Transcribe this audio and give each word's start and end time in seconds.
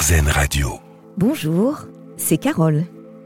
Radio. 0.00 0.80
Bonjour, 1.18 1.86
c'est 2.16 2.38
Carole. 2.38 2.84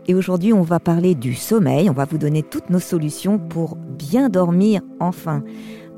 Et 0.08 0.14
aujourd'hui, 0.14 0.52
on 0.52 0.62
va 0.62 0.80
parler 0.80 1.14
du 1.14 1.34
sommeil. 1.34 1.88
On 1.88 1.94
va 1.94 2.04
vous 2.04 2.18
donner 2.18 2.42
toutes 2.42 2.70
nos 2.70 2.80
solutions 2.80 3.38
pour 3.38 3.76
bien 3.76 4.28
dormir 4.28 4.82
enfin. 4.98 5.44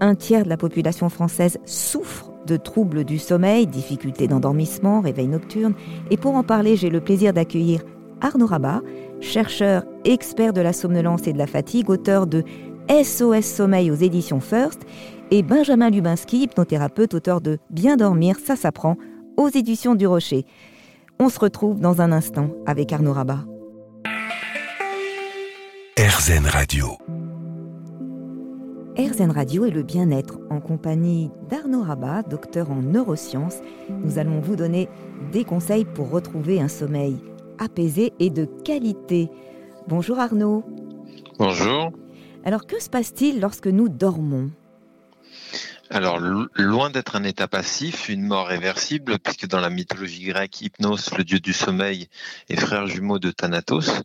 Un 0.00 0.14
tiers 0.14 0.45
de 0.45 0.48
la 0.48 0.59
population 0.59 1.09
française 1.09 1.59
souffre 1.64 2.30
de 2.46 2.57
troubles 2.57 3.04
du 3.04 3.18
sommeil, 3.18 3.66
difficultés 3.66 4.29
d'endormissement, 4.29 5.00
réveil 5.00 5.27
nocturne. 5.27 5.75
Et 6.11 6.18
pour 6.18 6.34
en 6.34 6.43
parler, 6.43 6.77
j'ai 6.77 6.91
le 6.91 7.00
plaisir 7.00 7.32
d'accueillir 7.32 7.80
Arnaud 8.21 8.46
Rabat, 8.46 8.82
chercheur 9.21 9.85
expert 10.05 10.53
de 10.53 10.61
la 10.61 10.75
somnolence 10.75 11.27
et 11.27 11.32
de 11.32 11.39
la 11.39 11.46
fatigue, 11.46 11.89
auteur 11.89 12.27
de 12.27 12.45
SOS 12.91 13.45
Sommeil 13.45 13.91
aux 13.91 13.96
éditions 13.96 14.41
First, 14.41 14.82
et 15.30 15.43
Benjamin 15.43 15.91
Lubinski, 15.91 16.43
hypnothérapeute, 16.43 17.14
auteur 17.14 17.41
de 17.41 17.59
Bien 17.71 17.96
dormir, 17.96 18.37
ça 18.45 18.55
s'apprend 18.55 18.96
aux 19.39 19.48
éditions 19.48 19.95
du 19.95 20.07
Rocher. 20.07 20.45
On 21.20 21.28
se 21.30 21.38
retrouve 21.38 21.80
dans 21.80 22.02
un 22.02 22.12
instant 22.12 22.51
avec 22.66 22.92
Arnaud 22.92 23.12
Rabat. 23.12 23.45
RZN 25.97 26.47
Radio. 26.47 26.98
RZN 28.98 29.30
Radio 29.30 29.64
et 29.64 29.70
le 29.70 29.84
bien-être 29.84 30.41
en 30.51 30.61
compagnie 30.61 31.30
d'Arnaud 31.48 31.84
Rabat, 31.84 32.23
docteur 32.24 32.70
en 32.73 32.83
neurosciences. 32.83 33.59
Nous 33.88 34.19
allons 34.19 34.41
vous 34.41 34.56
donner 34.56 34.88
des 35.30 35.45
conseils 35.45 35.84
pour 35.84 36.11
retrouver 36.11 36.61
un 36.61 36.69
sommeil 36.69 37.16
apaisé 37.61 38.12
et 38.19 38.30
de 38.30 38.45
qualité. 38.64 39.28
Bonjour 39.86 40.19
Arnaud. 40.19 40.64
Bonjour. 41.39 41.92
Alors 42.45 42.66
que 42.66 42.83
se 42.83 42.91
passe-t-il 42.91 43.41
lorsque 43.41 43.69
nous 43.69 43.89
dormons? 43.89 44.50
Alors, 45.91 46.19
loin 46.19 46.91
d'être 46.91 47.16
un 47.16 47.24
état 47.24 47.48
passif, 47.48 48.09
une 48.09 48.23
mort 48.23 48.48
réversible, 48.48 49.19
puisque 49.19 49.47
dans 49.47 49.60
la 49.60 49.70
mythologie 49.70 50.24
grecque, 50.24 50.61
Hypnos, 50.61 51.16
le 51.16 51.24
dieu 51.24 51.41
du 51.41 51.52
sommeil, 51.52 52.09
est 52.48 52.61
frère 52.61 52.86
jumeau 52.86 53.19
de 53.19 53.31
Thanatos, 53.31 54.03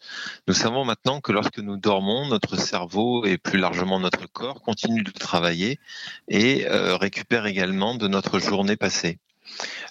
nous 0.47 0.53
savons 0.53 0.85
maintenant 0.85 1.19
que 1.19 1.31
lorsque 1.31 1.59
nous 1.59 1.77
dormons, 1.77 2.27
notre 2.27 2.55
cerveau 2.55 3.25
et 3.25 3.37
plus 3.37 3.59
largement 3.59 3.99
notre 3.99 4.31
corps 4.31 4.61
continue 4.61 5.03
de 5.03 5.11
travailler 5.11 5.79
et 6.29 6.67
euh, 6.67 6.95
récupère 6.95 7.45
également 7.47 7.95
de 7.95 8.07
notre 8.07 8.39
journée 8.39 8.77
passée. 8.77 9.19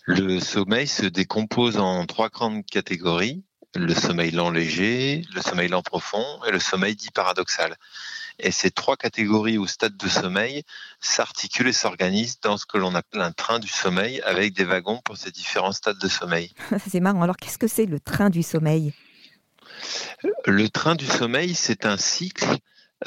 Le 0.04 0.40
sommeil 0.40 0.86
se 0.86 1.04
décompose 1.04 1.76
en 1.76 2.06
trois 2.06 2.30
grandes 2.30 2.64
catégories 2.64 3.42
le 3.74 3.94
sommeil 3.94 4.30
lent 4.32 4.50
léger, 4.50 5.24
le 5.34 5.40
sommeil 5.40 5.68
lent 5.68 5.82
profond 5.82 6.24
et 6.46 6.50
le 6.50 6.58
sommeil 6.58 6.94
dit 6.94 7.10
paradoxal. 7.10 7.76
Et 8.38 8.50
ces 8.50 8.70
trois 8.70 8.96
catégories 8.96 9.58
ou 9.58 9.66
stades 9.66 9.96
de 9.96 10.08
sommeil 10.08 10.62
s'articulent 11.00 11.68
et 11.68 11.72
s'organisent 11.72 12.40
dans 12.40 12.56
ce 12.56 12.66
que 12.66 12.78
l'on 12.78 12.94
appelle 12.94 13.20
un 13.20 13.32
train 13.32 13.58
du 13.58 13.68
sommeil 13.68 14.20
avec 14.22 14.54
des 14.54 14.64
wagons 14.64 15.00
pour 15.04 15.16
ces 15.16 15.30
différents 15.30 15.72
stades 15.72 15.98
de 15.98 16.08
sommeil. 16.08 16.52
c'est 16.90 17.00
marrant. 17.00 17.22
Alors 17.22 17.36
qu'est-ce 17.36 17.58
que 17.58 17.68
c'est 17.68 17.86
le 17.86 18.00
train 18.00 18.30
du 18.30 18.42
sommeil? 18.42 18.94
Le 20.46 20.68
train 20.68 20.94
du 20.94 21.06
sommeil, 21.06 21.54
c'est 21.54 21.86
un 21.86 21.96
cycle 21.96 22.58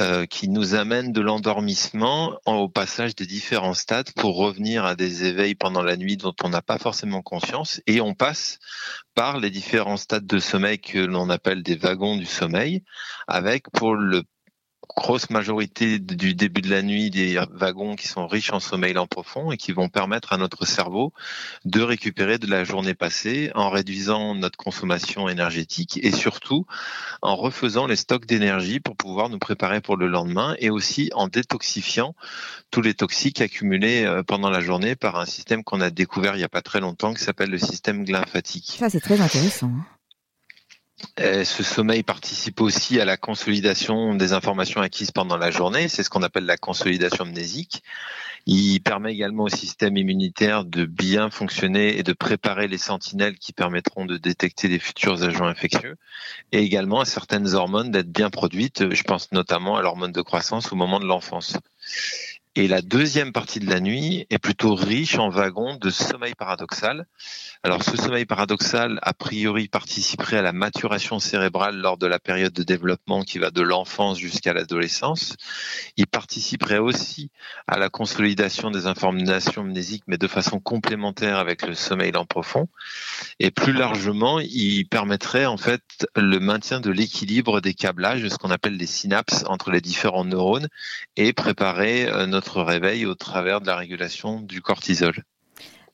euh, 0.01 0.25
qui 0.25 0.49
nous 0.49 0.75
amène 0.75 1.13
de 1.13 1.21
l'endormissement 1.21 2.37
au 2.45 2.67
passage 2.67 3.15
des 3.15 3.25
différents 3.25 3.73
stades 3.73 4.11
pour 4.11 4.35
revenir 4.35 4.83
à 4.83 4.95
des 4.95 5.23
éveils 5.23 5.55
pendant 5.55 5.83
la 5.83 5.95
nuit 5.95 6.17
dont 6.17 6.35
on 6.43 6.49
n'a 6.49 6.61
pas 6.61 6.77
forcément 6.77 7.21
conscience 7.21 7.81
et 7.87 8.01
on 8.01 8.13
passe 8.13 8.59
par 9.13 9.39
les 9.39 9.49
différents 9.49 9.95
stades 9.95 10.27
de 10.27 10.39
sommeil 10.39 10.79
que 10.79 10.99
l'on 10.99 11.29
appelle 11.29 11.63
des 11.63 11.77
wagons 11.77 12.17
du 12.17 12.25
sommeil 12.25 12.83
avec 13.27 13.69
pour 13.71 13.95
le 13.95 14.23
grosse 14.95 15.29
majorité 15.29 15.99
du 15.99 16.33
début 16.35 16.61
de 16.61 16.69
la 16.69 16.81
nuit 16.81 17.09
des 17.09 17.39
wagons 17.51 17.95
qui 17.95 18.07
sont 18.07 18.27
riches 18.27 18.53
en 18.53 18.59
sommeil 18.59 18.93
lent 18.93 19.07
profond 19.07 19.51
et 19.51 19.57
qui 19.57 19.71
vont 19.73 19.89
permettre 19.89 20.31
à 20.31 20.37
notre 20.37 20.65
cerveau 20.65 21.11
de 21.65 21.81
récupérer 21.81 22.37
de 22.37 22.47
la 22.47 22.63
journée 22.63 22.93
passée 22.93 23.51
en 23.55 23.69
réduisant 23.69 24.35
notre 24.35 24.57
consommation 24.57 25.27
énergétique 25.27 25.99
et 26.01 26.11
surtout 26.11 26.65
en 27.21 27.35
refaisant 27.35 27.87
les 27.87 27.97
stocks 27.97 28.25
d'énergie 28.25 28.79
pour 28.79 28.95
pouvoir 28.95 29.29
nous 29.29 29.39
préparer 29.39 29.81
pour 29.81 29.97
le 29.97 30.07
lendemain 30.07 30.55
et 30.59 30.69
aussi 30.69 31.11
en 31.13 31.27
détoxifiant 31.27 32.15
tous 32.71 32.81
les 32.81 32.93
toxiques 32.93 33.41
accumulés 33.41 34.05
euh, 34.05 34.23
pendant 34.23 34.49
la 34.49 34.61
journée 34.61 34.95
par 34.95 35.17
un 35.17 35.25
système 35.25 35.63
qu'on 35.63 35.81
a 35.81 35.89
découvert 35.89 36.35
il 36.35 36.39
n'y 36.39 36.43
a 36.43 36.49
pas 36.49 36.61
très 36.61 36.79
longtemps 36.79 37.13
qui 37.13 37.23
s'appelle 37.23 37.49
le 37.49 37.59
système 37.59 38.05
lymphatique. 38.05 38.75
Ça 38.79 38.89
c'est 38.89 39.01
très 39.01 39.19
intéressant. 39.19 39.67
Hein. 39.67 39.85
Euh, 41.19 41.43
ce 41.43 41.63
sommeil 41.63 42.03
participe 42.03 42.61
aussi 42.61 42.99
à 42.99 43.05
la 43.05 43.17
consolidation 43.17 44.15
des 44.15 44.33
informations 44.33 44.81
acquises 44.81 45.11
pendant 45.11 45.37
la 45.37 45.51
journée. 45.51 45.87
C'est 45.87 46.03
ce 46.03 46.09
qu'on 46.09 46.23
appelle 46.23 46.45
la 46.45 46.57
consolidation 46.57 47.25
mnésique. 47.25 47.83
Il 48.47 48.79
permet 48.81 49.13
également 49.13 49.43
au 49.43 49.49
système 49.49 49.97
immunitaire 49.97 50.65
de 50.65 50.85
bien 50.85 51.31
fonctionner 51.31 51.97
et 51.97 52.03
de 52.03 52.13
préparer 52.13 52.67
les 52.67 52.77
sentinelles 52.77 53.39
qui 53.39 53.53
permettront 53.53 54.05
de 54.05 54.17
détecter 54.17 54.67
les 54.67 54.77
futurs 54.77 55.23
agents 55.23 55.47
infectieux 55.47 55.97
et 56.51 56.59
également 56.59 56.99
à 56.99 57.05
certaines 57.05 57.55
hormones 57.55 57.89
d'être 57.89 58.11
bien 58.11 58.29
produites. 58.29 58.93
Je 58.93 59.03
pense 59.03 59.31
notamment 59.31 59.77
à 59.77 59.81
l'hormone 59.81 60.11
de 60.11 60.21
croissance 60.21 60.71
au 60.71 60.75
moment 60.75 60.99
de 60.99 61.05
l'enfance. 61.05 61.57
Et 62.57 62.69
la 62.69 62.81
deuxième 62.81 63.33
partie 63.33 63.59
de 63.59 63.69
la 63.69 63.81
nuit 63.81 64.27
est 64.29 64.39
plutôt 64.39 64.75
riche 64.75 65.19
en 65.19 65.27
wagons 65.27 65.75
de 65.75 65.89
sommeil 65.89 66.35
paradoxal. 66.35 67.05
Alors 67.63 67.83
ce 67.83 67.97
sommeil 67.97 68.25
paradoxal, 68.25 68.97
a 69.01 69.13
priori, 69.13 69.67
participerait 69.67 70.37
à 70.37 70.41
la 70.41 70.53
maturation 70.53 71.19
cérébrale 71.19 71.75
lors 71.75 71.97
de 71.97 72.07
la 72.07 72.17
période 72.17 72.53
de 72.53 72.63
développement 72.63 73.23
qui 73.23 73.39
va 73.39 73.51
de 73.51 73.61
l'enfance 73.61 74.19
jusqu'à 74.19 74.53
l'adolescence. 74.53 75.35
Il 75.97 76.07
participerait 76.07 76.77
aussi 76.77 77.29
à 77.67 77.77
la 77.77 77.89
consolidation 77.89 78.71
des 78.71 78.85
informations 78.85 79.63
mnésiques, 79.63 80.03
mais 80.07 80.17
de 80.17 80.27
façon 80.27 80.61
complémentaire 80.61 81.37
avec 81.39 81.67
le 81.67 81.75
sommeil 81.75 82.13
lent 82.13 82.25
profond. 82.25 82.69
Et 83.41 83.51
plus 83.51 83.73
largement, 83.73 84.39
il 84.39 84.87
permettrait 84.87 85.45
en 85.45 85.57
fait 85.57 86.07
le 86.15 86.39
maintien 86.39 86.79
de 86.79 86.91
l'équilibre 86.91 87.59
des 87.59 87.73
câblages, 87.73 88.25
ce 88.29 88.37
qu'on 88.37 88.51
appelle 88.51 88.77
les 88.77 88.87
synapses 88.87 89.43
entre 89.47 89.71
les 89.71 89.81
différents 89.81 90.23
neurones, 90.23 90.69
et 91.17 91.33
préparer 91.33 92.07
euh, 92.07 92.27
notre 92.45 92.61
réveil 92.61 93.05
au 93.07 93.15
travers 93.15 93.59
de 93.59 93.65
la 93.65 93.75
régulation 93.75 94.39
du 94.39 94.61
cortisol. 94.61 95.15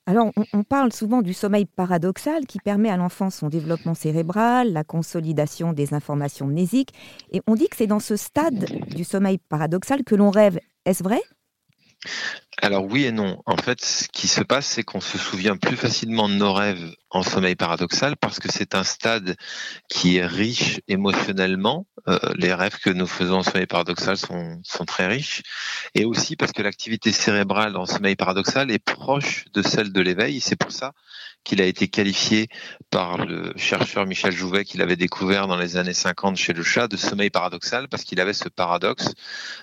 Alors, 0.06 0.32
on, 0.52 0.64
parle 0.64 0.92
souvent 0.92 1.22
du 1.22 1.34
sommeil 1.34 1.66
paradoxal 1.66 2.46
qui 2.46 2.60
permet 2.60 2.90
à 2.90 2.98
l'enfant 2.98 3.30
son 3.30 3.48
développement 3.48 3.94
cérébral, 3.94 4.74
la 4.74 4.84
consolidation 4.84 5.72
des 5.72 5.94
informations 5.94 6.48
mnésiques. 6.48 6.94
Et 7.32 7.42
on 7.48 7.56
dit 7.56 7.70
que 7.70 7.78
c'est 7.78 7.88
dans 7.88 8.00
ce 8.00 8.18
stade 8.18 8.66
du 8.94 9.04
sommeil 9.04 9.38
paradoxal 9.38 10.04
que 10.04 10.16
l'on 10.16 10.32
rêve. 10.32 10.60
Est-ce 10.86 11.04
vrai? 11.04 11.22
Alors 12.62 12.86
oui 12.86 13.06
et 13.06 13.12
non. 13.12 13.42
En 13.46 13.58
fait, 13.58 13.84
ce 13.84 14.08
qui 14.08 14.28
se 14.28 14.42
passe, 14.42 14.68
c'est 14.68 14.84
qu'on 14.84 15.02
se 15.02 15.18
souvient 15.18 15.58
plus 15.58 15.78
facilement 15.78 16.30
de 16.30 16.36
nos 16.36 16.54
rêves 16.54 16.94
en 17.10 17.24
sommeil 17.24 17.56
paradoxal 17.56 18.16
parce 18.18 18.40
que 18.40 18.52
c'est 18.52 18.76
un 18.76 18.84
stade 18.84 19.36
qui 19.90 20.18
est 20.18 20.26
riche 20.26 20.80
émotionnellement. 20.88 21.88
Euh, 22.08 22.20
les 22.36 22.54
rêves 22.54 22.78
que 22.78 22.90
nous 22.90 23.08
faisons 23.08 23.38
en 23.38 23.44
sommeil 23.44 23.66
paradoxal 23.66 24.18
sont, 24.18 24.60
sont 24.64 24.86
très 24.86 25.08
riches. 25.08 25.42
Et 25.96 26.06
aussi 26.06 26.36
parce 26.36 26.52
que 26.52 26.62
l'activité 26.62 27.12
cérébrale 27.12 27.76
en 27.78 27.86
sommeil 27.86 28.16
paradoxal 28.16 28.70
est 28.70 28.80
proche 28.80 29.46
de 29.54 29.62
celle 29.62 29.92
de 29.92 30.02
l'éveil. 30.02 30.40
C'est 30.40 30.56
pour 30.56 30.72
ça 30.72 30.94
qu'il 31.44 31.62
a 31.62 31.66
été 31.66 31.88
qualifié 31.88 32.48
par 32.90 33.26
le 33.26 33.54
chercheur 33.56 34.06
Michel 34.06 34.32
Jouvet 34.32 34.64
qu'il 34.64 34.82
avait 34.82 34.96
découvert 34.96 35.48
dans 35.48 35.58
les 35.58 35.78
années 35.78 35.94
50 35.94 36.36
chez 36.36 36.54
le 36.54 36.64
chat 36.64 36.88
de 36.88 36.98
sommeil 36.98 37.30
paradoxal 37.30 37.88
parce 37.88 38.04
qu'il 38.04 38.20
avait 38.20 38.34
ce 38.34 38.50
paradoxe 38.50 39.14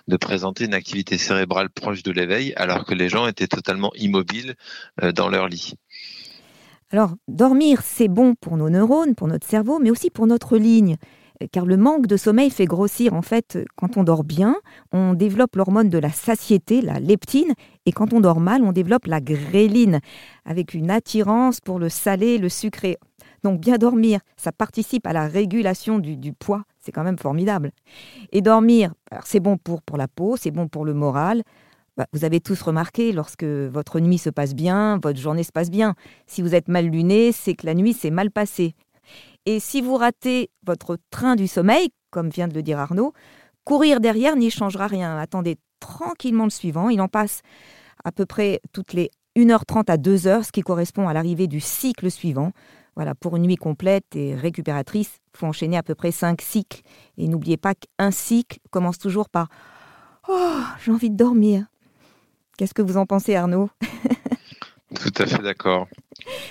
de 0.08 0.16
présenter 0.16 0.64
une 0.64 0.74
activité 0.74 1.18
cérébrale 1.18 1.70
proche 1.70 2.02
de 2.02 2.12
l'éveil 2.12 2.52
alors 2.56 2.84
que 2.84 2.94
les 2.94 3.08
gens 3.08 3.26
étaient 3.26 3.46
totalement 3.46 3.92
immobiles 3.94 4.54
euh, 5.02 5.12
dans 5.12 5.28
leur 5.28 5.48
lit. 5.48 5.74
Alors, 6.90 7.14
dormir, 7.28 7.82
c'est 7.84 8.08
bon 8.08 8.34
pour 8.34 8.56
nos 8.56 8.70
neurones, 8.70 9.14
pour 9.14 9.28
notre 9.28 9.46
cerveau, 9.46 9.78
mais 9.78 9.90
aussi 9.90 10.08
pour 10.08 10.26
notre 10.26 10.56
ligne 10.56 10.96
car 11.52 11.66
le 11.66 11.76
manque 11.76 12.06
de 12.06 12.16
sommeil 12.16 12.50
fait 12.50 12.66
grossir. 12.66 13.14
En 13.14 13.22
fait, 13.22 13.58
quand 13.76 13.96
on 13.96 14.04
dort 14.04 14.24
bien, 14.24 14.56
on 14.92 15.14
développe 15.14 15.56
l'hormone 15.56 15.88
de 15.88 15.98
la 15.98 16.10
satiété, 16.10 16.80
la 16.82 17.00
leptine, 17.00 17.54
et 17.86 17.92
quand 17.92 18.12
on 18.12 18.20
dort 18.20 18.40
mal, 18.40 18.62
on 18.62 18.72
développe 18.72 19.06
la 19.06 19.20
gréline, 19.20 20.00
avec 20.44 20.74
une 20.74 20.90
attirance 20.90 21.60
pour 21.60 21.78
le 21.78 21.88
salé, 21.88 22.38
le 22.38 22.48
sucré. 22.48 22.98
Donc 23.44 23.60
bien 23.60 23.76
dormir, 23.76 24.20
ça 24.36 24.52
participe 24.52 25.06
à 25.06 25.12
la 25.12 25.28
régulation 25.28 25.98
du, 25.98 26.32
poids, 26.32 26.64
c'est 26.80 26.92
quand 26.92 27.04
même 27.04 27.18
formidable. 27.18 27.70
Et 28.32 28.40
dormir, 28.40 28.92
c'est 29.24 29.40
bon 29.40 29.56
pour, 29.56 29.82
pour 29.82 29.96
la 29.96 30.08
peau, 30.08 30.36
c'est 30.36 30.50
bon 30.50 30.68
pour 30.68 30.84
le 30.84 30.94
moral. 30.94 31.42
Bah, 31.96 32.06
vous 32.12 32.24
avez 32.24 32.40
tous 32.40 32.62
remarqué, 32.62 33.10
lorsque 33.10 33.44
votre 33.44 33.98
nuit 33.98 34.18
se 34.18 34.30
passe 34.30 34.54
bien, 34.54 35.00
votre 35.02 35.18
journée 35.18 35.42
se 35.42 35.50
passe 35.50 35.70
bien. 35.70 35.94
Si 36.26 36.42
vous 36.42 36.54
êtes 36.54 36.68
mal 36.68 36.86
luné, 36.86 37.32
c'est 37.32 37.54
que 37.54 37.66
la 37.66 37.74
nuit 37.74 37.92
s'est 37.92 38.10
mal 38.10 38.30
passée. 38.30 38.74
Et 39.48 39.60
si 39.60 39.80
vous 39.80 39.96
ratez 39.96 40.50
votre 40.66 40.98
train 41.08 41.34
du 41.34 41.48
sommeil, 41.48 41.88
comme 42.10 42.28
vient 42.28 42.48
de 42.48 42.54
le 42.54 42.62
dire 42.62 42.78
Arnaud, 42.78 43.14
courir 43.64 43.98
derrière 43.98 44.36
n'y 44.36 44.50
changera 44.50 44.86
rien. 44.86 45.16
Attendez 45.16 45.56
tranquillement 45.80 46.44
le 46.44 46.50
suivant. 46.50 46.90
Il 46.90 47.00
en 47.00 47.08
passe 47.08 47.40
à 48.04 48.12
peu 48.12 48.26
près 48.26 48.60
toutes 48.74 48.92
les 48.92 49.10
1h30 49.36 49.90
à 49.90 49.96
2h, 49.96 50.42
ce 50.42 50.52
qui 50.52 50.60
correspond 50.60 51.08
à 51.08 51.14
l'arrivée 51.14 51.46
du 51.46 51.60
cycle 51.60 52.10
suivant. 52.10 52.52
Voilà, 52.94 53.14
pour 53.14 53.36
une 53.36 53.44
nuit 53.44 53.56
complète 53.56 54.14
et 54.14 54.34
récupératrice, 54.34 55.12
il 55.32 55.38
faut 55.38 55.46
enchaîner 55.46 55.78
à 55.78 55.82
peu 55.82 55.94
près 55.94 56.10
5 56.10 56.42
cycles. 56.42 56.82
Et 57.16 57.26
n'oubliez 57.26 57.56
pas 57.56 57.72
qu'un 57.74 58.10
cycle 58.10 58.58
commence 58.68 58.98
toujours 58.98 59.30
par 59.30 59.48
Oh, 60.28 60.60
j'ai 60.84 60.92
envie 60.92 61.08
de 61.08 61.16
dormir. 61.16 61.64
Qu'est-ce 62.58 62.74
que 62.74 62.82
vous 62.82 62.98
en 62.98 63.06
pensez, 63.06 63.34
Arnaud? 63.34 63.70
Tout 64.94 65.12
à 65.18 65.26
fait 65.26 65.42
d'accord. 65.42 65.86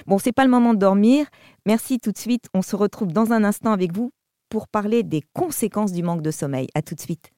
Bon, 0.05 0.19
c'est 0.19 0.31
pas 0.31 0.43
le 0.43 0.51
moment 0.51 0.73
de 0.73 0.79
dormir. 0.79 1.25
Merci 1.65 1.99
tout 1.99 2.11
de 2.11 2.17
suite. 2.17 2.45
On 2.53 2.61
se 2.61 2.75
retrouve 2.75 3.11
dans 3.11 3.31
un 3.31 3.43
instant 3.43 3.71
avec 3.71 3.93
vous 3.93 4.11
pour 4.49 4.67
parler 4.67 5.03
des 5.03 5.23
conséquences 5.33 5.91
du 5.91 6.03
manque 6.03 6.21
de 6.21 6.31
sommeil. 6.31 6.67
À 6.75 6.81
tout 6.81 6.95
de 6.95 7.01
suite. 7.01 7.31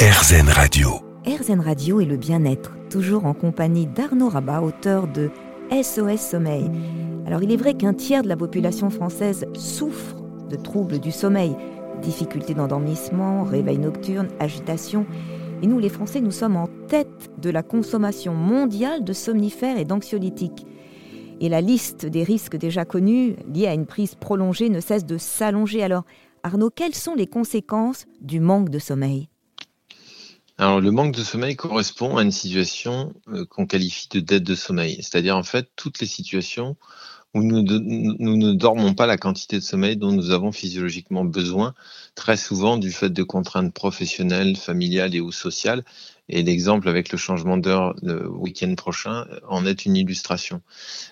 RZN 0.00 0.48
Radio. 0.48 1.00
RZN 1.26 1.60
Radio 1.60 2.00
et 2.00 2.04
le 2.04 2.16
bien-être, 2.16 2.72
toujours 2.90 3.24
en 3.24 3.32
compagnie 3.32 3.86
d'Arnaud 3.86 4.28
Rabat, 4.28 4.60
auteur 4.60 5.08
de 5.08 5.30
SOS 5.70 6.20
Sommeil. 6.20 6.70
Alors 7.26 7.42
il 7.42 7.50
est 7.50 7.56
vrai 7.56 7.74
qu'un 7.74 7.94
tiers 7.94 8.22
de 8.22 8.28
la 8.28 8.36
population 8.36 8.90
française 8.90 9.46
souffre 9.54 10.16
de 10.50 10.56
troubles 10.56 10.98
du 10.98 11.10
sommeil, 11.10 11.56
difficultés 12.02 12.52
d'endormissement, 12.52 13.44
réveil 13.44 13.78
nocturne, 13.78 14.28
agitation. 14.38 15.06
Et 15.64 15.66
nous, 15.66 15.78
les 15.78 15.88
Français, 15.88 16.20
nous 16.20 16.30
sommes 16.30 16.56
en 16.56 16.68
tête 16.88 17.30
de 17.40 17.48
la 17.48 17.62
consommation 17.62 18.34
mondiale 18.34 19.02
de 19.02 19.14
somnifères 19.14 19.78
et 19.78 19.86
d'anxiolytiques. 19.86 20.66
Et 21.40 21.48
la 21.48 21.62
liste 21.62 22.04
des 22.04 22.22
risques 22.22 22.56
déjà 22.56 22.84
connus 22.84 23.34
liés 23.50 23.68
à 23.68 23.72
une 23.72 23.86
prise 23.86 24.14
prolongée 24.14 24.68
ne 24.68 24.80
cesse 24.80 25.06
de 25.06 25.16
s'allonger. 25.16 25.82
Alors, 25.82 26.04
Arnaud, 26.42 26.68
quelles 26.68 26.94
sont 26.94 27.14
les 27.14 27.26
conséquences 27.26 28.04
du 28.20 28.40
manque 28.40 28.68
de 28.68 28.78
sommeil? 28.78 29.30
Alors, 30.58 30.82
le 30.82 30.90
manque 30.90 31.14
de 31.14 31.24
sommeil 31.24 31.56
correspond 31.56 32.18
à 32.18 32.22
une 32.22 32.30
situation 32.30 33.14
euh, 33.28 33.46
qu'on 33.46 33.64
qualifie 33.64 34.08
de 34.10 34.20
dette 34.20 34.44
de 34.44 34.54
sommeil, 34.54 34.96
c'est-à-dire 34.96 35.34
en 35.34 35.44
fait 35.44 35.70
toutes 35.76 35.98
les 35.98 36.06
situations 36.06 36.76
où 37.34 37.42
nous, 37.42 37.62
ne 37.62 38.52
dormons 38.52 38.94
pas 38.94 39.06
la 39.06 39.16
quantité 39.16 39.56
de 39.56 39.62
sommeil 39.62 39.96
dont 39.96 40.12
nous 40.12 40.30
avons 40.30 40.52
physiologiquement 40.52 41.24
besoin, 41.24 41.74
très 42.14 42.36
souvent 42.36 42.76
du 42.76 42.92
fait 42.92 43.10
de 43.10 43.22
contraintes 43.22 43.74
professionnelles, 43.74 44.56
familiales 44.56 45.14
et 45.14 45.20
ou 45.20 45.32
sociales. 45.32 45.84
Et 46.28 46.42
l'exemple 46.42 46.88
avec 46.88 47.12
le 47.12 47.18
changement 47.18 47.58
d'heure 47.58 47.94
le 48.02 48.28
week-end 48.28 48.74
prochain 48.76 49.26
en 49.48 49.66
est 49.66 49.84
une 49.84 49.96
illustration. 49.96 50.62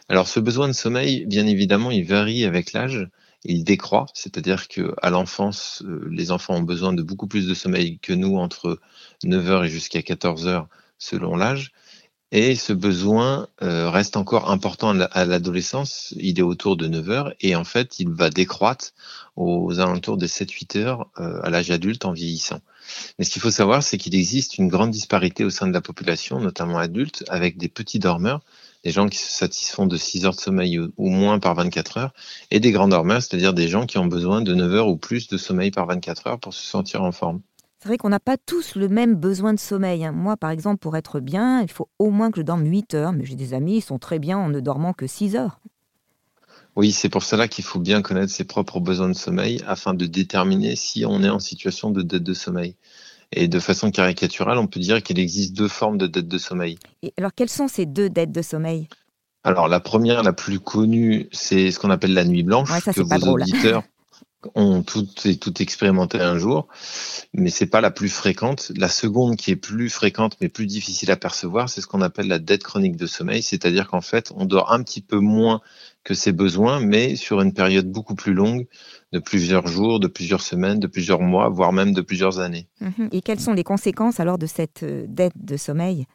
Alors 0.09 0.29
ce 0.29 0.41
besoin 0.41 0.69
de 0.69 0.73
sommeil, 0.73 1.27
bien 1.27 1.47
évidemment, 1.47 1.91
il 1.91 2.05
varie 2.05 2.45
avec 2.45 2.73
l'âge 2.73 3.09
il 3.45 3.65
décroît, 3.65 4.07
c'est-à-dire 4.15 4.69
que 4.69 4.95
à 5.03 5.11
l'enfance, 5.11 5.83
euh, 5.85 6.07
les 6.11 6.31
enfants 6.31 6.55
ont 6.55 6.63
besoin 6.63 6.93
de 6.93 7.03
beaucoup 7.03 7.27
plus 7.27 7.47
de 7.47 7.55
sommeil 7.55 7.99
que 7.99 8.13
nous 8.13 8.37
entre 8.37 8.79
9h 9.25 9.65
et 9.65 9.69
jusqu'à 9.69 10.01
14h 10.01 10.67
selon 10.99 11.37
l'âge. 11.37 11.73
Et 12.35 12.55
ce 12.55 12.73
besoin 12.73 13.47
euh, 13.61 13.91
reste 13.91 14.17
encore 14.17 14.51
important 14.51 14.99
à 14.99 15.25
l'adolescence, 15.27 16.15
il 16.17 16.39
est 16.39 16.43
autour 16.43 16.79
de 16.79 16.89
9 16.89 17.11
heures 17.11 17.35
et 17.43 17.55
en 17.55 17.65
fait 17.65 18.01
il 18.01 18.09
va 18.09 18.31
décroître 18.31 18.95
aux 19.37 19.81
alentours 19.81 20.17
de 20.17 20.27
7-8 20.27 20.79
heures 20.79 21.11
euh, 21.21 21.43
à 21.43 21.51
l'âge 21.51 21.71
adulte 21.71 22.07
en 22.07 22.13
vieillissant. 22.13 22.61
Mais 23.19 23.27
ce 23.27 23.31
qu'il 23.31 23.43
faut 23.43 23.51
savoir, 23.51 23.83
c'est 23.83 23.99
qu'il 23.99 24.15
existe 24.15 24.57
une 24.57 24.69
grande 24.69 24.91
disparité 24.91 25.45
au 25.45 25.51
sein 25.51 25.67
de 25.67 25.75
la 25.75 25.83
population, 25.83 26.41
notamment 26.41 26.79
adulte, 26.79 27.23
avec 27.29 27.59
des 27.59 27.69
petits 27.69 27.99
dormeurs, 27.99 28.41
des 28.83 28.93
gens 28.93 29.11
qui 29.11 29.19
se 29.19 29.31
satisfont 29.31 29.85
de 29.85 29.99
6 29.99 30.25
heures 30.25 30.35
de 30.35 30.41
sommeil 30.41 30.79
ou 30.79 31.11
moins 31.11 31.39
par 31.39 31.55
24 31.55 31.99
heures, 31.99 32.15
et 32.51 32.61
des 32.61 32.73
grands 32.73 32.89
dormeurs, 32.89 33.23
c'est-à-dire 33.23 33.53
des 33.53 33.69
gens 33.69 33.85
qui 33.85 33.99
ont 33.99 34.07
besoin 34.07 34.41
de 34.41 34.55
9 34.55 34.73
heures 34.73 34.89
ou 34.89 34.97
plus 34.97 35.29
de 35.29 35.37
sommeil 35.37 35.71
par 35.71 35.87
24 35.87 36.27
heures 36.27 36.41
pour 36.41 36.55
se 36.55 36.67
sentir 36.67 37.03
en 37.03 37.13
forme. 37.13 37.43
C'est 37.83 37.89
vrai 37.89 37.99
qu'on 37.99 38.11
n'a 38.11 38.21
pas 38.21 38.37
tous 38.37 38.77
le 38.77 38.89
même 38.89 39.17
besoin 39.17 39.53
de 39.53 39.59
sommeil. 39.59 40.05
Hein. 40.05 40.13
Moi, 40.13 40.37
par 40.37 40.51
exemple, 40.51 40.79
pour 40.79 40.97
être 40.97 41.19
bien, 41.19 41.63
il 41.63 41.69
faut 41.69 41.89
au 41.99 42.11
moins 42.11 42.31
que 42.31 42.37
je 42.37 42.45
dorme 42.45 42.65
8 42.65 42.95
heures, 42.95 43.13
mais 43.13 43.25
j'ai 43.25 43.35
des 43.35 43.55
amis, 43.55 43.79
ils 43.79 43.83
sont 43.83 43.99
très 43.99 44.21
bien 44.21 44.39
en 44.39 44.49
ne 44.51 44.61
dormant 44.61 44.93
que 44.93 45.09
6 45.09 45.35
heures. 45.35 45.59
Oui, 46.77 46.93
c'est 46.93 47.09
pour 47.09 47.25
cela 47.25 47.49
qu'il 47.49 47.65
faut 47.65 47.81
bien 47.81 48.01
connaître 48.01 48.33
ses 48.33 48.45
propres 48.45 48.79
besoins 48.79 49.09
de 49.09 49.15
sommeil 49.15 49.61
afin 49.67 49.95
de 49.95 50.07
déterminer 50.07 50.77
si 50.77 51.05
on 51.05 51.25
est 51.25 51.29
en 51.29 51.41
situation 51.41 51.91
de 51.91 52.03
dette 52.03 52.23
de 52.23 52.35
sommeil. 52.35 52.77
Et 53.33 53.49
de 53.49 53.59
façon 53.59 53.91
caricaturale, 53.91 54.59
on 54.59 54.69
peut 54.69 54.79
dire 54.79 55.03
qu'il 55.03 55.19
existe 55.19 55.57
deux 55.57 55.67
formes 55.67 55.99
de 55.99 56.07
dette 56.07 56.29
de 56.29 56.39
sommeil. 56.39 56.79
Et 57.03 57.13
alors, 57.19 57.33
quelles 57.35 57.51
sont 57.51 57.67
ces 57.67 57.85
deux 57.85 58.09
dettes 58.09 58.31
de 58.31 58.43
sommeil? 58.43 58.87
Alors, 59.43 59.67
la 59.67 59.81
première, 59.81 60.23
la 60.23 60.33
plus 60.33 60.61
connue, 60.61 61.29
c'est 61.33 61.73
ce 61.73 61.81
qu'on 61.81 61.91
appelle 61.91 62.15
la 62.15 62.25
nuit 62.25 62.45
blanche, 62.45 62.71
ça, 62.81 62.93
que 62.93 63.01
vos 63.01 63.19
drôle. 63.19 63.43
auditeurs 63.43 63.83
ont 64.55 64.83
tout 64.83 65.07
et 65.25 65.37
tout 65.37 65.63
expérimenté 65.63 66.21
un 66.21 66.39
jour, 66.39 66.69
mais 67.35 67.51
c'est 67.51 67.67
pas 67.67 67.81
la 67.81 67.91
plus 67.91 68.09
fréquente. 68.09 68.73
La 68.77 68.89
seconde 68.89 69.37
qui 69.37 69.51
est 69.51 69.57
plus 69.57 69.91
fréquente 69.91 70.37
mais 70.41 70.49
plus 70.49 70.67
difficile 70.67 71.11
à 71.11 71.17
percevoir, 71.17 71.69
c'est 71.69 71.81
ce 71.81 71.87
qu'on 71.87 72.03
appelle 72.03 72.29
la 72.29 72.39
dette 72.39 72.63
chronique 72.63 72.97
de 72.97 73.07
sommeil, 73.07 73.43
c'est-à-dire 73.43 73.89
qu'en 73.89 74.01
fait, 74.01 74.33
on 74.35 74.45
dort 74.45 74.73
un 74.73 74.83
petit 74.83 75.01
peu 75.01 75.19
moins 75.19 75.61
que 76.05 76.15
ses 76.15 76.33
besoins, 76.33 76.81
mais 76.81 77.17
sur 77.17 77.41
une 77.41 77.53
période 77.53 77.91
beaucoup 77.91 78.15
plus 78.15 78.35
longue, 78.35 78.67
de 79.13 79.19
plusieurs 79.19 79.67
jours, 79.67 80.01
de 80.01 80.09
plusieurs 80.09 80.41
semaines, 80.41 80.81
de 80.81 80.87
plusieurs 80.87 81.21
mois, 81.21 81.49
voire 81.49 81.73
même 81.73 81.93
de 81.93 82.01
plusieurs 82.01 82.41
années. 82.41 82.67
Mhm. 82.81 83.09
Et 83.13 83.21
quelles 83.21 83.41
sont 83.41 83.53
les 83.53 83.65
conséquences 83.65 84.19
alors 84.21 84.39
de 84.39 84.47
cette 84.47 84.83
euh, 84.83 85.05
dette 85.09 85.35
de 85.37 85.57
sommeil? 85.57 86.07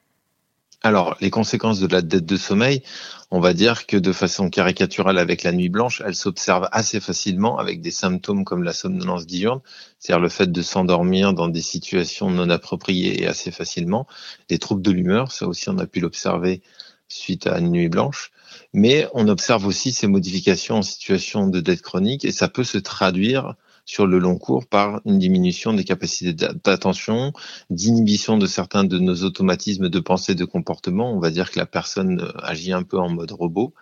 Alors, 0.84 1.18
les 1.22 1.32
conséquences 1.32 1.80
de 1.80 1.88
la 1.88 2.04
dette 2.04 2.26
de 2.26 2.38
sommeil, 2.38 2.84
on 3.32 3.40
va 3.40 3.54
dire 3.54 3.88
que 3.88 3.98
de 3.98 4.12
façon 4.14 4.50
caricaturale 4.50 5.18
avec 5.18 5.42
la 5.42 5.52
nuit 5.52 5.70
blanche, 5.70 6.04
elles 6.06 6.16
s'observent 6.16 6.70
assez 6.72 7.00
facilement 7.00 7.58
avec 7.58 7.82
des 7.82 7.92
symptômes 7.92 8.46
comme 8.46 8.64
la 8.64 8.74
somnolence 8.74 9.26
diurne, 9.26 9.60
c'est-à-dire 9.98 10.22
le 10.22 10.30
fait 10.30 10.52
de 10.52 10.62
s'endormir 10.62 11.34
dans 11.34 11.48
des 11.48 11.62
situations 11.62 12.30
non 12.30 12.50
appropriées 12.52 13.24
et 13.24 13.28
assez 13.28 13.50
facilement, 13.50 14.06
des 14.50 14.60
troubles 14.60 14.84
de 14.84 14.92
l'humeur, 14.92 15.32
ça 15.32 15.48
aussi 15.48 15.68
on 15.68 15.80
a 15.80 15.88
pu 15.88 16.00
l'observer 16.00 16.62
suite 17.08 17.48
à 17.48 17.58
une 17.58 17.72
nuit 17.72 17.90
blanche, 17.90 18.32
mais 18.72 19.08
on 19.14 19.28
observe 19.30 19.66
aussi 19.66 19.92
ces 19.92 20.08
modifications 20.08 20.76
en 20.76 20.82
situation 20.84 21.48
de 21.48 21.60
dette 21.60 21.82
chronique 21.82 22.24
et 22.24 22.32
ça 22.32 22.50
peut 22.50 22.64
se 22.64 22.78
traduire 22.78 23.56
sur 23.88 24.06
le 24.06 24.20
long 24.20 24.38
cours 24.38 24.68
par 24.68 25.02
une 25.06 25.18
diminution 25.18 25.74
des 25.74 25.86
capacités 25.86 26.34
d'attention, 26.34 27.32
d'inhibition 27.70 28.38
de 28.38 28.46
certains 28.46 28.84
de 28.84 29.00
nos 29.00 29.24
automatismes 29.24 29.90
de 29.90 30.00
pensée, 30.00 30.36
de 30.36 30.46
comportement. 30.46 31.12
On 31.14 31.20
va 31.20 31.32
dire 31.32 31.50
que 31.50 31.58
la 31.58 31.66
personne 31.66 32.20
euh, 32.20 32.32
agit 32.44 32.74
un 32.74 32.84
peu 32.84 33.00
en 33.00 33.10
mode 33.10 33.32
robot, 33.32 33.74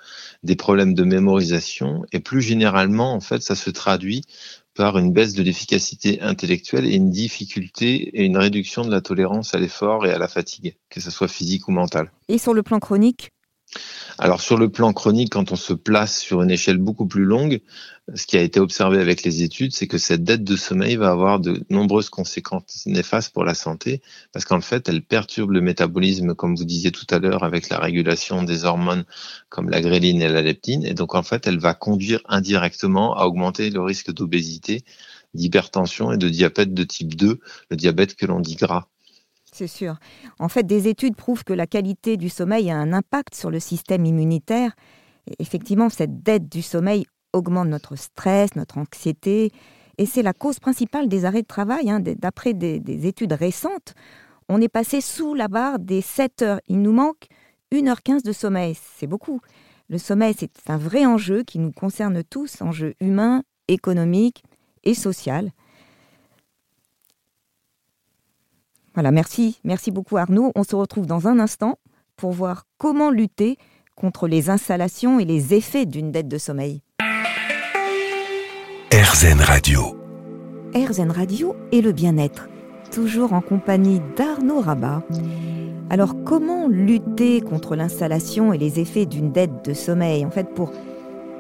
des 0.44 0.56
problèmes 0.56 0.94
de 0.94 1.04
mémorisation 1.04 2.06
et 2.12 2.20
plus 2.20 2.42
généralement, 2.42 3.14
en 3.14 3.20
fait, 3.20 3.42
ça 3.42 3.56
se 3.56 3.72
traduit 3.72 4.22
par 4.76 4.98
une 4.98 5.12
baisse 5.12 5.34
de 5.34 5.42
l'efficacité 5.42 6.22
intellectuelle 6.22 6.86
et 6.86 6.96
une 6.96 7.10
difficulté 7.10 7.96
et 8.14 8.26
une 8.26 8.38
réduction 8.38 8.84
de 8.84 8.92
la 8.92 9.02
tolérance 9.02 9.56
à 9.56 9.58
l'effort 9.58 10.06
et 10.06 10.12
à 10.12 10.20
la 10.20 10.28
fatigue, 10.28 10.76
que 10.90 11.00
ce 11.00 11.10
soit 11.10 11.30
physique 11.30 11.68
ou 11.68 11.72
mentale. 11.72 12.12
Et 12.28 12.38
sur 12.38 12.54
le 12.54 12.62
plan 12.62 12.80
chronique 12.80 13.32
alors 14.18 14.40
sur 14.40 14.58
le 14.58 14.70
plan 14.70 14.94
chronique, 14.94 15.34
quand 15.34 15.52
on 15.52 15.58
se 15.58 15.74
place 15.74 16.20
sur 16.20 16.42
une 16.42 16.52
échelle 16.52 16.78
beaucoup 16.78 17.06
plus 17.06 17.26
longue, 17.26 17.60
ce 18.14 18.26
qui 18.26 18.38
a 18.38 18.42
été 18.42 18.60
observé 18.60 19.00
avec 19.00 19.24
les 19.24 19.44
études, 19.44 19.74
c'est 19.74 19.88
que 19.88 19.98
cette 19.98 20.24
dette 20.24 20.44
de 20.44 20.56
sommeil 20.56 20.96
va 20.96 21.10
avoir 21.10 21.40
de 21.40 21.66
nombreuses 21.70 22.10
conséquences 22.10 22.86
néfastes 22.86 23.34
pour 23.34 23.44
la 23.44 23.54
santé, 23.54 24.02
parce 24.32 24.46
qu'en 24.46 24.62
fait, 24.62 24.88
elle 24.88 25.02
perturbe 25.02 25.52
le 25.52 25.62
métabolisme, 25.62 26.34
comme 26.34 26.56
vous 26.56 26.64
disiez 26.64 26.92
tout 26.92 27.08
à 27.10 27.20
l'heure, 27.20 27.44
avec 27.44 27.70
la 27.70 27.78
régulation 27.78 28.44
des 28.44 28.64
hormones 28.64 29.04
comme 29.50 29.70
la 29.70 29.82
gréline 29.82 30.22
et 30.22 30.30
la 30.30 30.42
leptine, 30.42 30.86
et 30.86 30.94
donc 30.94 31.14
en 31.16 31.24
fait, 31.24 31.46
elle 31.48 31.60
va 31.60 31.74
conduire 31.74 32.22
indirectement 32.26 33.18
à 33.18 33.26
augmenter 33.26 33.70
le 33.70 33.82
risque 33.82 34.14
d'obésité, 34.14 34.86
d'hypertension 35.34 36.14
et 36.14 36.18
de 36.18 36.30
diabète 36.30 36.74
de 36.74 36.84
type 36.84 37.16
2, 37.16 37.40
le 37.70 37.76
diabète 37.76 38.16
que 38.16 38.26
l'on 38.26 38.40
dit 38.40 38.56
gras. 38.56 38.88
C'est 39.56 39.68
sûr. 39.68 39.96
En 40.38 40.50
fait, 40.50 40.64
des 40.64 40.90
études 40.90 41.16
prouvent 41.16 41.46
que 41.46 41.54
la 41.54 41.66
qualité 41.66 42.18
du 42.18 42.28
sommeil 42.28 42.70
a 42.70 42.76
un 42.76 42.92
impact 42.92 43.36
sur 43.36 43.50
le 43.50 43.62
système 43.62 44.06
immunitaire. 44.06 44.76
effectivement, 45.40 45.90
cette 45.90 46.22
dette 46.24 46.52
du 46.52 46.62
sommeil 46.62 47.06
augmente 47.32 47.70
notre 47.70 47.96
stress, 47.96 48.58
notre 48.58 48.78
anxiété, 48.78 49.54
et 49.98 50.06
c'est 50.06 50.24
la 50.24 50.34
cause 50.34 50.60
principale 50.60 51.08
des 51.08 51.24
arrêts 51.24 51.42
de 51.42 51.48
travail. 51.48 51.90
Hein. 51.90 52.02
D'après 52.02 52.54
des, 52.54 52.82
des, 52.82 53.08
études 53.08 53.32
récentes, 53.32 53.94
on 54.50 54.60
est 54.60 54.68
passé 54.68 55.00
sous 55.00 55.36
la 55.36 55.48
barre 55.48 55.80
des 55.80 56.02
7 56.02 56.42
heures. 56.42 56.60
Il 56.68 56.82
nous 56.82 56.92
manque 56.92 57.28
1h15 57.72 58.24
de 58.24 58.34
sommeil. 58.34 58.78
C'est 58.98 59.08
beaucoup. 59.08 59.40
Le 59.88 59.98
sommeil, 59.98 60.36
c'est 60.38 60.52
un 60.68 60.78
vrai 60.78 61.06
enjeu 61.06 61.44
qui 61.44 61.60
nous 61.60 61.72
concerne 61.72 62.26
tous, 62.26 62.62
enjeu 62.62 62.94
humain, 63.00 63.44
économique 63.70 64.44
et 64.84 64.96
social. 64.96 65.52
Voilà, 68.96 69.12
merci, 69.12 69.60
merci 69.66 69.92
beaucoup 69.92 70.16
Arnaud. 70.16 70.54
On 70.56 70.64
se 70.64 70.76
retrouve 70.76 71.06
dans 71.06 71.28
un 71.28 71.38
instant 71.40 71.78
pour 72.16 72.32
voir 72.32 72.66
comment 72.78 73.12
lutter 73.12 73.58
contre 73.96 74.26
les 74.26 74.50
installations 74.50 75.20
et 75.20 75.26
les 75.26 75.54
effets 75.54 75.86
d'une 75.86 76.12
dette 76.12 76.30
de 76.30 76.38
sommeil. 76.38 76.82
RZN 78.94 79.42
Radio. 79.42 79.98
RZN 80.74 81.12
Radio 81.12 81.58
et 81.74 81.82
le 81.82 81.92
bien-être, 81.92 82.48
toujours 82.90 83.34
en 83.34 83.42
compagnie 83.42 84.02
d'Arnaud 84.16 84.62
Rabat. 84.62 85.04
Alors 85.90 86.16
comment 86.24 86.70
lutter 86.70 87.42
contre 87.42 87.76
l'installation 87.76 88.54
et 88.54 88.58
les 88.58 88.80
effets 88.80 89.06
d'une 89.06 89.34
dette 89.34 89.66
de 89.66 89.74
sommeil? 89.74 90.26
En 90.26 90.32
fait, 90.32 90.54
pour 90.54 90.72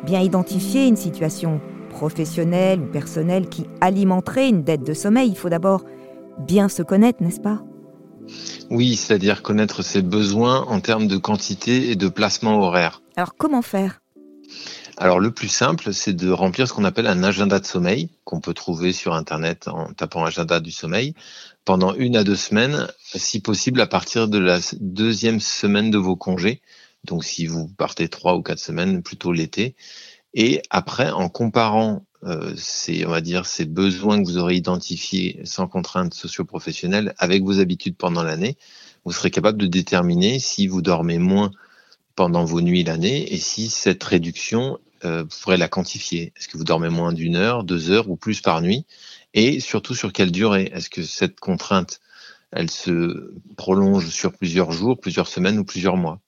bien 0.04 0.20
identifier 0.20 0.88
une 0.88 0.98
situation 0.98 1.62
professionnelle 1.90 2.82
ou 2.82 2.86
personnelle 2.86 3.48
qui 3.48 3.66
alimenterait 3.80 4.50
une 4.50 4.64
dette 4.64 4.84
de 4.84 4.94
sommeil, 4.94 5.30
il 5.30 5.38
faut 5.38 5.50
d'abord 5.50 5.86
bien 6.40 6.70
se 6.70 6.84
connaître, 6.84 7.22
n'est-ce 7.22 7.42
pas? 7.42 7.64
Oui, 8.70 8.96
c'est-à-dire 8.96 9.44
connaître 9.44 9.84
ses 9.84 10.02
besoins 10.02 10.62
en 10.68 10.80
termes 10.80 11.08
de 11.08 11.18
quantité 11.18 11.92
et 11.92 11.96
de 11.96 12.08
placement 12.08 12.60
horaire. 12.60 13.02
Alors 13.16 13.36
comment 13.38 13.62
faire? 13.62 14.02
Alors 14.98 15.20
le 15.20 15.32
plus 15.32 15.50
simple, 15.50 15.94
c'est 15.94 16.14
de 16.14 16.30
remplir 16.32 16.68
ce 16.68 16.74
qu'on 16.74 16.86
appelle 16.86 17.08
un 17.08 17.24
agenda 17.24 17.60
de 17.60 17.66
sommeil, 17.66 18.10
qu'on 18.24 18.40
peut 18.40 18.54
trouver 18.54 18.94
sur 18.94 19.14
Internet 19.14 19.68
en 19.68 19.94
tapant 19.94 20.24
agenda 20.24 20.60
du 20.60 20.72
sommeil, 20.72 21.14
pendant 21.66 21.94
une 21.94 22.16
à 22.16 22.24
deux 22.24 22.36
semaines, 22.36 22.88
si 23.14 23.42
possible 23.42 23.82
à 23.82 23.88
partir 23.88 24.28
de 24.28 24.38
la 24.38 24.60
deuxième 24.80 25.42
semaine 25.42 25.92
de 25.92 25.98
vos 25.98 26.16
congés, 26.16 26.62
Donc 27.06 27.24
si 27.24 27.46
vous 27.46 27.68
partez 27.68 28.10
trois 28.10 28.36
ou 28.36 28.42
quatre 28.42 28.60
semaines, 28.60 29.02
plutôt 29.04 29.32
l'été. 29.32 29.76
Et 30.34 30.62
après, 30.70 31.12
en 31.12 31.30
comparant 31.30 32.04
euh, 32.26 32.54
ces, 32.58 33.06
on 33.06 33.10
va 33.12 33.22
dire, 33.22 33.46
ces 33.46 33.66
besoins 33.66 34.22
que 34.22 34.28
vous 34.28 34.38
aurez 34.38 34.56
identifiés 34.56 35.42
sans 35.44 35.68
contrainte 35.68 36.14
socio-professionnelle 36.14 37.14
avec 37.18 37.44
vos 37.44 37.60
habitudes 37.60 37.98
pendant 37.98 38.24
l'année, 38.24 38.58
vous 39.04 39.12
serez 39.12 39.30
capable 39.30 39.60
de 39.60 39.68
déterminer 39.68 40.40
si 40.40 40.68
vous 40.68 40.82
dormez 40.82 41.20
moins 41.20 41.52
pendant 42.16 42.44
vos 42.44 42.62
nuits 42.62 42.84
l'année 42.84 43.32
et 43.34 43.38
si 43.38 43.70
cette 43.70 44.04
réduction, 44.04 44.80
euh, 45.04 45.24
vous 45.24 45.38
pourrez 45.42 45.58
la 45.58 45.68
quantifier. 45.68 46.34
Est-ce 46.36 46.48
que 46.48 46.58
vous 46.58 46.64
dormez 46.64 46.90
moins 46.90 47.14
d'une 47.14 47.36
heure, 47.36 47.64
deux 47.64 47.92
heures 47.92 48.10
ou 48.10 48.16
plus 48.16 48.42
par 48.42 48.62
nuit? 48.62 48.86
Et 49.36 49.60
surtout 49.60 49.94
sur 49.94 50.12
quelle 50.14 50.32
durée? 50.32 50.72
Est-ce 50.74 50.90
que 50.90 51.04
cette 51.04 51.40
contrainte, 51.40 52.00
elle 52.52 52.72
se 52.72 53.36
prolonge 53.58 54.08
sur 54.10 54.34
plusieurs 54.34 54.72
jours, 54.72 55.00
plusieurs 55.00 55.28
semaines 55.28 55.60
ou 55.60 55.66
plusieurs 55.66 55.98
mois? 55.98 56.22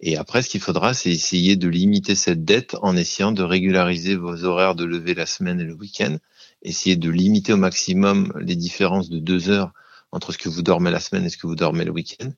Et 0.00 0.16
après, 0.16 0.42
ce 0.42 0.48
qu'il 0.48 0.60
faudra, 0.60 0.94
c'est 0.94 1.10
essayer 1.10 1.56
de 1.56 1.68
limiter 1.68 2.14
cette 2.14 2.44
dette 2.44 2.76
en 2.80 2.96
essayant 2.96 3.32
de 3.32 3.42
régulariser 3.42 4.16
vos 4.16 4.44
horaires 4.44 4.74
de 4.74 4.84
lever 4.84 5.14
la 5.14 5.26
semaine 5.26 5.60
et 5.60 5.64
le 5.64 5.74
week-end, 5.74 6.16
essayer 6.62 6.96
de 6.96 7.10
limiter 7.10 7.52
au 7.52 7.58
maximum 7.58 8.32
les 8.40 8.56
différences 8.56 9.10
de 9.10 9.18
deux 9.18 9.50
heures 9.50 9.72
entre 10.12 10.32
ce 10.32 10.38
que 10.38 10.48
vous 10.48 10.62
dormez 10.62 10.90
la 10.90 11.00
semaine 11.00 11.24
et 11.24 11.28
ce 11.28 11.36
que 11.36 11.46
vous 11.46 11.54
dormez 11.54 11.84
le 11.84 11.92
week-end, 11.92 12.30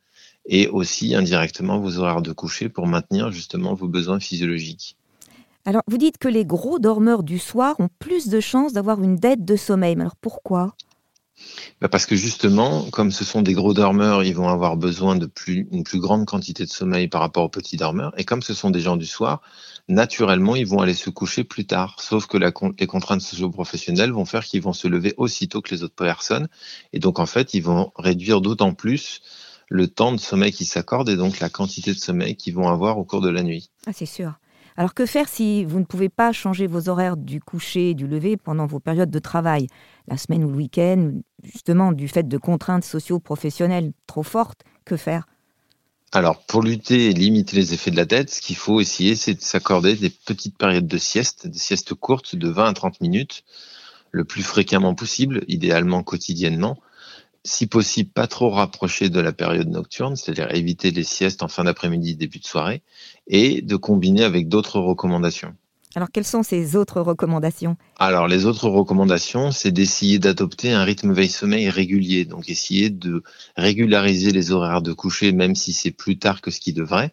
et 0.46 0.66
aussi 0.68 1.14
indirectement 1.14 1.78
vos 1.78 1.98
horaires 1.98 2.22
de 2.22 2.32
coucher 2.32 2.68
pour 2.68 2.86
maintenir 2.86 3.30
justement 3.30 3.74
vos 3.74 3.88
besoins 3.88 4.18
physiologiques. 4.18 4.96
Alors, 5.64 5.82
vous 5.86 5.98
dites 5.98 6.18
que 6.18 6.26
les 6.26 6.44
gros 6.44 6.80
dormeurs 6.80 7.22
du 7.22 7.38
soir 7.38 7.76
ont 7.78 7.88
plus 8.00 8.28
de 8.28 8.40
chances 8.40 8.72
d'avoir 8.72 9.00
une 9.00 9.16
dette 9.16 9.44
de 9.44 9.54
sommeil. 9.54 9.94
Mais 9.94 10.02
alors 10.02 10.16
pourquoi? 10.16 10.74
Bah, 11.80 11.88
parce 11.88 12.06
que 12.06 12.14
justement, 12.14 12.84
comme 12.90 13.10
ce 13.10 13.24
sont 13.24 13.42
des 13.42 13.54
gros 13.54 13.74
dormeurs, 13.74 14.22
ils 14.22 14.34
vont 14.34 14.48
avoir 14.48 14.76
besoin 14.76 15.16
de 15.16 15.26
plus, 15.26 15.66
une 15.72 15.84
plus 15.84 15.98
grande 15.98 16.26
quantité 16.26 16.64
de 16.64 16.70
sommeil 16.70 17.08
par 17.08 17.20
rapport 17.20 17.44
aux 17.44 17.48
petits 17.48 17.76
dormeurs. 17.76 18.12
Et 18.18 18.24
comme 18.24 18.42
ce 18.42 18.54
sont 18.54 18.70
des 18.70 18.80
gens 18.80 18.96
du 18.96 19.06
soir, 19.06 19.40
naturellement, 19.88 20.54
ils 20.54 20.66
vont 20.66 20.80
aller 20.80 20.94
se 20.94 21.10
coucher 21.10 21.44
plus 21.44 21.66
tard. 21.66 21.96
Sauf 21.98 22.26
que 22.26 22.36
la, 22.36 22.52
les 22.78 22.86
contraintes 22.86 23.20
socio-professionnelles 23.20 24.12
vont 24.12 24.24
faire 24.24 24.44
qu'ils 24.44 24.62
vont 24.62 24.72
se 24.72 24.88
lever 24.88 25.14
aussitôt 25.16 25.60
que 25.60 25.74
les 25.74 25.82
autres 25.82 25.94
personnes. 25.94 26.48
Et 26.92 26.98
donc, 26.98 27.18
en 27.18 27.26
fait, 27.26 27.54
ils 27.54 27.62
vont 27.62 27.92
réduire 27.96 28.40
d'autant 28.40 28.74
plus 28.74 29.20
le 29.68 29.88
temps 29.88 30.12
de 30.12 30.20
sommeil 30.20 30.52
qui 30.52 30.66
s'accorde 30.66 31.08
et 31.08 31.16
donc 31.16 31.40
la 31.40 31.48
quantité 31.48 31.92
de 31.94 31.98
sommeil 31.98 32.36
qu'ils 32.36 32.54
vont 32.54 32.68
avoir 32.68 32.98
au 32.98 33.04
cours 33.04 33.22
de 33.22 33.30
la 33.30 33.42
nuit. 33.42 33.70
Ah, 33.86 33.92
c'est 33.92 34.06
sûr. 34.06 34.34
Alors 34.76 34.94
que 34.94 35.06
faire 35.06 35.28
si 35.28 35.64
vous 35.64 35.80
ne 35.80 35.84
pouvez 35.84 36.08
pas 36.08 36.32
changer 36.32 36.66
vos 36.66 36.88
horaires 36.88 37.16
du 37.16 37.40
coucher 37.40 37.90
et 37.90 37.94
du 37.94 38.06
lever 38.06 38.36
pendant 38.36 38.66
vos 38.66 38.80
périodes 38.80 39.10
de 39.10 39.18
travail, 39.18 39.66
la 40.08 40.16
semaine 40.16 40.44
ou 40.44 40.50
le 40.50 40.56
week-end, 40.56 41.12
justement 41.42 41.92
du 41.92 42.08
fait 42.08 42.26
de 42.26 42.38
contraintes 42.38 42.84
socio-professionnelles 42.84 43.92
trop 44.06 44.22
fortes 44.22 44.62
Que 44.84 44.96
faire? 44.96 45.26
Alors, 46.14 46.44
pour 46.44 46.62
lutter 46.62 47.06
et 47.06 47.12
limiter 47.14 47.56
les 47.56 47.72
effets 47.72 47.90
de 47.90 47.96
la 47.96 48.04
dette, 48.04 48.28
ce 48.28 48.42
qu'il 48.42 48.56
faut 48.56 48.80
essayer, 48.80 49.16
c'est 49.16 49.32
de 49.32 49.40
s'accorder 49.40 49.96
des 49.96 50.10
petites 50.10 50.58
périodes 50.58 50.86
de 50.86 50.98
sieste, 50.98 51.46
des 51.46 51.58
siestes 51.58 51.94
courtes 51.94 52.36
de 52.36 52.48
20 52.50 52.66
à 52.66 52.72
30 52.74 53.00
minutes, 53.00 53.44
le 54.10 54.24
plus 54.24 54.42
fréquemment 54.42 54.94
possible, 54.94 55.42
idéalement 55.48 56.02
quotidiennement, 56.02 56.78
si 57.44 57.66
possible, 57.66 58.10
pas 58.10 58.26
trop 58.26 58.50
rapprocher 58.50 59.08
de 59.10 59.20
la 59.20 59.32
période 59.32 59.68
nocturne, 59.68 60.16
c'est-à-dire 60.16 60.54
éviter 60.54 60.90
les 60.90 61.04
siestes 61.04 61.42
en 61.42 61.48
fin 61.48 61.64
d'après-midi, 61.64 62.16
début 62.16 62.38
de 62.38 62.46
soirée, 62.46 62.82
et 63.26 63.62
de 63.62 63.76
combiner 63.76 64.24
avec 64.24 64.48
d'autres 64.48 64.78
recommandations. 64.78 65.54
Alors, 65.94 66.08
quelles 66.10 66.24
sont 66.24 66.42
ces 66.42 66.74
autres 66.74 67.02
recommandations? 67.02 67.76
Alors, 67.98 68.26
les 68.26 68.46
autres 68.46 68.68
recommandations, 68.68 69.50
c'est 69.50 69.72
d'essayer 69.72 70.18
d'adopter 70.18 70.72
un 70.72 70.84
rythme 70.84 71.12
veille-sommeil 71.12 71.68
régulier. 71.68 72.24
Donc, 72.24 72.48
essayer 72.48 72.88
de 72.88 73.22
régulariser 73.56 74.30
les 74.30 74.52
horaires 74.52 74.80
de 74.80 74.94
coucher, 74.94 75.32
même 75.32 75.54
si 75.54 75.74
c'est 75.74 75.90
plus 75.90 76.18
tard 76.18 76.40
que 76.40 76.50
ce 76.50 76.60
qui 76.60 76.72
devrait, 76.72 77.12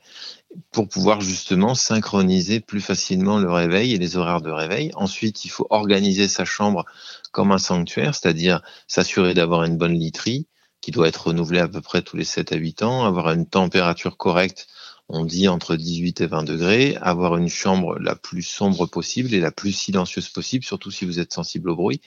pour 0.72 0.88
pouvoir 0.88 1.20
justement 1.20 1.76
synchroniser 1.76 2.62
plus 2.62 2.80
facilement 2.80 3.38
le 3.38 3.52
réveil 3.52 3.94
et 3.94 3.98
les 3.98 4.16
horaires 4.16 4.42
de 4.42 4.50
réveil. 4.50 4.92
Ensuite, 4.96 5.44
il 5.44 5.50
faut 5.50 5.68
organiser 5.70 6.30
sa 6.30 6.46
chambre 6.46 6.86
comme 7.32 7.52
un 7.52 7.58
sanctuaire, 7.58 8.16
c'est-à-dire 8.16 8.62
s'assurer 8.88 9.34
d'avoir 9.34 9.64
une 9.64 9.78
bonne 9.78 9.98
literie 9.98 10.48
qui 10.82 10.92
doit 10.92 11.08
être 11.08 11.28
renouvelée 11.28 11.60
à 11.60 11.68
peu 11.68 11.82
près 11.82 12.02
tous 12.02 12.18
les 12.18 12.24
7 12.24 12.54
à 12.54 12.56
8 12.56 12.84
ans, 12.84 13.06
avoir 13.06 13.32
une 13.32 13.46
température 13.46 14.18
correcte, 14.18 14.68
on 15.10 15.26
dit 15.26 15.48
entre 15.48 15.76
18 15.76 16.22
et 16.22 16.28
20 16.28 16.44
degrés, 16.44 16.96
avoir 17.02 17.36
une 17.36 17.50
chambre 17.50 17.98
la 18.00 18.16
plus 18.16 18.44
sombre 18.44 18.86
possible 18.86 19.34
et 19.34 19.40
la 19.40 19.52
plus 19.52 19.72
silencieuse 19.72 20.30
possible, 20.30 20.64
surtout 20.64 20.92
si 20.92 21.04
vous 21.06 21.20
êtes 21.20 21.34
sensible 21.34 21.72
au 21.72 21.76
bruit, 21.76 22.00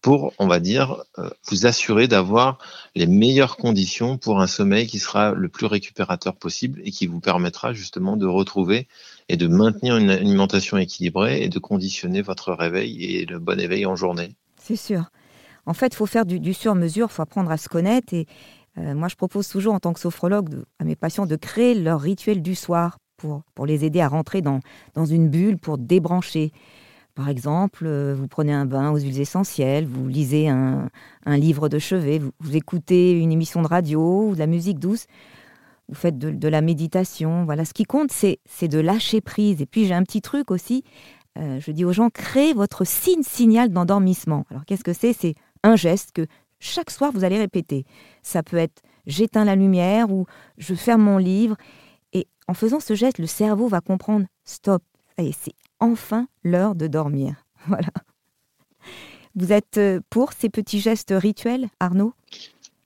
pour, 0.00 0.32
on 0.38 0.46
va 0.46 0.60
dire, 0.60 1.02
euh, 1.18 1.28
vous 1.48 1.66
assurer 1.66 2.06
d'avoir 2.06 2.58
les 2.94 3.08
meilleures 3.08 3.56
conditions 3.56 4.16
pour 4.16 4.40
un 4.40 4.46
sommeil 4.46 4.86
qui 4.86 5.00
sera 5.00 5.32
le 5.32 5.48
plus 5.48 5.66
récupérateur 5.66 6.36
possible 6.36 6.80
et 6.84 6.92
qui 6.92 7.08
vous 7.08 7.20
permettra 7.20 7.72
justement 7.72 8.16
de 8.16 8.26
retrouver 8.26 8.86
et 9.28 9.36
de 9.36 9.48
maintenir 9.48 9.96
une 9.96 10.10
alimentation 10.10 10.76
équilibrée 10.76 11.42
et 11.42 11.48
de 11.48 11.58
conditionner 11.58 12.22
votre 12.22 12.52
réveil 12.52 13.04
et 13.04 13.26
le 13.26 13.40
bon 13.40 13.58
éveil 13.58 13.86
en 13.86 13.96
journée. 13.96 14.36
C'est 14.66 14.74
sûr. 14.74 15.12
En 15.64 15.74
fait, 15.74 15.92
il 15.92 15.94
faut 15.94 16.06
faire 16.06 16.26
du, 16.26 16.52
sur-mesure, 16.52 17.06
il 17.08 17.12
faut 17.14 17.22
apprendre 17.22 17.52
à 17.52 17.56
se 17.56 17.68
connaître. 17.68 18.12
Et 18.12 18.26
euh, 18.78 18.96
moi, 18.96 19.06
je 19.06 19.14
propose 19.14 19.46
toujours 19.46 19.74
en 19.74 19.78
tant 19.78 19.92
que 19.92 20.00
sophrologue 20.00 20.64
à 20.80 20.84
mes 20.84 20.96
patients 20.96 21.24
de 21.24 21.36
créer 21.36 21.74
leur 21.74 22.00
rituel 22.00 22.42
du 22.42 22.56
soir 22.56 22.98
pour, 23.16 23.44
les 23.64 23.84
aider 23.84 24.00
à 24.00 24.08
rentrer 24.08 24.42
dans, 24.42 24.60
une 24.96 25.28
bulle, 25.28 25.56
pour 25.56 25.78
débrancher. 25.78 26.50
Par 27.14 27.28
exemple, 27.28 27.84
euh, 27.86 28.16
vous 28.18 28.26
prenez 28.26 28.52
un 28.52 28.66
bain 28.66 28.90
aux 28.90 28.98
huiles 28.98 29.20
essentielles, 29.20 29.86
vous 29.86 30.08
lisez 30.08 30.48
un, 30.48 30.88
livre 31.26 31.68
de 31.68 31.78
chevet, 31.78 32.18
vous, 32.18 32.56
écoutez 32.56 33.12
une 33.12 33.30
émission 33.30 33.62
de 33.62 33.68
radio 33.68 34.30
ou 34.30 34.34
de 34.34 34.40
la 34.40 34.48
musique 34.48 34.80
douce, 34.80 35.06
vous 35.88 35.94
faites 35.94 36.18
de, 36.18 36.48
la 36.48 36.60
méditation. 36.60 37.44
Voilà, 37.44 37.64
ce 37.64 37.72
qui 37.72 37.84
compte, 37.84 38.10
c'est 38.10 38.68
de 38.68 38.78
lâcher 38.80 39.20
prise. 39.20 39.62
Et 39.62 39.66
puis 39.66 39.86
j'ai 39.86 39.94
un 39.94 40.02
petit 40.02 40.22
truc 40.22 40.50
aussi. 40.50 40.82
Euh, 41.36 41.60
je 41.60 41.70
dis 41.70 41.84
aux 41.84 41.92
gens, 41.92 42.10
créez 42.10 42.54
votre 42.54 42.84
signe 42.84 43.22
signal 43.22 43.70
d'endormissement. 43.70 44.46
Alors 44.50 44.64
qu'est-ce 44.64 44.84
que 44.84 44.92
c'est? 44.92 45.12
C'est 45.12 45.34
un 45.62 45.76
geste 45.76 46.12
que 46.12 46.26
chaque 46.58 46.90
soir 46.90 47.12
vous 47.12 47.24
allez 47.24 47.38
répéter. 47.38 47.84
Ça 48.22 48.42
peut 48.42 48.56
être 48.56 48.82
j'éteins 49.06 49.44
la 49.44 49.56
lumière 49.56 50.10
ou 50.10 50.26
je 50.58 50.74
ferme 50.74 51.02
mon 51.02 51.18
livre. 51.18 51.56
Et 52.12 52.26
en 52.48 52.54
faisant 52.54 52.80
ce 52.80 52.94
geste, 52.94 53.18
le 53.18 53.26
cerveau 53.26 53.68
va 53.68 53.80
comprendre 53.80 54.26
stop. 54.44 54.82
C'est 55.18 55.54
enfin 55.80 56.28
l'heure 56.42 56.74
de 56.74 56.86
dormir. 56.86 57.44
Voilà. 57.68 57.88
Vous 59.34 59.52
êtes 59.52 59.76
euh, 59.76 60.00
pour 60.08 60.32
ces 60.32 60.48
petits 60.48 60.78
gestes 60.78 61.12
rituels, 61.14 61.68
Arnaud? 61.80 62.14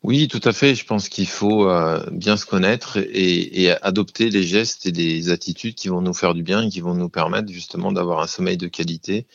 Oui, 0.03 0.29
tout 0.29 0.41
à 0.45 0.53
fait. 0.53 0.75
Je 0.75 0.85
pense 0.87 1.09
qu'il 1.09 1.29
faut 1.29 1.69
euh, 1.69 2.05
bien 2.11 2.37
se 2.37 2.47
connaître 2.47 2.99
et, 2.99 3.71
adopter 3.83 4.31
les 4.31 4.43
gestes 4.43 4.87
et 4.87 4.93
les 4.93 5.31
attitudes 5.31 5.75
qui 5.75 5.89
vont 5.89 6.01
nous 6.01 6.15
faire 6.15 6.35
du 6.35 6.43
bien 6.43 6.63
et 6.63 6.69
qui 6.69 6.81
vont 6.81 6.95
nous 6.95 7.09
permettre 7.09 7.53
justement 7.53 7.93
d'avoir 7.93 8.21
un 8.21 8.27
sommeil 8.27 8.57
de 8.57 8.69
qualité 8.69 9.27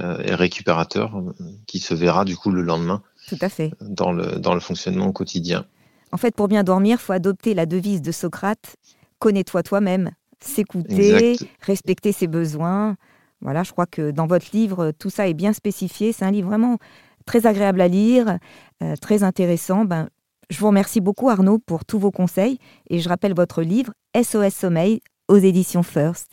euh, 0.00 0.22
et 0.24 0.34
récupérateur 0.34 1.22
qui 1.66 1.78
se 1.78 1.94
verra 1.94 2.24
du 2.24 2.36
coup 2.36 2.50
le 2.50 2.62
lendemain. 2.62 3.02
Tout 3.28 3.38
à 3.40 3.48
fait. 3.48 3.72
Dans 3.80 4.12
le, 4.12 4.38
dans 4.38 4.54
le 4.54 4.60
fonctionnement 4.60 5.12
quotidien. 5.12 5.66
En 6.10 6.16
fait, 6.16 6.34
pour 6.34 6.48
bien 6.48 6.64
dormir, 6.64 6.98
il 7.00 7.02
faut 7.02 7.12
adopter 7.12 7.54
la 7.54 7.66
devise 7.66 8.02
de 8.02 8.12
Socrate 8.12 8.76
connais-toi 9.22 9.62
toi-même, 9.62 10.10
s'écouter, 10.40 11.36
respecter 11.60 12.10
ses 12.10 12.26
besoins. 12.26 12.96
Voilà, 13.40 13.62
je 13.62 13.70
crois 13.70 13.86
que 13.86 14.10
dans 14.10 14.26
votre 14.26 14.46
livre, 14.52 14.90
tout 14.98 15.10
ça 15.10 15.28
est 15.28 15.34
bien 15.34 15.52
spécifié. 15.52 16.12
C'est 16.12 16.24
un 16.24 16.32
livre 16.32 16.48
vraiment 16.48 16.78
très 17.22 17.46
agréable 17.46 17.80
à 17.80 17.88
lire, 17.88 18.38
euh, 18.82 18.94
très 19.00 19.22
intéressant. 19.22 19.84
Ben, 19.84 20.08
je 20.50 20.58
vous 20.58 20.66
remercie 20.66 21.00
beaucoup 21.00 21.30
Arnaud 21.30 21.58
pour 21.58 21.84
tous 21.84 21.98
vos 21.98 22.10
conseils 22.10 22.58
et 22.90 22.98
je 22.98 23.08
rappelle 23.08 23.34
votre 23.34 23.62
livre 23.62 23.92
SOS 24.14 24.54
Sommeil 24.54 25.00
aux 25.28 25.38
éditions 25.38 25.82
First. 25.82 26.32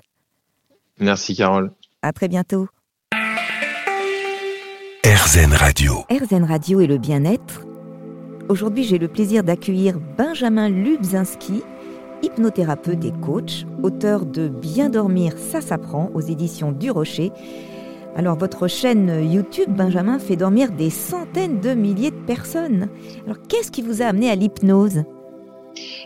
Merci 0.99 1.35
Carole. 1.35 1.71
À 2.01 2.11
très 2.11 2.27
bientôt. 2.27 2.67
RZN 5.05 5.53
Radio. 5.53 5.93
RZN 6.11 6.43
Radio 6.43 6.81
et 6.81 6.87
le 6.87 6.97
bien-être. 6.97 7.65
Aujourd'hui, 8.49 8.83
j'ai 8.83 8.97
le 8.97 9.07
plaisir 9.07 9.43
d'accueillir 9.43 9.99
Benjamin 10.17 10.69
Lubzinski, 10.69 11.61
hypnothérapeute 12.21 13.05
et 13.05 13.13
coach, 13.21 13.65
auteur 13.83 14.25
de 14.25 14.47
Bien 14.47 14.89
dormir, 14.89 15.33
ça 15.37 15.61
s'apprend 15.61 16.09
aux 16.13 16.19
éditions 16.19 16.71
du 16.71 16.91
Rocher. 16.91 17.31
Alors 18.19 18.37
votre 18.37 18.67
chaîne 18.67 19.31
YouTube, 19.31 19.69
Benjamin, 19.69 20.19
fait 20.19 20.35
dormir 20.35 20.73
des 20.73 20.89
centaines 20.89 21.61
de 21.61 21.73
milliers 21.73 22.11
de 22.11 22.25
personnes. 22.25 22.89
Alors 23.23 23.37
qu'est-ce 23.47 23.71
qui 23.71 23.81
vous 23.81 24.01
a 24.01 24.07
amené 24.07 24.29
à 24.29 24.35
l'hypnose? 24.35 25.03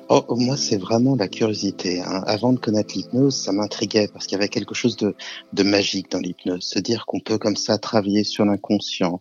Oh, 0.10 0.24
moi, 0.36 0.56
c'est 0.56 0.78
vraiment 0.78 1.16
la 1.16 1.28
curiosité. 1.28 2.02
Hein. 2.02 2.22
Avant 2.28 2.54
de 2.54 2.60
connaître 2.60 2.94
l'hypnose, 2.96 3.36
ça 3.36 3.52
m'intriguait 3.52 4.10
parce 4.14 4.28
qu'il 4.28 4.38
y 4.38 4.40
avait 4.40 4.50
quelque 4.50 4.76
chose 4.76 4.96
de, 4.98 5.16
de 5.54 5.64
magique 5.64 6.12
dans 6.12 6.20
l'hypnose. 6.20 6.62
Se 6.64 6.78
dire 6.78 7.06
qu'on 7.08 7.20
peut 7.20 7.40
comme 7.40 7.56
ça 7.56 7.80
travailler 7.80 8.24
sur 8.24 8.46
l'inconscient, 8.46 9.20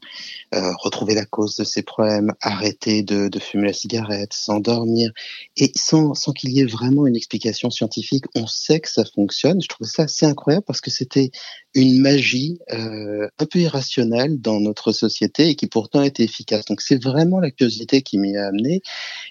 euh, 0.54 0.72
retrouver 0.80 1.14
la 1.14 1.24
cause 1.24 1.56
de 1.56 1.64
ses 1.64 1.82
problèmes, 1.82 2.32
arrêter 2.42 3.02
de, 3.02 3.28
de 3.28 3.38
fumer 3.38 3.68
la 3.68 3.72
cigarette, 3.72 4.34
s'endormir, 4.34 5.12
et 5.56 5.72
sans, 5.76 6.12
sans 6.12 6.32
qu'il 6.32 6.50
y 6.50 6.60
ait 6.60 6.66
vraiment 6.66 7.06
une 7.06 7.16
explication 7.16 7.70
scientifique, 7.70 8.24
on 8.34 8.46
sait 8.46 8.80
que 8.80 8.90
ça 8.90 9.04
fonctionne. 9.06 9.62
Je 9.62 9.68
trouvais 9.68 9.88
ça 9.88 10.02
assez 10.02 10.26
incroyable 10.26 10.64
parce 10.66 10.82
que 10.82 10.90
c'était 10.90 11.30
une 11.74 12.00
magie 12.00 12.58
euh, 12.72 13.28
un 13.38 13.46
peu 13.46 13.60
irrationnelle 13.60 14.40
dans 14.40 14.60
notre 14.60 14.92
société 14.92 15.48
et 15.48 15.56
qui 15.56 15.66
pourtant 15.66 16.02
était 16.02 16.24
efficace. 16.24 16.66
Donc 16.66 16.82
c'est 16.82 17.02
vraiment 17.02 17.40
la 17.40 17.50
curiosité 17.50 18.02
qui 18.02 18.18
m'y 18.18 18.36
a 18.36 18.46
amené. 18.48 18.82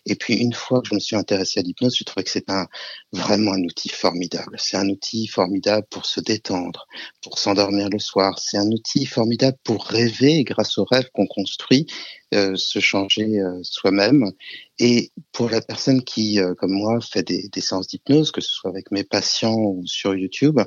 Et 0.06 0.16
puis 0.16 0.36
une 0.36 0.54
fois 0.54 0.82
que 0.82 0.90
je 0.90 0.96
me 0.96 1.00
suis 1.00 1.16
intéressé 1.16 1.60
à 1.60 1.64
l'hypnose, 1.64 1.96
je 1.98 2.04
trouvais 2.04 2.24
que 2.24 2.32
c'est 2.32 2.50
un, 2.50 2.68
vraiment 3.12 3.54
un 3.54 3.64
outil 3.64 3.90
formidable. 3.90 4.56
C'est 4.58 4.78
un 4.78 4.90
outil 4.90 5.28
formidable 5.28 5.86
pour 5.90 6.06
se 6.06 6.20
détendre, 6.20 6.88
pour 7.22 7.38
s'endormir 7.38 7.90
le 7.90 8.00
soir. 8.00 8.40
C'est 8.40 8.58
un 8.58 8.72
outil 8.72 9.06
formidable 9.06 9.58
pour 9.64 9.86
rêver 9.86 10.44
grâce 10.44 10.78
aux 10.80 10.86
rêves 10.86 11.10
qu'on 11.14 11.28
construit, 11.28 11.86
euh, 12.34 12.56
se 12.56 12.80
changer 12.80 13.40
euh, 13.40 13.60
soi-même. 13.62 14.32
Et 14.80 15.12
pour 15.32 15.50
la 15.50 15.62
personne 15.62 16.04
qui, 16.04 16.40
euh, 16.40 16.56
comme 16.56 16.72
moi, 16.72 17.00
fait 17.02 17.24
des, 17.24 17.50
des 17.50 17.62
séances 17.62 17.88
d'hypnose, 17.88 18.32
que 18.32 18.42
ce 18.42 18.50
soit 18.50 18.72
avec 18.72 18.90
mes 18.90 19.04
patients 19.04 19.58
ou 19.58 19.84
sur 19.86 20.16
YouTube, 20.16 20.60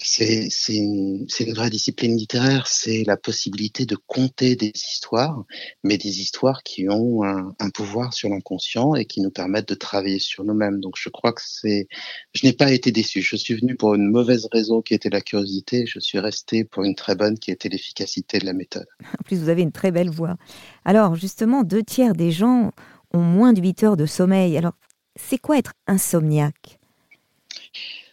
c'est 0.00 0.48
une, 0.68 1.26
vraie 1.52 1.70
discipline 1.70 2.16
littéraire, 2.16 2.68
c'est 2.68 3.02
la 3.04 3.16
possibilité 3.16 3.84
de 3.84 3.96
conter 3.96 4.54
des 4.54 4.72
histoires, 4.74 5.44
mais 5.82 5.98
des 5.98 6.20
histoires 6.20 6.62
qui 6.62 6.88
ont 6.88 7.24
un, 7.24 7.54
un 7.58 7.70
pouvoir 7.70 8.14
sur 8.14 8.28
l'inconscient 8.28 8.94
et 8.94 9.06
qui 9.06 9.20
nous 9.20 9.30
permettent 9.30 9.68
de 9.68 9.74
travailler 9.74 10.20
sur 10.20 10.44
nous-mêmes. 10.44 10.80
Donc 10.80 10.94
je 10.96 11.08
crois 11.08 11.32
que 11.32 11.42
c'est, 11.44 11.88
je 12.32 12.46
n'ai 12.46 12.52
pas 12.52 12.70
été 12.70 12.92
déçu. 12.92 13.22
Je 13.22 13.34
suis 13.34 13.54
venu 13.54 13.74
pour 13.74 13.94
une 13.94 14.08
mauvaise 14.08 14.48
raison 14.52 14.82
qui 14.82 14.94
était 14.94 15.10
la 15.10 15.20
curiosité, 15.20 15.84
je 15.86 15.98
suis 15.98 16.20
resté 16.20 16.64
pour 16.64 16.84
une 16.84 16.94
très 16.94 17.16
bonne 17.16 17.38
qui 17.38 17.50
était 17.50 17.68
l'efficacité 17.68 18.38
de 18.38 18.46
la 18.46 18.52
méthode. 18.52 18.86
En 19.18 19.22
plus, 19.24 19.38
vous 19.38 19.48
avez 19.48 19.62
une 19.62 19.72
très 19.72 19.90
belle 19.90 20.10
voix. 20.10 20.36
Alors 20.84 21.16
justement, 21.16 21.64
deux 21.64 21.82
tiers 21.82 22.14
des 22.14 22.30
gens 22.30 22.72
ont 23.12 23.18
moins 23.18 23.52
de 23.52 23.60
8 23.60 23.82
heures 23.82 23.96
de 23.96 24.06
sommeil. 24.06 24.56
Alors 24.56 24.74
c'est 25.16 25.38
quoi 25.38 25.58
être 25.58 25.72
insomniaque? 25.86 26.78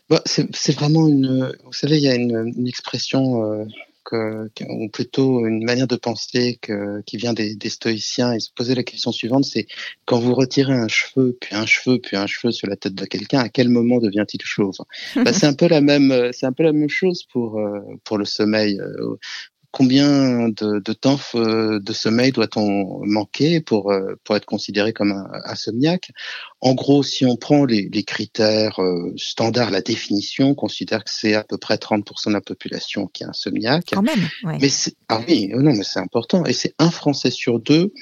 Bah, 0.09 0.21
c'est 0.25 0.74
vraiment 0.74 1.07
une. 1.07 1.51
Vous 1.63 1.74
savez, 1.74 1.97
il 1.97 2.03
y 2.03 2.09
a 2.09 2.15
une, 2.15 2.53
une 2.55 2.67
expression, 2.67 3.43
euh, 3.43 3.65
que, 4.03 4.63
ou 4.69 4.88
plutôt 4.89 5.47
une 5.47 5.63
manière 5.63 5.88
de 5.88 5.95
penser 5.95 6.59
que, 6.62 7.01
qui 7.07 7.17
vient 7.17 7.33
des, 7.33 7.55
des 7.55 7.69
stoïciens. 7.69 8.33
Et 8.33 8.39
se 8.39 8.51
poser 8.51 8.75
la 8.75 8.83
question 8.83 9.12
suivante 9.12 9.45
c'est 9.45 9.65
quand 10.05 10.19
vous 10.19 10.35
retirez 10.35 10.74
un 10.74 10.88
cheveu, 10.88 11.35
puis 11.41 11.55
un 11.55 11.65
cheveu, 11.65 12.00
puis 12.00 12.15
un 12.17 12.27
cheveu 12.27 12.51
sur 12.51 12.67
la 12.67 12.75
tête 12.75 12.93
de 12.93 13.05
quelqu'un, 13.05 13.39
à 13.39 13.50
quel 13.50 13.69
moment 13.69 14.00
devient-il 14.00 14.41
chauve? 14.43 14.77
Bah, 15.15 15.33
C'est 15.33 15.47
un 15.47 15.53
peu 15.53 15.67
la 15.67 15.81
même. 15.81 16.29
C'est 16.33 16.45
un 16.45 16.53
peu 16.53 16.63
la 16.63 16.74
même 16.74 16.89
chose 16.89 17.24
pour 17.31 17.59
euh, 17.59 17.79
pour 18.03 18.17
le 18.17 18.25
sommeil. 18.25 18.79
Euh, 19.75 19.86
combien 19.86 20.50
de, 20.50 20.79
de 20.79 20.94
temps 20.94 21.20
de 21.34 21.94
sommeil 21.94 22.32
doit-on 22.32 23.05
manquer 23.05 23.62
pour, 23.62 23.91
euh, 23.91 24.15
pour 24.24 24.36
être 24.36 24.46
considéré 24.46 24.94
comme 24.94 25.12
un 25.12 25.29
insomniaque? 25.46 26.12
En 26.62 26.74
gros, 26.74 27.03
si 27.03 27.25
on 27.25 27.36
prend 27.36 27.65
les, 27.65 27.89
les 27.91 28.03
critères 28.03 28.82
euh, 28.82 29.13
standards, 29.17 29.72
la 29.72 29.82
définition, 29.82 30.50
on 30.50 30.55
considère 30.55 31.03
que 31.03 31.12
c'est 31.12 31.36
à 31.36 31.44
peu 31.44 31.58
près 31.58 31.75
30% 31.75 32.27
de 32.27 32.34
la 32.34 32.41
population 32.41 33.08
qui 33.08 33.24
est 33.24 33.27
insomniaque. 33.27 33.89
Quand 33.91 34.01
même, 34.01 34.27
ouais. 34.44 34.58
Mais 34.62 34.70
ah 35.10 35.22
oui, 35.27 35.50
non, 35.53 35.74
mais 35.74 35.84
c'est 35.84 36.00
important. 36.00 36.46
Et 36.46 36.53
c'est 36.53 36.74
un 36.79 36.89
Français 36.89 37.32
sur 37.32 37.60
deux 37.60 37.94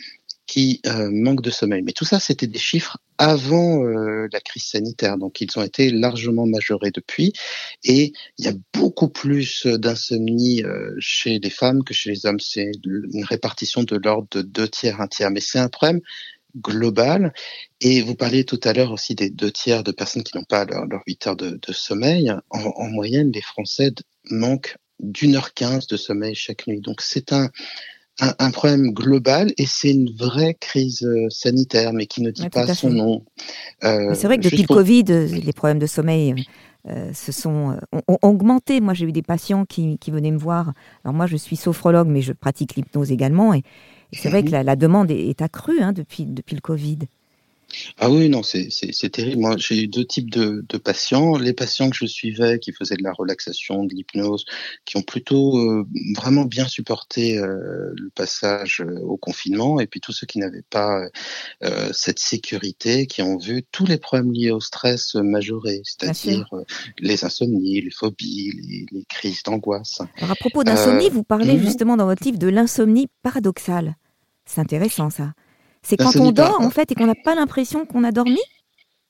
qui 0.46 0.82
euh, 0.86 1.10
manquent 1.12 1.42
de 1.42 1.50
sommeil. 1.50 1.82
Mais 1.84 1.94
tout 1.94 2.06
ça, 2.06 2.20
c'était 2.20 2.48
des 2.48 2.60
chiffres 2.60 2.98
avant 3.18 3.84
euh, 3.86 4.28
la 4.32 4.42
crise 4.42 4.66
sanitaire, 4.66 5.18
donc 5.18 5.40
ils 5.40 5.58
ont 5.58 5.64
été 5.64 5.90
largement 5.92 6.46
majorés 6.46 6.92
depuis. 6.92 7.34
Et 7.84 8.14
il 8.38 8.46
y 8.46 8.48
a 8.48 8.54
beaucoup 8.74 9.08
plus 9.08 9.66
d'insomnie 9.66 10.64
euh, 10.64 10.94
chez 11.00 11.40
les 11.40 11.50
femmes 11.50 11.84
que 11.84 11.94
chez 11.94 12.12
les 12.12 12.26
hommes. 12.26 12.40
C'est 12.40 12.72
une 12.86 13.24
répartition 13.24 13.84
de 13.84 13.96
l'ordre 13.96 14.28
de 14.32 14.42
deux 14.42 14.68
tiers, 14.68 15.00
un 15.00 15.08
tiers. 15.08 15.32
Mais 15.32 15.40
c'est 15.40 15.60
un 15.60 15.70
problème 15.70 16.02
global. 16.58 17.34
Et 17.82 18.02
vous 18.02 18.16
parliez 18.16 18.44
tout 18.44 18.60
à 18.64 18.74
l'heure 18.74 18.92
aussi 18.92 19.16
des 19.16 19.30
deux 19.30 19.52
tiers 19.52 19.84
de 19.84 19.92
personnes 19.92 20.24
qui 20.24 20.38
n'ont 20.38 20.44
pas 20.44 20.66
leurs 20.66 20.86
leur 20.86 21.02
8 21.08 21.28
heures 21.28 21.36
de, 21.36 21.60
sommeil. 21.72 22.32
En, 22.50 22.60
en, 22.60 22.90
moyenne, 22.90 23.32
les 23.32 23.42
Français 23.42 23.92
manquent 24.30 24.76
d'une 25.00 25.36
heure 25.36 25.54
quinze 25.54 25.88
de 25.88 25.98
sommeil 25.98 26.36
chaque 26.36 26.68
nuit. 26.68 26.82
Donc 26.82 27.02
c'est 27.02 27.34
un, 27.34 27.50
un, 28.22 28.34
un, 28.40 28.52
problème 28.52 28.92
global 28.92 29.54
et 29.58 29.66
c'est 29.66 29.92
une 29.92 30.12
vraie 30.12 30.54
crise 30.54 31.04
euh, 31.04 31.30
sanitaire, 31.30 31.94
mais 31.94 32.06
qui 32.06 32.22
ne 32.22 32.32
dit 32.32 32.44
ouais, 32.44 32.50
pas 32.50 32.74
son 32.74 32.90
nom. 32.90 33.26
Euh, 33.84 34.14
c'est 34.14 34.28
vrai 34.28 34.38
que 34.38 34.44
depuis 34.44 34.62
le. 34.62 34.68
Covid, 34.68 35.06
euh, 35.10 35.28
les 35.28 35.54
problèmes 35.54 35.80
de 35.80 35.88
sommeil 35.88 36.36
euh, 36.88 37.12
se 37.14 37.32
sont 37.32 37.78
ont, 37.92 38.02
ont, 38.08 38.18
augmenté. 38.22 38.82
Moi, 38.82 38.94
j'ai 38.94 39.06
eu 39.06 39.12
des 39.12 39.24
patients 39.24 39.66
qui, 39.66 39.98
qui, 39.98 40.12
venaient 40.12 40.32
me 40.32 40.38
voir. 40.38 40.74
Alors 41.04 41.16
moi, 41.16 41.26
je 41.26 41.38
suis 41.38 41.56
sophrologue, 41.56 42.08
mais 42.08 42.22
je 42.22 42.34
pratique 42.34 42.76
l'hypnose 42.76 43.12
également, 43.12 43.54
et, 43.54 43.64
et 44.12 44.18
c'est 44.18 44.30
vrai 44.30 44.44
que 44.44 44.52
la, 44.52 44.64
la 44.64 44.76
demande 44.76 45.10
est, 45.10 45.30
est 45.30 45.42
accrue 45.42 45.82
hein, 45.82 45.94
depuis 45.94 46.26
depuis 46.26 46.56
le 46.56 46.62
Covid. 46.62 47.00
Ah 48.00 48.10
oui, 48.10 48.30
non, 48.30 48.44
c'est 48.44 49.10
terrible. 49.12 49.42
Moi, 49.42 49.56
j'ai 49.58 49.84
eu 49.84 49.88
deux 49.88 50.06
types 50.06 50.30
de, 50.30 50.66
de, 50.68 50.78
patients. 50.78 51.38
Les 51.38 51.54
patients 51.54 51.90
que 51.90 51.96
je 51.96 52.06
suivais, 52.06 52.60
qui 52.60 52.72
faisaient 52.72 52.96
de 52.96 53.04
la 53.04 53.14
relaxation, 53.14 53.84
de 53.84 53.94
l'hypnose, 53.94 54.46
qui 54.86 54.98
ont 54.98 55.02
plutôt 55.02 55.58
euh, 55.58 55.86
vraiment 56.16 56.46
bien 56.46 56.68
supporté 56.68 57.38
euh, 57.38 57.94
le 57.96 58.10
passage 58.10 58.82
euh, 58.82 59.00
au 59.02 59.18
confinement, 59.18 59.80
et 59.80 59.88
puis 59.88 60.00
tous 60.00 60.12
ceux 60.12 60.28
qui 60.28 60.40
n'avaient 60.40 60.66
pas 60.70 61.04
euh, 61.64 61.90
cette 61.94 62.20
sécurité, 62.20 63.08
qui 63.08 63.22
ont 63.22 63.38
vu 63.38 63.64
tous 63.72 63.86
les 63.86 63.98
problèmes 63.98 64.32
liés 64.32 64.52
au 64.52 64.60
stress 64.60 65.16
majorer, 65.16 65.82
c'est-à-dire 65.84 66.50
les 67.00 67.26
insomnies, 67.26 67.82
les 67.82 67.92
phobies, 67.92 68.52
les, 68.52 68.86
les 68.92 69.06
crises 69.06 69.44
d'angoisse. 69.44 70.02
Alors 70.18 70.32
à 70.32 70.36
propos 70.36 70.64
d'insomnie, 70.64 71.10
vous 71.10 71.24
parlez 71.24 71.54
mmh. 71.54 71.64
justement 71.64 71.98
dans 71.98 72.06
votre 72.06 72.24
livre 72.24 72.38
de 72.38 72.48
l'insomnie 72.48 73.08
paradoxale. 73.22 73.96
C'est 74.46 74.62
intéressant 74.62 75.10
ça. 75.10 75.34
C'est 75.84 75.98
quand 75.98 76.16
on 76.16 76.32
dort, 76.32 76.62
en 76.62 76.70
fait, 76.70 76.92
et 76.92 76.96
qu'on 76.96 77.08
n'a 77.08 77.16
pas 77.16 77.36
l'impression 77.36 77.86
qu'on 77.86 78.04
a 78.04 78.12
dormi 78.12 78.40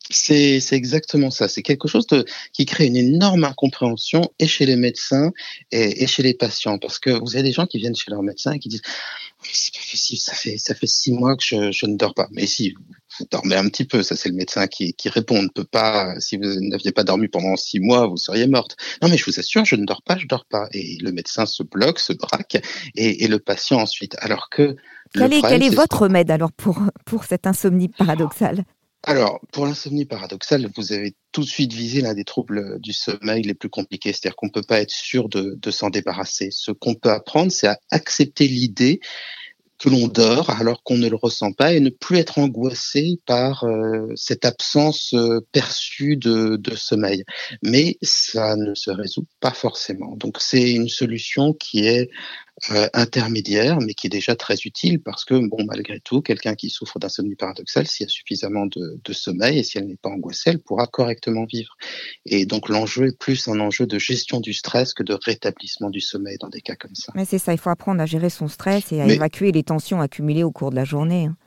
c'est 0.09 0.61
exactement 0.73 1.31
ça. 1.31 1.47
C'est 1.47 1.61
quelque 1.61 1.87
chose 1.87 2.07
de, 2.07 2.25
qui 2.51 2.65
crée 2.65 2.85
une 2.85 2.97
énorme 2.97 3.45
incompréhension 3.45 4.33
et 4.39 4.47
chez 4.47 4.65
les 4.65 4.75
médecins 4.75 5.31
et, 5.71 6.03
et, 6.03 6.07
chez 6.07 6.23
les 6.23 6.33
patients. 6.33 6.77
Parce 6.77 6.99
que 6.99 7.09
vous 7.09 7.35
avez 7.35 7.43
des 7.43 7.51
gens 7.51 7.65
qui 7.65 7.77
viennent 7.77 7.95
chez 7.95 8.11
leur 8.11 8.21
médecin 8.21 8.51
et 8.51 8.59
qui 8.59 8.69
disent 8.69 8.81
C'est 9.43 9.73
pas 9.73 9.79
possible, 9.89 10.19
ça 10.19 10.33
fait, 10.33 10.57
ça 10.57 10.75
fait 10.75 10.87
six 10.87 11.13
mois 11.13 11.35
que 11.35 11.43
je, 11.43 11.71
je, 11.71 11.85
ne 11.85 11.95
dors 11.95 12.13
pas. 12.13 12.27
Mais 12.31 12.45
si, 12.47 12.75
dormez 13.31 13.55
un 13.55 13.67
petit 13.69 13.85
peu. 13.85 14.03
Ça, 14.03 14.15
c'est 14.15 14.29
le 14.29 14.35
médecin 14.35 14.67
qui, 14.67 14.93
qui 14.93 15.09
répond. 15.09 15.37
On 15.37 15.43
ne 15.43 15.47
peut 15.47 15.63
pas, 15.63 16.19
si 16.19 16.37
vous 16.37 16.59
n'aviez 16.61 16.91
pas 16.91 17.03
dormi 17.03 17.27
pendant 17.27 17.55
six 17.55 17.79
mois, 17.79 18.07
vous 18.07 18.17
seriez 18.17 18.47
morte. 18.47 18.75
Non, 19.01 19.09
mais 19.09 19.17
je 19.17 19.25
vous 19.25 19.39
assure, 19.39 19.65
je 19.65 19.75
ne 19.75 19.85
dors 19.85 20.01
pas, 20.01 20.17
je 20.17 20.27
dors 20.27 20.45
pas. 20.45 20.67
Et 20.71 20.97
le 21.01 21.11
médecin 21.11 21.45
se 21.45 21.63
bloque, 21.63 21.99
se 21.99 22.13
braque 22.13 22.57
et, 22.95 23.23
et 23.23 23.27
le 23.27 23.39
patient 23.39 23.79
ensuite. 23.79 24.15
Alors 24.19 24.49
que. 24.49 24.75
Quel 25.13 25.33
est, 25.33 25.41
quel 25.41 25.61
est, 25.61 25.67
est 25.67 25.75
votre 25.75 26.01
remède 26.03 26.31
alors 26.31 26.51
pour, 26.51 26.81
pour 27.05 27.23
cette 27.25 27.45
insomnie 27.45 27.89
paradoxale? 27.89 28.63
Alors, 29.05 29.41
pour 29.51 29.65
l'insomnie 29.65 30.05
paradoxale, 30.05 30.69
vous 30.77 30.93
avez 30.93 31.13
tout 31.33 31.41
de 31.41 31.47
suite 31.47 31.73
visé 31.73 31.99
l'un 31.99 32.13
des 32.13 32.23
troubles 32.23 32.79
du 32.79 32.93
sommeil 32.93 33.43
les 33.43 33.53
plus 33.53 33.67
compliqués, 33.69 34.13
c'est-à-dire 34.13 34.37
qu'on 34.37 34.45
ne 34.45 34.51
peut 34.51 34.63
pas 34.63 34.79
être 34.79 34.91
sûr 34.91 35.27
de, 35.27 35.57
de 35.61 35.71
s'en 35.71 35.89
débarrasser. 35.89 36.47
Ce 36.51 36.71
qu'on 36.71 36.95
peut 36.95 37.11
apprendre, 37.11 37.51
c'est 37.51 37.67
à 37.67 37.77
accepter 37.91 38.47
l'idée 38.47 39.01
que 39.83 39.89
l'on 39.89 40.07
dort 40.07 40.49
alors 40.49 40.81
qu'on 40.83 40.97
ne 40.97 41.09
le 41.09 41.17
ressent 41.17 41.51
pas 41.51 41.73
et 41.73 41.81
ne 41.81 41.89
plus 41.89 42.17
être 42.17 42.39
angoissé 42.39 43.19
par 43.25 43.65
euh, 43.65 44.07
cette 44.15 44.45
absence 44.45 45.13
euh, 45.13 45.41
perçue 45.51 46.15
de, 46.15 46.55
de, 46.55 46.75
sommeil. 46.75 47.25
Mais 47.61 47.97
ça 48.01 48.55
ne 48.55 48.75
se 48.75 48.91
résout 48.91 49.25
pas 49.41 49.51
forcément. 49.51 50.15
Donc 50.15 50.37
c'est 50.39 50.71
une 50.71 50.87
solution 50.87 51.51
qui 51.51 51.85
est 51.85 52.09
euh, 52.71 52.87
intermédiaire, 52.93 53.79
mais 53.81 53.93
qui 53.93 54.07
est 54.07 54.09
déjà 54.09 54.35
très 54.35 54.55
utile 54.55 55.01
parce 55.01 55.25
que, 55.25 55.33
bon, 55.33 55.65
malgré 55.65 55.99
tout, 55.99 56.21
quelqu'un 56.21 56.55
qui 56.55 56.69
souffre 56.69 56.97
d'insomnie 56.97 57.35
paradoxale, 57.35 57.87
s'il 57.87 58.05
y 58.05 58.07
a 58.07 58.09
suffisamment 58.09 58.65
de, 58.67 59.01
de, 59.03 59.13
sommeil 59.13 59.59
et 59.59 59.63
si 59.63 59.77
elle 59.77 59.87
n'est 59.87 59.97
pas 59.97 60.09
angoissée, 60.09 60.51
elle 60.51 60.59
pourra 60.59 60.87
correctement 60.87 61.45
vivre. 61.45 61.75
Et 62.25 62.45
donc 62.45 62.69
l'enjeu 62.69 63.07
est 63.07 63.17
plus 63.17 63.49
un 63.49 63.59
enjeu 63.59 63.85
de 63.85 63.99
gestion 63.99 64.39
du 64.39 64.53
stress 64.53 64.93
que 64.93 65.03
de 65.03 65.13
rétablissement 65.13 65.89
du 65.89 65.99
sommeil 65.99 66.37
dans 66.39 66.49
des 66.49 66.61
cas 66.61 66.75
comme 66.75 66.95
ça. 66.95 67.11
Mais 67.15 67.25
c'est 67.25 67.37
ça, 67.37 67.51
il 67.51 67.59
faut 67.59 67.69
apprendre 67.69 68.01
à 68.01 68.05
gérer 68.05 68.29
son 68.29 68.47
stress 68.47 68.91
et 68.93 69.01
à 69.01 69.05
mais, 69.07 69.15
évacuer 69.15 69.51
les 69.51 69.63
tensions 69.63 69.99
accumulées 69.99 70.43
au 70.43 70.51
cours 70.51 70.71
de 70.71 70.75
la 70.75 70.85
journée. 70.85 71.25
Hein. 71.25 71.37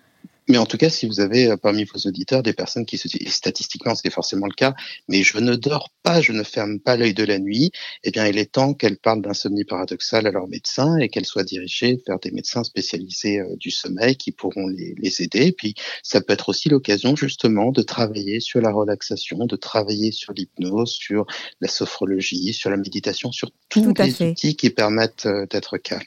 Mais 0.48 0.59
en 0.59 0.66
tout 0.66 0.76
cas, 0.76 0.90
si 0.90 1.06
vous 1.06 1.20
avez 1.20 1.50
euh, 1.50 1.56
parmi 1.56 1.85
vos 1.85 1.98
auditeurs 2.09 2.42
des 2.42 2.52
personnes 2.52 2.87
qui 2.87 2.98
se 2.98 3.09
disent, 3.09 3.32
statistiquement 3.32 3.94
c'est 3.94 4.11
forcément 4.11 4.46
le 4.46 4.54
cas, 4.54 4.74
mais 5.09 5.22
je 5.22 5.38
ne 5.38 5.56
dors 5.56 5.90
pas, 6.02 6.20
je 6.20 6.32
ne 6.32 6.42
ferme 6.42 6.78
pas 6.78 6.96
l'œil 6.96 7.14
de 7.14 7.24
la 7.24 7.38
nuit, 7.38 7.72
eh 8.04 8.11
bien 8.11 8.26
il 8.26 8.38
est 8.38 8.52
temps 8.52 8.74
qu'elles 8.74 8.98
parlent 8.98 9.22
d'insomnie 9.22 9.64
paradoxale 9.64 10.26
à 10.26 10.30
leur 10.30 10.46
médecin 10.48 10.96
et 10.98 11.09
qu'elles 11.09 11.26
soient 11.26 11.44
dirigées 11.44 12.00
vers 12.06 12.18
des 12.20 12.30
médecins 12.30 12.64
spécialisés 12.64 13.40
euh, 13.40 13.56
du 13.56 13.70
sommeil 13.70 14.16
qui 14.16 14.32
pourront 14.32 14.68
les, 14.68 14.94
les 14.98 15.22
aider. 15.22 15.46
Et 15.46 15.52
puis 15.52 15.74
ça 16.02 16.20
peut 16.20 16.32
être 16.32 16.48
aussi 16.48 16.68
l'occasion 16.68 17.16
justement 17.16 17.72
de 17.72 17.82
travailler 17.82 18.40
sur 18.40 18.61
la 18.61 18.70
relaxation, 18.70 19.46
de 19.46 19.56
travailler 19.56 20.12
sur 20.12 20.32
l'hypnose, 20.32 20.92
sur 20.92 21.26
la 21.61 21.68
sophrologie, 21.68 22.52
sur 22.52 22.70
la 22.70 22.76
méditation, 22.76 23.32
sur 23.32 23.50
tous 23.68 23.80
Tout 23.82 23.94
les 24.02 24.11
fait. 24.11 24.30
outils 24.30 24.56
qui 24.56 24.70
permettent 24.70 25.26
euh, 25.26 25.46
d'être 25.50 25.76
calme. 25.78 26.02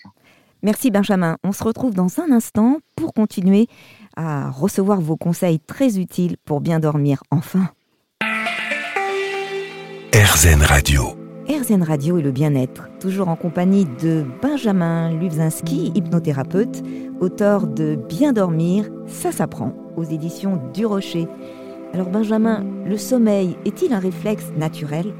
Merci 0.62 0.91
Benjamin. 0.91 1.38
On 1.43 1.54
se 1.54 1.63
retrouve 1.63 1.93
dans 1.93 2.19
un 2.19 2.32
instant 2.32 2.80
pour 2.95 3.13
continuer 3.13 3.67
à 4.19 4.49
recevoir 4.49 4.99
vos 4.99 5.15
conseils 5.15 5.62
très 5.62 5.97
utiles 5.97 6.36
pour 6.43 6.60
bien 6.60 6.79
dormir 6.79 7.23
enfin. 7.32 7.69
RZN 10.13 10.62
Radio. 10.62 11.03
RZN 11.47 11.84
Radio 11.84 12.17
et 12.17 12.21
le 12.21 12.32
bien-être, 12.32 12.89
toujours 12.99 13.29
en 13.29 13.38
compagnie 13.38 13.86
de 13.86 14.25
Benjamin 14.41 15.10
Lubzinski, 15.13 15.93
hypnothérapeute, 15.95 16.84
auteur 17.21 17.65
de 17.65 17.95
Bien 17.95 18.34
dormir, 18.34 18.89
ça 19.08 19.32
s'apprend, 19.32 19.73
aux 19.95 20.03
éditions 20.03 20.62
du 20.73 20.86
Rocher. 20.86 21.27
Alors 21.93 22.10
Benjamin, 22.10 22.65
le 22.86 22.97
sommeil 22.97 23.55
est-il 23.65 23.93
un 23.93 23.99
réflexe 23.99 24.51
naturel? 24.58 25.13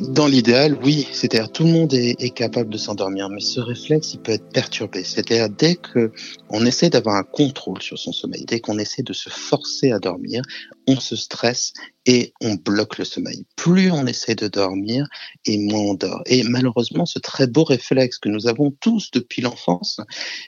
Dans 0.00 0.26
l'idéal, 0.26 0.76
oui. 0.82 1.08
C'est-à-dire 1.12 1.50
tout 1.50 1.64
le 1.64 1.70
monde 1.70 1.94
est, 1.94 2.34
capable 2.34 2.70
de 2.70 2.78
s'endormir, 2.78 3.28
mais 3.28 3.40
ce 3.40 3.60
réflexe, 3.60 4.14
il 4.14 4.20
peut 4.20 4.32
être 4.32 4.48
perturbé. 4.50 5.04
C'est-à-dire 5.04 5.48
dès 5.48 5.76
que 5.76 6.12
on 6.50 6.64
essaie 6.66 6.90
d'avoir 6.90 7.16
un 7.16 7.22
contrôle 7.22 7.80
sur 7.82 7.98
son 7.98 8.12
sommeil, 8.12 8.44
dès 8.46 8.60
qu'on 8.60 8.78
essaie 8.78 9.02
de 9.02 9.12
se 9.12 9.30
forcer 9.30 9.92
à 9.92 9.98
dormir, 9.98 10.42
on 10.86 11.00
se 11.00 11.16
stresse 11.16 11.72
et 12.06 12.32
on 12.40 12.54
bloque 12.54 12.98
le 12.98 13.04
sommeil. 13.04 13.44
Plus 13.56 13.90
on 13.90 14.06
essaie 14.06 14.36
de 14.36 14.46
dormir 14.46 15.06
et 15.44 15.58
moins 15.58 15.80
on 15.80 15.94
dort. 15.94 16.22
Et 16.26 16.44
malheureusement, 16.44 17.04
ce 17.04 17.18
très 17.18 17.48
beau 17.48 17.64
réflexe 17.64 18.18
que 18.18 18.28
nous 18.28 18.46
avons 18.46 18.70
tous 18.80 19.10
depuis 19.10 19.42
l'enfance, 19.42 20.00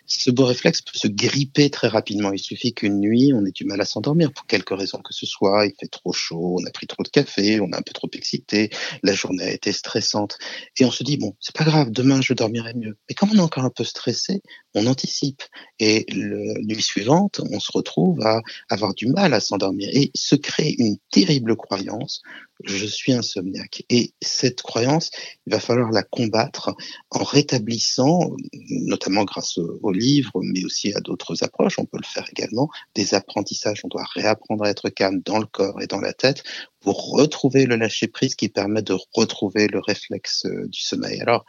ce 0.07 0.31
beau 0.31 0.45
réflexe 0.45 0.83
peut 0.83 0.97
se 0.97 1.09
gripper 1.09 1.69
très 1.71 1.89
rapidement. 1.89 2.33
Il 2.33 2.39
suffit 2.39 2.75
qu'une 2.75 3.01
nuit, 3.01 3.33
on 3.35 3.45
ait 3.45 3.51
du 3.51 3.65
mal 3.65 3.81
à 3.81 3.85
s'endormir 3.85 4.33
pour 4.33 4.47
quelque 4.47 4.75
raison 4.75 4.99
que 4.99 5.13
ce 5.13 5.27
soit. 5.27 5.67
Il 5.67 5.73
fait 5.79 5.89
trop 5.89 6.13
chaud, 6.13 6.59
on 6.61 6.67
a 6.67 6.71
pris 6.71 6.87
trop 6.87 7.03
de 7.03 7.09
café, 7.09 7.61
on 7.61 7.69
est 7.69 7.77
un 7.77 7.83
peu 7.83 7.93
trop 7.93 8.09
excité, 8.13 8.71
la 9.03 9.13
journée 9.13 9.45
a 9.45 9.53
été 9.53 9.73
stressante. 9.73 10.39
Et 10.79 10.85
on 10.85 10.91
se 10.93 11.03
dit, 11.03 11.17
bon, 11.17 11.35
c'est 11.41 11.55
pas 11.55 11.65
grave, 11.65 11.91
demain 11.91 12.21
je 12.21 12.35
dormirai 12.35 12.75
mieux. 12.75 12.97
Mais 13.09 13.15
comme 13.17 13.31
on 13.33 13.37
est 13.37 13.41
encore 13.41 13.65
un 13.65 13.71
peu 13.71 13.85
stressé, 13.85 14.43
on 14.75 14.87
anticipe. 14.87 15.43
Et 15.81 16.07
la 16.09 16.61
nuit 16.63 16.83
suivante, 16.83 17.41
on 17.51 17.59
se 17.59 17.73
retrouve 17.73 18.21
à 18.23 18.41
avoir 18.71 18.95
du 18.95 19.07
mal 19.07 19.35
à 19.35 19.41
s'endormir. 19.41 19.89
Se 20.29 20.35
crée 20.35 20.75
une 20.79 20.99
terrible 21.11 21.57
croyance, 21.57 22.23
je 22.63 22.85
suis 22.85 23.13
insomniaque. 23.13 23.85
Et 23.89 24.13
cette 24.21 24.61
croyance, 24.61 25.11
il 25.47 25.53
va 25.53 25.61
falloir 25.61 25.91
la 25.91 26.03
combattre 26.03 26.75
en 27.11 27.25
rétablissant, 27.25 28.37
notamment 28.69 29.25
grâce 29.25 29.57
aux 29.59 29.93
livres, 29.93 30.41
mais 30.43 30.65
aussi 30.65 30.93
à 30.95 31.01
d'autres 31.01 31.43
approches, 31.45 31.79
on 31.79 31.87
peut 31.87 31.99
le 31.99 32.07
faire 32.07 32.29
également, 32.31 32.69
des 32.95 33.15
apprentissages. 33.15 33.81
On 33.85 33.89
doit 33.89 34.07
réapprendre 34.15 34.65
à 34.65 34.71
être 34.71 34.91
calme 34.91 35.23
dans 35.25 35.39
le 35.39 35.47
corps 35.47 35.81
et 35.81 35.87
dans 35.87 36.01
la 36.01 36.13
tête 36.13 36.43
pour 36.81 37.11
retrouver 37.13 37.65
le 37.65 37.77
lâcher-prise 37.77 38.35
qui 38.35 38.51
permet 38.51 38.83
de 38.83 38.97
retrouver 39.15 39.67
le 39.67 39.79
réflexe 39.81 40.45
euh, 40.45 40.67
du 40.69 40.81
sommeil. 40.81 41.21
Alors, 41.23 41.47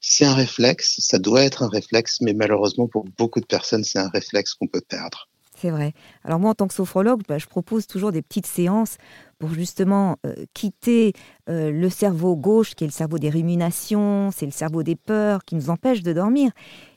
c'est 0.00 0.24
un 0.24 0.34
réflexe, 0.34 0.96
ça 1.00 1.18
doit 1.18 1.42
être 1.42 1.62
un 1.64 1.68
réflexe, 1.68 2.20
mais 2.20 2.32
malheureusement 2.32 2.86
pour 2.86 3.04
beaucoup 3.18 3.40
de 3.40 3.46
personnes, 3.46 3.84
c'est 3.84 3.98
un 3.98 4.08
réflexe 4.08 4.54
qu'on 4.54 4.68
peut 4.68 4.80
perdre. 4.80 5.28
C'est 5.58 5.70
vrai. 5.70 5.94
Alors 6.22 6.38
moi, 6.38 6.50
en 6.50 6.54
tant 6.54 6.68
que 6.68 6.74
sophrologue, 6.74 7.22
bah, 7.26 7.38
je 7.38 7.46
propose 7.46 7.86
toujours 7.86 8.12
des 8.12 8.20
petites 8.20 8.46
séances 8.46 8.98
pour 9.38 9.54
justement 9.54 10.16
euh, 10.26 10.34
quitter 10.52 11.14
euh, 11.48 11.70
le 11.70 11.88
cerveau 11.88 12.36
gauche, 12.36 12.74
qui 12.74 12.84
est 12.84 12.86
le 12.86 12.92
cerveau 12.92 13.18
des 13.18 13.30
ruminations, 13.30 14.30
c'est 14.32 14.44
le 14.44 14.52
cerveau 14.52 14.82
des 14.82 14.96
peurs, 14.96 15.44
qui 15.44 15.54
nous 15.54 15.70
empêche 15.70 16.02
de 16.02 16.12
dormir, 16.12 16.50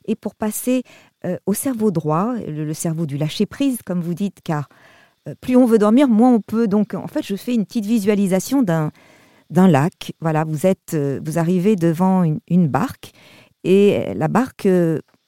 et 0.04 0.14
pour 0.14 0.34
passer 0.34 0.82
euh, 1.24 1.38
au 1.46 1.54
cerveau 1.54 1.90
droit, 1.90 2.34
le, 2.46 2.74
cerveau 2.74 3.06
du 3.06 3.16
lâcher-prise, 3.16 3.78
comme 3.84 4.02
vous 4.02 4.14
dites, 4.14 4.40
car 4.44 4.68
plus 5.40 5.56
on 5.56 5.64
veut 5.64 5.78
dormir, 5.78 6.08
moins 6.08 6.32
on 6.32 6.40
peut. 6.40 6.66
Donc, 6.66 6.94
en 6.94 7.06
fait, 7.06 7.22
je 7.24 7.36
fais 7.36 7.54
une 7.54 7.64
petite 7.64 7.86
visualisation 7.86 8.62
d'un 8.62 8.90
d'un 9.50 9.66
lac. 9.66 10.12
Voilà, 10.20 10.44
vous 10.44 10.64
êtes, 10.64 10.96
vous 10.96 11.38
arrivez 11.38 11.74
devant 11.74 12.22
une, 12.22 12.38
une 12.48 12.68
barque, 12.68 13.12
et 13.64 14.14
la 14.14 14.28
barque 14.28 14.68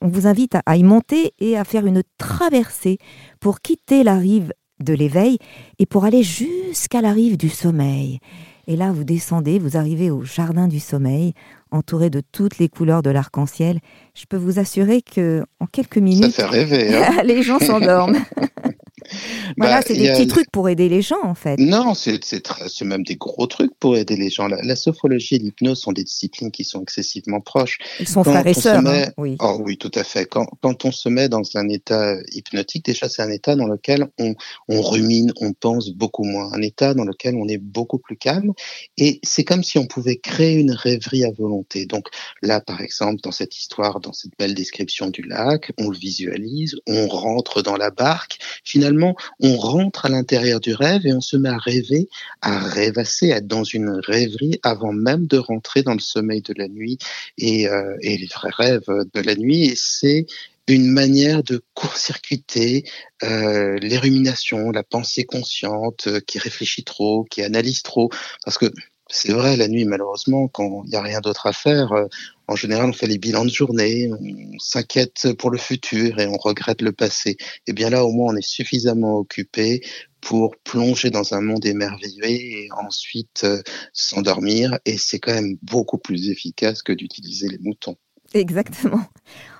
on 0.03 0.09
vous 0.09 0.27
invite 0.27 0.57
à, 0.67 0.77
y 0.77 0.83
monter 0.83 1.33
et 1.38 1.57
à 1.57 1.65
faire 1.65 1.87
une 1.87 2.03
traversée 2.19 2.99
pour 3.41 3.61
quitter 3.61 4.03
la 4.03 4.17
rive 4.17 4.53
de 4.81 4.95
l'éveil 4.95 5.38
et 5.79 5.87
pour 5.87 6.05
aller 6.05 6.25
jusqu'à 6.25 7.01
la 7.01 7.12
rive 7.12 7.37
du 7.37 7.49
sommeil. 7.49 8.19
Et 8.67 8.77
là, 8.77 8.93
vous 8.93 9.05
descendez, 9.05 9.59
vous 9.59 9.77
arrivez 9.77 10.11
au 10.11 10.23
jardin 10.23 10.69
du 10.69 10.81
sommeil, 10.81 11.35
entouré 11.71 12.11
de 12.11 12.21
toutes 12.33 12.59
les 12.59 12.69
couleurs 12.69 13.03
de 13.03 13.11
l'arc-en-ciel. 13.11 13.79
Je 14.15 14.25
peux 14.29 14.37
vous 14.37 14.59
assurer 14.59 15.03
que 15.03 15.45
en 15.61 15.67
quelques 15.67 15.99
minutes, 15.99 16.33
Ça 16.33 16.49
fait 16.49 16.65
rêver, 16.65 16.97
hein. 16.97 17.23
les 17.25 17.43
gens 17.43 17.59
s'endorment. 17.59 18.19
Voilà, 19.57 19.77
bah, 19.77 19.85
c'est 19.87 19.95
des 19.95 20.12
petits 20.12 20.27
trucs 20.27 20.51
pour 20.51 20.69
aider 20.69 20.88
les 20.88 21.03
gens, 21.03 21.23
en 21.23 21.35
fait. 21.35 21.59
Non, 21.59 21.95
c'est 21.95 22.85
même 22.85 23.03
des 23.03 23.17
gros 23.17 23.47
trucs 23.47 23.75
pour 23.79 23.97
aider 23.97 24.17
les 24.17 24.31
gens. 24.31 24.49
La, 24.49 24.77
sophrologie 24.77 25.37
et 25.37 25.38
l'hypnose 25.38 25.81
sont 25.81 25.93
des 25.93 26.05
disciplines 26.05 26.51
qui 26.51 26.65
sont 26.65 26.83
excessivement 26.83 27.41
proches. 27.41 27.79
Ils 28.01 28.09
sont 28.09 28.25
frères 28.25 28.47
et 28.47 28.55
sœurs, 28.55 28.87
hein, 28.87 29.07
oui. 29.17 29.37
Oh, 29.41 29.61
oui, 29.65 29.77
tout 29.77 29.91
à 29.95 30.05
fait. 30.05 30.27
Quand, 30.27 30.47
quand, 30.61 30.85
on 30.85 30.93
se 30.93 31.09
met 31.09 31.29
dans 31.29 31.43
un 31.55 31.69
état 31.69 32.15
hypnotique, 32.33 32.85
déjà, 32.85 33.09
c'est 33.09 33.23
un 33.23 33.31
état 33.31 33.55
dans 33.55 33.67
lequel 33.67 34.09
on, 34.19 34.35
on 34.69 34.81
rumine, 34.81 35.33
on 35.41 35.53
pense 35.53 35.91
beaucoup 35.91 36.25
moins. 36.25 36.53
Un 36.53 36.62
état 36.62 36.95
dans 36.95 37.05
lequel 37.05 37.37
on 37.37 37.49
est 37.49 37.59
beaucoup 37.59 37.99
plus 37.99 38.17
calme. 38.17 38.53
Et 38.97 39.21
c'est 39.23 39.45
comme 39.45 39.62
si 39.62 39.79
on 39.79 39.87
pouvait 39.87 40.17
créer 40.17 40.55
une 40.55 40.73
rêverie 40.73 41.25
à 41.25 41.31
volonté. 41.31 41.87
Donc 41.87 42.09
là, 42.43 42.61
par 42.61 42.81
exemple, 42.81 43.21
dans 43.23 43.33
cette 43.33 43.57
histoire, 43.57 44.01
dans 44.01 44.12
cette 44.12 44.33
belle 44.38 44.55
description 44.55 45.11
du 45.11 45.23
lac, 45.23 45.73
on 45.79 45.88
le 45.88 45.97
visualise, 45.97 46.77
on 46.87 47.09
rentre 47.09 47.62
dans 47.62 47.77
la 47.77 47.91
barque. 47.91 48.38
Finalement, 48.65 48.92
on 49.41 49.57
rentre 49.57 50.07
à 50.07 50.09
l'intérieur 50.09 50.61
du 50.61 50.75
rêve 50.75 51.07
et 51.07 51.13
on 51.13 51.21
se 51.21 51.37
met 51.37 51.49
à 51.49 51.59
rêver, 51.59 52.09
à 52.41 52.59
rêvasser, 52.59 53.33
à 53.33 53.39
être 53.39 53.47
dans 53.47 53.65
une 53.65 54.01
rêverie 54.07 54.59
avant 54.63 54.93
même 54.93 55.27
de 55.27 55.39
rentrer 55.39 55.83
dans 55.83 55.95
le 55.95 56.01
sommeil 56.01 56.43
de 56.43 56.55
la 56.57 56.69
nuit 56.69 56.99
et, 57.39 57.69
euh, 57.69 57.97
les 58.03 58.29
vrais 58.33 58.51
rêves 58.53 58.87
de 58.89 59.21
la 59.21 59.35
nuit. 59.35 59.67
Et 59.67 59.75
c'est 59.77 60.27
une 60.69 60.91
manière 60.91 61.43
de 61.43 61.63
court-circuiter 61.75 62.85
euh, 63.23 63.79
les 63.79 63.99
ruminations, 63.99 64.71
la 64.71 64.83
pensée 64.83 65.25
consciente 65.25 66.07
euh, 66.07 66.21
qui 66.21 66.39
réfléchit 66.39 66.85
trop, 66.85 67.25
qui 67.25 67.43
analyse 67.43 67.83
trop, 67.83 68.11
parce 68.45 68.59
que 68.59 68.67
c'est 69.14 69.33
vrai, 69.33 69.57
la 69.57 69.68
nuit, 69.68 69.85
malheureusement, 69.85 70.48
quand 70.48 70.85
il 70.85 70.90
n'y 70.90 70.96
a 70.96 71.03
rien 71.03 71.20
d'autre 71.20 71.46
à 71.46 71.53
faire, 71.53 71.92
euh, 71.92 72.07
en 72.48 72.57
général, 72.57 72.88
on 72.88 72.92
fait 72.94 73.07
les 73.07 73.18
bilans 73.18 73.44
de 73.44 73.51
journée, 73.51 74.11
on 74.11 74.59
s'inquiète 74.59 75.35
pour 75.38 75.51
le 75.51 75.59
futur 75.59 76.18
et 76.18 76.27
on 76.27 76.38
regrette 76.38 76.81
le 76.81 76.92
passé. 76.92 77.33
Et 77.33 77.37
eh 77.68 77.72
bien 77.75 77.90
là, 77.90 78.07
au 78.07 78.11
moins, 78.11 78.33
on 78.33 78.37
est 78.37 78.46
suffisamment 78.46 79.18
occupé 79.18 79.83
pour 80.22 80.57
plonger 80.64 81.11
dans 81.11 81.35
un 81.35 81.42
monde 81.42 81.66
émerveillé 81.66 82.64
et 82.64 82.68
ensuite 82.72 83.42
euh, 83.44 83.61
s'endormir. 83.92 84.79
Et 84.87 84.96
c'est 84.96 85.18
quand 85.18 85.35
même 85.35 85.59
beaucoup 85.61 85.98
plus 85.98 86.31
efficace 86.31 86.83
que 86.83 86.94
d'utiliser 86.94 87.48
les 87.48 87.59
moutons. 87.59 87.96
Exactement. 88.33 89.05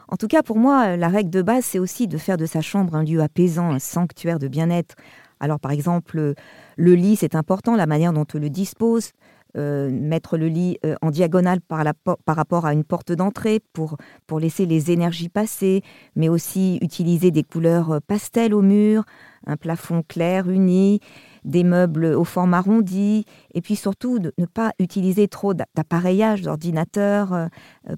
En 0.08 0.16
tout 0.16 0.28
cas, 0.28 0.42
pour 0.42 0.56
moi, 0.56 0.96
la 0.96 1.08
règle 1.08 1.30
de 1.30 1.42
base, 1.42 1.66
c'est 1.66 1.78
aussi 1.78 2.08
de 2.08 2.16
faire 2.16 2.38
de 2.38 2.46
sa 2.46 2.62
chambre 2.62 2.94
un 2.94 3.04
lieu 3.04 3.20
apaisant, 3.20 3.70
un 3.70 3.78
sanctuaire 3.78 4.38
de 4.38 4.48
bien-être. 4.48 4.94
Alors, 5.40 5.58
par 5.58 5.72
exemple, 5.72 6.34
le 6.76 6.94
lit, 6.94 7.16
c'est 7.16 7.34
important, 7.34 7.76
la 7.76 7.86
manière 7.86 8.12
dont 8.12 8.26
on 8.32 8.38
le 8.38 8.48
dispose. 8.48 9.10
Euh, 9.58 9.90
mettre 9.90 10.38
le 10.38 10.48
lit 10.48 10.78
euh, 10.86 10.94
en 11.02 11.10
diagonale 11.10 11.60
par, 11.60 11.84
rapport 12.26 12.64
à 12.64 12.72
une 12.72 12.84
porte 12.84 13.12
d'entrée 13.12 13.60
pour, 13.74 13.98
pour 14.26 14.40
laisser 14.40 14.64
les 14.64 14.90
énergies 14.90 15.28
passer, 15.28 15.82
mais 16.16 16.30
aussi 16.30 16.78
utiliser 16.80 17.30
des 17.30 17.42
couleurs 17.42 17.90
euh, 17.90 17.98
pastel 18.00 18.54
au 18.54 18.62
mur, 18.62 19.04
un 19.46 19.58
plafond 19.58 20.02
clair 20.08 20.48
uni, 20.48 21.00
des 21.44 21.64
meubles 21.64 22.06
au 22.06 22.24
forme 22.24 22.54
arrondi, 22.54 23.26
et 23.52 23.60
puis 23.60 23.76
surtout 23.76 24.18
ne 24.18 24.46
pas 24.46 24.72
utiliser 24.78 25.28
trop 25.28 25.52
d'appareillage, 25.52 26.40
d'ordinateur 26.40 27.48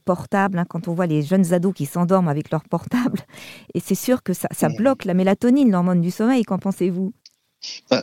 portable, 0.06 0.58
hein, 0.58 0.64
quand 0.66 0.88
on 0.88 0.94
voit 0.94 1.06
les 1.06 1.22
jeunes 1.22 1.52
ados 1.52 1.74
qui 1.74 1.86
s'endorment 1.86 2.28
avec 2.28 2.50
leur 2.50 2.64
portable. 2.64 3.20
Et 3.74 3.80
c'est 3.80 3.94
sûr 3.94 4.22
que 4.22 4.32
ça, 4.32 4.48
ça 4.50 4.70
bloque 4.70 5.04
la 5.04 5.14
mélatonine, 5.14 5.70
l'hormone 5.70 6.00
du 6.00 6.10
sommeil, 6.10 6.42
qu'en 6.44 6.58
pensez-vous? 6.58 7.12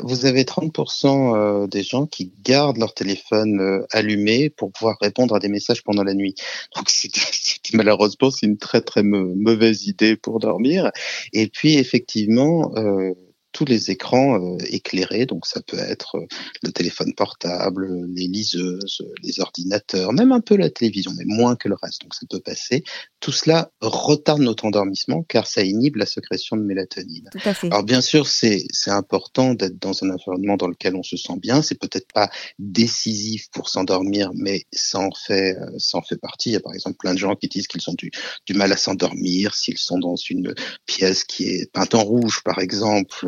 Vous 0.03 0.25
avez 0.25 0.43
30% 0.43 1.35
euh, 1.35 1.67
des 1.67 1.83
gens 1.83 2.05
qui 2.05 2.31
gardent 2.43 2.77
leur 2.77 2.93
téléphone 2.93 3.59
euh, 3.59 3.85
allumé 3.91 4.49
pour 4.49 4.71
pouvoir 4.71 4.97
répondre 5.01 5.35
à 5.35 5.39
des 5.39 5.49
messages 5.49 5.83
pendant 5.83 6.03
la 6.03 6.13
nuit. 6.13 6.35
Donc 6.75 6.89
malheureusement 7.73 8.31
c'est 8.31 8.45
une 8.45 8.57
très 8.57 8.81
très 8.81 9.03
mauvaise 9.03 9.87
idée 9.87 10.15
pour 10.15 10.39
dormir. 10.39 10.91
Et 11.33 11.47
puis 11.47 11.75
effectivement, 11.77 12.71
euh, 12.75 13.13
tous 13.51 13.65
les 13.65 13.91
écrans 13.91 14.35
euh, 14.35 14.57
éclairés, 14.69 15.25
donc 15.25 15.45
ça 15.45 15.61
peut 15.61 15.79
être 15.79 16.15
euh, 16.15 16.25
le 16.63 16.71
téléphone 16.71 17.13
portable, 17.13 17.87
les 18.13 18.27
liseuses, 18.27 19.03
les 19.23 19.39
ordinateurs, 19.39 20.13
même 20.13 20.31
un 20.31 20.41
peu 20.41 20.55
la 20.55 20.69
télévision, 20.69 21.11
mais 21.17 21.25
moins 21.25 21.55
que 21.55 21.67
le 21.67 21.75
reste, 21.81 22.01
donc 22.01 22.13
ça 22.13 22.25
peut 22.29 22.39
passer. 22.39 22.83
Tout 23.19 23.31
cela 23.31 23.71
retarde 23.81 24.41
notre 24.41 24.65
endormissement 24.65 25.23
car 25.23 25.47
ça 25.47 25.63
inhibe 25.63 25.97
la 25.97 26.05
sécrétion 26.05 26.57
de 26.57 26.63
mélatonine. 26.63 27.29
Alors 27.63 27.83
bien 27.83 28.01
sûr, 28.01 28.27
c'est 28.27 28.65
important 28.87 29.53
d'être 29.53 29.77
dans 29.79 30.03
un 30.03 30.09
environnement 30.09 30.57
dans 30.57 30.67
lequel 30.67 30.95
on 30.95 31.03
se 31.03 31.17
sent 31.17 31.37
bien. 31.37 31.61
C'est 31.61 31.79
peut-être 31.79 32.11
pas 32.13 32.29
décisif 32.57 33.49
pour 33.51 33.69
s'endormir, 33.69 34.31
mais 34.33 34.63
ça 34.71 34.99
en 34.99 35.11
fait 35.11 35.55
euh, 35.57 35.77
ça 35.77 35.97
en 35.97 36.01
fait 36.01 36.17
partie. 36.17 36.49
Il 36.49 36.53
y 36.53 36.55
a 36.55 36.61
par 36.61 36.73
exemple 36.73 36.97
plein 36.97 37.13
de 37.13 37.19
gens 37.19 37.35
qui 37.35 37.47
disent 37.47 37.67
qu'ils 37.67 37.87
ont 37.89 37.93
du, 37.93 38.11
du 38.45 38.53
mal 38.53 38.71
à 38.71 38.77
s'endormir 38.77 39.53
s'ils 39.55 39.77
sont 39.77 39.99
dans 39.99 40.15
une 40.15 40.53
pièce 40.85 41.23
qui 41.23 41.45
est 41.45 41.71
peinte 41.71 41.95
en 41.95 42.03
rouge, 42.03 42.41
par 42.43 42.59
exemple 42.59 43.27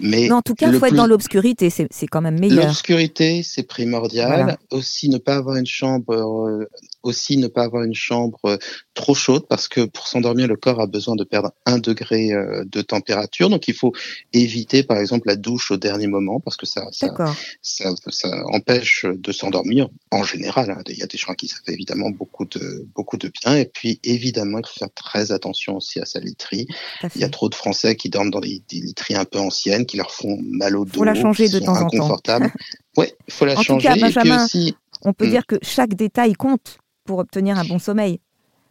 mais 0.00 0.30
en 0.30 0.42
tout 0.42 0.54
cas, 0.54 0.70
il 0.70 0.78
faut 0.78 0.86
être 0.86 0.94
dans 0.94 1.06
l'obscurité, 1.06 1.70
c'est 1.70 2.06
quand 2.06 2.20
même 2.20 2.38
meilleur. 2.38 2.66
L'obscurité, 2.66 3.42
c'est 3.42 3.64
primordial. 3.64 4.56
Aussi, 4.70 5.08
ne 5.08 5.18
pas 5.18 5.36
avoir 5.36 5.56
une 5.56 5.66
chambre, 5.66 6.12
euh, 6.12 6.68
aussi 7.04 7.36
ne 7.36 7.46
pas 7.46 7.62
avoir 7.62 7.84
une 7.84 7.94
chambre 7.94 8.40
euh, 8.46 8.56
trop 8.94 9.14
chaude 9.14 9.46
parce 9.48 9.68
que 9.68 9.82
pour 9.82 10.08
s'endormir, 10.08 10.48
le 10.48 10.56
corps 10.56 10.80
a 10.80 10.86
besoin 10.86 11.14
de 11.16 11.24
perdre 11.24 11.52
un 11.66 11.78
degré 11.78 12.32
euh, 12.32 12.64
de 12.66 12.82
température. 12.82 13.50
Donc, 13.50 13.68
il 13.68 13.74
faut 13.74 13.92
éviter, 14.32 14.82
par 14.82 14.98
exemple, 14.98 15.28
la 15.28 15.36
douche 15.36 15.70
au 15.70 15.76
dernier 15.76 16.06
moment 16.06 16.40
parce 16.40 16.56
que 16.56 16.66
ça, 16.66 16.86
ça, 16.90 17.08
ça, 17.62 18.44
empêche 18.46 19.04
de 19.06 19.32
s'endormir 19.32 19.88
en 20.10 20.24
général. 20.24 20.70
Hein. 20.70 20.82
Il 20.88 20.98
y 20.98 21.02
a 21.02 21.06
des 21.06 21.18
gens 21.18 21.34
qui 21.34 21.48
savent 21.48 21.60
évidemment 21.68 22.10
beaucoup 22.10 22.44
de, 22.46 22.86
beaucoup 22.94 23.16
de 23.16 23.30
bien. 23.42 23.56
Et 23.56 23.66
puis, 23.66 24.00
évidemment, 24.02 24.58
il 24.58 24.66
faut 24.66 24.78
faire 24.78 24.94
très 24.94 25.32
attention 25.32 25.76
aussi 25.76 26.00
à 26.00 26.06
sa 26.06 26.20
literie. 26.20 26.66
Il 27.14 27.20
y 27.20 27.24
a 27.24 27.28
trop 27.28 27.48
de 27.48 27.54
Français 27.54 27.96
qui 27.96 28.10
dorment 28.10 28.30
dans 28.30 28.40
des, 28.40 28.62
des 28.68 28.80
literies 28.80 29.16
un 29.16 29.24
peu 29.24 29.38
anciennes, 29.38 29.86
qui 29.86 29.96
leur 29.96 30.10
font 30.10 30.38
mal 30.42 30.76
au 30.76 30.84
dos. 30.84 30.90
Il 30.94 30.98
faut 30.98 31.04
la 31.04 31.14
changer 31.14 31.48
de 31.48 31.58
temps 31.58 31.80
en 31.80 32.18
temps. 32.18 32.40
oui, 32.96 33.06
il 33.26 33.32
faut 33.34 33.44
la 33.44 33.60
changer. 33.60 33.88
et 33.88 34.12
puis 34.12 34.32
aussi, 34.32 34.74
on 35.02 35.12
peut 35.12 35.26
mm. 35.26 35.30
dire 35.30 35.46
que 35.46 35.56
chaque 35.62 35.94
détail 35.94 36.32
compte 36.34 36.78
pour 37.04 37.18
obtenir 37.18 37.58
un 37.58 37.64
bon 37.64 37.78
sommeil. 37.78 38.20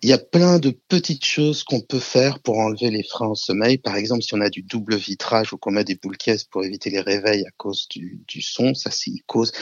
Il 0.02 0.10
y 0.10 0.14
a 0.14 0.18
plein 0.18 0.60
de 0.60 0.72
petites 0.90 1.24
choses 1.24 1.64
qu'on 1.64 1.80
peut 1.80 2.00
faire 2.00 2.40
pour 2.40 2.60
enlever 2.60 2.92
les 2.92 3.04
freins 3.04 3.28
au 3.28 3.36
sommeil. 3.36 3.78
Par 3.78 3.96
exemple, 3.96 4.22
si 4.22 4.34
on 4.34 4.42
a 4.42 4.50
du 4.50 4.62
double 4.62 4.98
vitrage 4.98 5.54
ou 5.54 5.58
qu'on 5.58 5.72
met 5.72 5.86
des 5.86 5.96
boules 5.96 6.18
caisses 6.18 6.44
pour 6.44 6.66
éviter 6.66 6.90
les 6.90 7.00
réveils 7.00 7.46
à 7.46 7.52
cause 7.56 7.88
du, 7.88 8.42
son, 8.42 8.74
ça 8.74 8.92
c'est 8.92 9.12
une 9.12 9.22
cause 9.28 9.54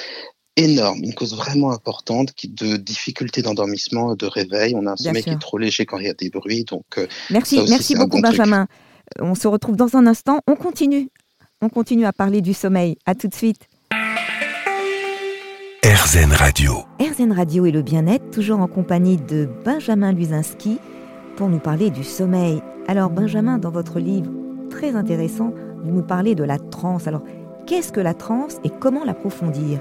énorme, 0.58 1.00
une 1.04 1.14
cause 1.14 1.36
vraiment 1.36 1.72
importante 1.72 2.34
qui 2.34 2.50
de 2.50 2.76
difficulté 2.76 3.44
d'endormissement, 3.44 4.16
de 4.16 4.26
réveil. 4.26 4.74
On 4.76 4.88
a 4.88 4.94
un 4.94 4.96
sommeil 4.96 5.24
qui 5.24 5.30
est 5.30 5.40
trop 5.40 5.60
léger 5.60 5.86
quand 5.86 6.00
il 6.00 6.08
y 6.08 6.10
a 6.10 6.16
des 6.16 6.32
bruits. 6.32 6.66
Donc 6.66 6.86
euh, 6.98 7.06
merci, 7.30 7.60
merci 7.70 7.94
beaucoup 7.96 8.20
Benjamin. 8.20 8.68
On 9.20 9.36
se 9.36 9.48
retrouve 9.48 9.76
dans 9.76 9.96
un 9.96 10.08
instant. 10.08 10.42
On 10.48 10.56
continue, 10.56 11.10
on 11.62 11.70
continue 11.70 12.06
à 12.06 12.14
parler 12.14 12.42
du 12.42 12.56
sommeil. 12.56 12.98
À 13.06 13.14
tout 13.14 13.28
de 13.28 13.36
suite. 13.36 13.68
RZN 16.04 16.34
Radio. 16.34 16.74
Radio 17.36 17.66
et 17.68 17.72
le 17.72 17.84
bien-être, 17.84 18.32
toujours 18.32 18.60
en 18.60 18.68
compagnie 18.68 19.18
de 19.18 19.48
Benjamin 19.64 20.12
Luzinski 20.12 20.80
pour 21.36 21.48
nous 21.48 21.60
parler 21.60 21.92
du 21.92 22.04
sommeil. 22.04 22.64
Alors 22.88 23.12
Benjamin, 23.12 23.60
dans 23.60 23.70
votre 23.70 24.00
livre, 24.00 24.32
très 24.72 24.96
intéressant, 24.96 25.54
vous 25.84 25.92
nous 25.92 26.02
parlez 26.02 26.34
de 26.34 26.44
la 26.44 26.58
transe. 26.58 27.06
Alors, 27.08 27.22
qu'est-ce 27.68 27.92
que 27.92 28.00
la 28.00 28.16
transe 28.16 28.58
et 28.64 28.72
comment 28.72 29.06
l'approfondir? 29.06 29.80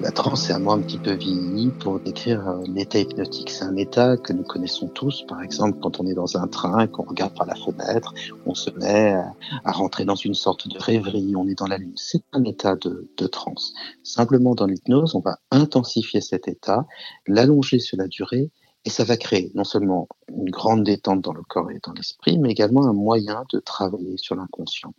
La 0.00 0.10
transe, 0.10 0.46
c'est 0.46 0.52
un 0.52 0.58
mot 0.58 0.72
un 0.72 0.80
petit 0.80 0.98
peu 0.98 1.12
vieilli 1.12 1.70
pour 1.70 2.00
décrire 2.00 2.60
l'état 2.66 2.98
hypnotique. 2.98 3.50
C'est 3.50 3.64
un 3.64 3.76
état 3.76 4.16
que 4.16 4.32
nous 4.32 4.42
connaissons 4.42 4.88
tous. 4.88 5.24
Par 5.26 5.42
exemple, 5.42 5.78
quand 5.80 6.00
on 6.00 6.06
est 6.06 6.14
dans 6.14 6.36
un 6.36 6.46
train, 6.46 6.86
qu'on 6.86 7.04
regarde 7.04 7.34
par 7.34 7.46
la 7.46 7.54
fenêtre, 7.54 8.14
on 8.44 8.54
se 8.54 8.70
met 8.70 9.16
à 9.64 9.72
rentrer 9.72 10.04
dans 10.04 10.14
une 10.14 10.34
sorte 10.34 10.68
de 10.68 10.78
rêverie, 10.78 11.34
on 11.36 11.48
est 11.48 11.58
dans 11.58 11.66
la 11.66 11.78
lune. 11.78 11.94
C'est 11.96 12.22
un 12.32 12.44
état 12.44 12.76
de, 12.76 13.08
de 13.16 13.26
transe. 13.26 13.72
Simplement, 14.02 14.54
dans 14.54 14.66
l'hypnose, 14.66 15.14
on 15.14 15.20
va 15.20 15.38
intensifier 15.50 16.20
cet 16.20 16.48
état, 16.48 16.86
l'allonger 17.26 17.78
sur 17.78 17.96
la 17.96 18.06
durée 18.06 18.50
et 18.86 18.90
ça 18.90 19.02
va 19.02 19.16
créer 19.16 19.50
non 19.54 19.64
seulement 19.64 20.08
une 20.28 20.48
grande 20.48 20.84
détente 20.84 21.20
dans 21.20 21.32
le 21.32 21.42
corps 21.42 21.72
et 21.72 21.80
dans 21.84 21.92
l'esprit, 21.92 22.38
mais 22.38 22.50
également 22.50 22.86
un 22.86 22.92
moyen 22.92 23.44
de 23.52 23.58
travailler 23.58 24.16
sur 24.16 24.36
l'inconscient. 24.36 24.94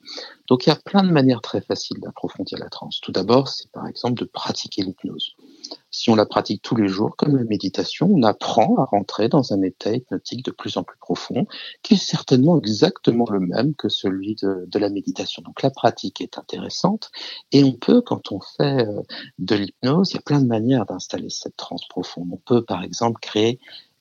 Donc 0.50 0.66
il 0.66 0.70
y 0.70 0.74
a 0.74 0.76
plein 0.76 1.04
de 1.04 1.12
manières 1.12 1.42
très 1.42 1.62
faciles 1.62 2.02
d'approfondir 2.02 2.60
la 2.60 2.70
transe. 2.70 3.00
Tout 3.02 3.14
d'abord, 3.14 3.48
c'est 3.48 3.72
par 3.72 3.88
exemple 3.88 4.20
de 4.20 4.26
pratiquer 4.26 4.84
l'hypnose. 4.84 5.36
Si 5.90 6.10
on 6.10 6.16
la 6.16 6.26
pratique 6.26 6.62
tous 6.62 6.76
les 6.76 6.88
jours, 6.88 7.16
comme 7.18 7.36
la 7.36 7.44
méditation, 7.44 8.10
on 8.14 8.24
apprend 8.24 8.78
à 8.78 8.86
rentrer 8.86 9.30
dans 9.30 9.54
un 9.54 9.62
état 9.62 9.92
hypnotique 9.92 10.46
de 10.46 10.52
plus 10.52 10.78
en 10.78 10.84
plus 10.84 10.98
profond, 11.00 11.48
qui 11.82 11.96
est 11.96 11.98
certainement 11.98 12.58
exactement 12.58 13.26
le 13.30 13.40
même 13.40 13.74
que 13.76 13.90
celui 13.90 14.36
de, 14.36 14.68
la 14.78 14.90
méditation. 14.90 15.42
Donc 15.44 15.64
la 15.64 15.72
pratique 15.72 16.22
est 16.22 16.38
intéressante 16.38 17.10
et 17.52 17.64
on 17.64 17.74
peut, 17.74 18.02
quand 18.02 18.32
on 18.32 18.40
fait 18.40 18.86
euh, 18.86 19.02
de 19.40 19.56
l'hypnose, 19.56 20.12
il 20.12 20.16
y 20.16 20.18
a 20.20 20.22
plein 20.22 20.42
de 20.42 20.48
manières 20.48 20.86
d'installer 20.86 21.30
cette 21.30 21.56
transe 21.56 21.88
profonde. 21.88 22.30
On 22.32 22.38
peut 22.38 22.64
par 22.64 22.84
exemple 22.84 23.20
créer 23.20 23.60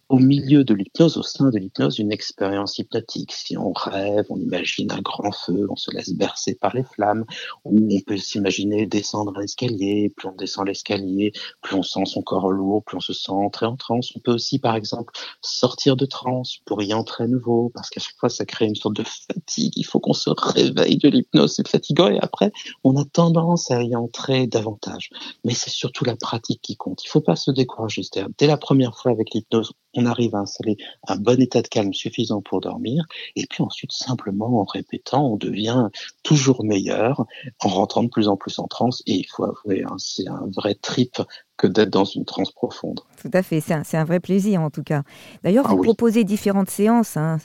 au 0.09 0.19
milieu 0.19 0.65
de 0.65 0.75
l'hypnose, 0.75 1.17
au 1.17 1.23
sein 1.23 1.51
de 1.51 1.59
l'hypnose, 1.59 1.99
une 1.99 2.13
expérience 2.13 2.79
hypnotique. 2.79 3.33
Si 3.33 3.57
on 3.57 3.73
rêve, 3.73 4.27
on 4.31 4.39
imagine 4.39 4.93
un 4.93 5.01
grand 5.01 5.33
feu, 5.33 5.67
on 5.69 5.77
se 5.77 5.91
laisse 5.91 6.13
bercer 6.15 6.55
par 6.55 6.75
les 6.75 6.85
flammes, 6.85 7.25
ou 7.65 7.77
on 7.77 8.01
peut 8.07 8.17
s'imaginer 8.17 8.87
descendre 8.87 9.33
l'escalier, 9.39 10.13
plus 10.17 10.29
on 10.29 10.37
descend 10.37 10.67
l'escalier, 10.67 11.33
plus 11.61 11.75
on 11.75 11.83
sent 11.83 12.05
son 12.07 12.23
corps 12.23 12.51
lourd, 12.51 12.85
plus 12.85 12.99
on 12.99 13.01
se 13.01 13.13
sent 13.13 13.33
entrer 13.33 13.67
en 13.67 13.77
transe. 13.77 14.13
On 14.17 14.21
peut 14.21 14.33
aussi, 14.33 14.59
par 14.59 14.77
exemple, 14.77 15.13
sortir 15.43 15.97
de 15.97 16.07
transe 16.07 16.59
pour 16.67 16.83
y 16.83 16.95
entrer 16.95 17.25
à 17.25 17.27
nouveau, 17.27 17.71
parce 17.75 17.91
qu'à 17.91 18.01
chaque 18.01 18.17
fois, 18.19 18.29
ça 18.29 18.45
crée 18.45 18.67
une 18.67 18.77
sorte 18.77 18.97
de 18.97 19.05
fatigue. 19.05 19.73
Il 19.77 19.85
faut 19.85 19.99
qu'on 19.99 20.13
se 20.13 20.31
réveille 20.31 20.99
de 20.99 21.09
l'hypnose, 21.09 21.55
c'est 21.57 21.67
fatigant, 21.67 22.09
et 22.09 22.19
après, 22.21 22.53
on 22.85 22.97
a 22.97 23.05
tendance 23.05 23.71
à 23.71 23.83
y 23.83 23.97
entrer 23.97 24.47
davantage. 24.47 25.11
Mais 25.45 25.55
c'est 25.55 25.71
surtout 25.71 26.05
la 26.05 26.17
pratique 26.17 26.61
qui 26.63 26.77
compte. 26.77 27.05
Il 27.05 27.09
faut 27.09 27.21
pas 27.21 27.37
se 27.37 27.51
décourager. 27.51 28.03
Dès 28.39 28.47
la 28.47 28.57
première 28.57 28.97
fois 28.97 29.11
avec 29.11 29.35
l'hypnose, 29.35 29.73
on 29.97 30.07
arrive 30.07 30.35
à 30.35 30.39
installer 30.39 30.77
un 31.09 31.17
bon 31.17 31.41
état 31.41 31.63
de 31.63 31.69
calme 31.69 31.95
suffisant 31.95 32.43
pour 32.43 32.61
dormir, 32.61 33.05
et 33.35 33.47
puis 33.47 33.63
ensuite, 33.63 33.93
simplement 33.93 34.61
en 34.61 34.65
répétant, 34.65 35.27
on 35.33 35.37
devient 35.37 35.89
toujours 36.23 36.65
meilleur, 36.65 37.27
en 37.61 37.69
rentrant 37.69 38.03
de 38.03 38.09
plus 38.09 38.29
en 38.29 38.37
plus 38.37 38.59
en 38.59 38.67
transe, 38.67 39.03
et 39.07 39.15
il 39.15 39.27
faut 39.27 39.45
avouer, 39.45 39.85
hein, 39.85 39.97
c'est 39.99 40.29
un 40.29 40.47
vrai 40.55 40.75
trip 40.75 41.21
que 41.57 41.67
d'être 41.67 41.91
dans 41.91 42.05
une 42.05 42.25
transe 42.25 42.53
profonde. 42.53 43.01
Tout 43.21 43.31
à 43.33 43.43
fait, 43.43 43.61
c'est 43.61 43.97
un, 43.97 44.05
vrai 44.05 44.21
plaisir 44.21 44.61
en 44.61 44.71
tout 44.71 44.83
cas. 44.83 45.03
D'ailleurs, 45.43 45.67
ah 45.69 45.75
vous 45.75 45.83
proposez 45.83 46.25
différentes 46.25 46.71
séances. 46.71 47.17
Hein, 47.17 47.39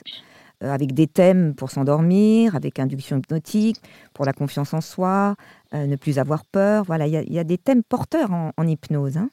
euh, 0.62 0.70
avec 0.70 0.94
des 0.94 1.08
thèmes 1.08 1.54
pour 1.54 1.70
s'endormir, 1.70 2.54
avec 2.54 2.78
induction 2.78 3.18
hypnotique, 3.18 3.80
pour 4.14 4.24
la 4.24 4.32
confiance 4.32 4.72
en 4.74 4.80
soi, 4.80 5.34
euh, 5.74 5.86
ne 5.86 5.96
plus 5.96 6.18
avoir 6.18 6.44
peur. 6.44 6.84
Voilà, 6.84 7.06
il 7.08 7.32
y, 7.32 7.38
a 7.38 7.44
des 7.44 7.58
thèmes 7.58 7.82
porteurs 7.82 8.30
en, 8.30 8.66
hypnose. 8.66 9.16
Hein. 9.16 9.28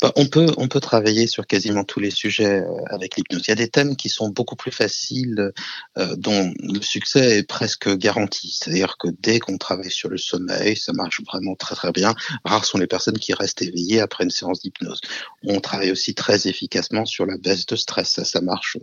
Bah, 0.00 0.12
on, 0.16 0.26
peut, 0.26 0.52
on 0.58 0.68
peut 0.68 0.80
travailler 0.80 1.26
sur 1.26 1.46
quasiment 1.46 1.84
tous 1.84 2.00
les 2.00 2.10
sujets 2.10 2.60
euh, 2.60 2.84
avec 2.88 3.16
l'hypnose. 3.16 3.42
Il 3.46 3.50
y 3.50 3.52
a 3.52 3.56
des 3.56 3.68
thèmes 3.68 3.96
qui 3.96 4.08
sont 4.08 4.28
beaucoup 4.28 4.56
plus 4.56 4.70
faciles, 4.70 5.52
euh, 5.98 6.16
dont 6.16 6.52
le 6.60 6.80
succès 6.80 7.38
est 7.38 7.42
presque 7.42 7.88
garanti. 7.96 8.56
C'est-à-dire 8.56 8.96
que 8.98 9.08
dès 9.20 9.38
qu'on 9.38 9.58
travaille 9.58 9.90
sur 9.90 10.08
le 10.08 10.18
sommeil, 10.18 10.76
ça 10.76 10.92
marche 10.92 11.20
vraiment 11.24 11.54
très 11.56 11.74
très 11.74 11.92
bien. 11.92 12.14
Rares 12.44 12.64
sont 12.64 12.78
les 12.78 12.86
personnes 12.86 13.18
qui 13.18 13.34
restent 13.34 13.62
éveillées 13.62 14.00
après 14.00 14.24
une 14.24 14.30
séance 14.30 14.60
d'hypnose. 14.60 15.00
On 15.42 15.60
travaille 15.60 15.90
aussi 15.90 16.14
très 16.14 16.46
efficacement 16.46 17.04
sur 17.04 17.26
la 17.26 17.36
baisse 17.36 17.66
de 17.66 17.76
stress. 17.76 18.10
Ça, 18.10 18.24
ça 18.24 18.40
marche 18.40 18.78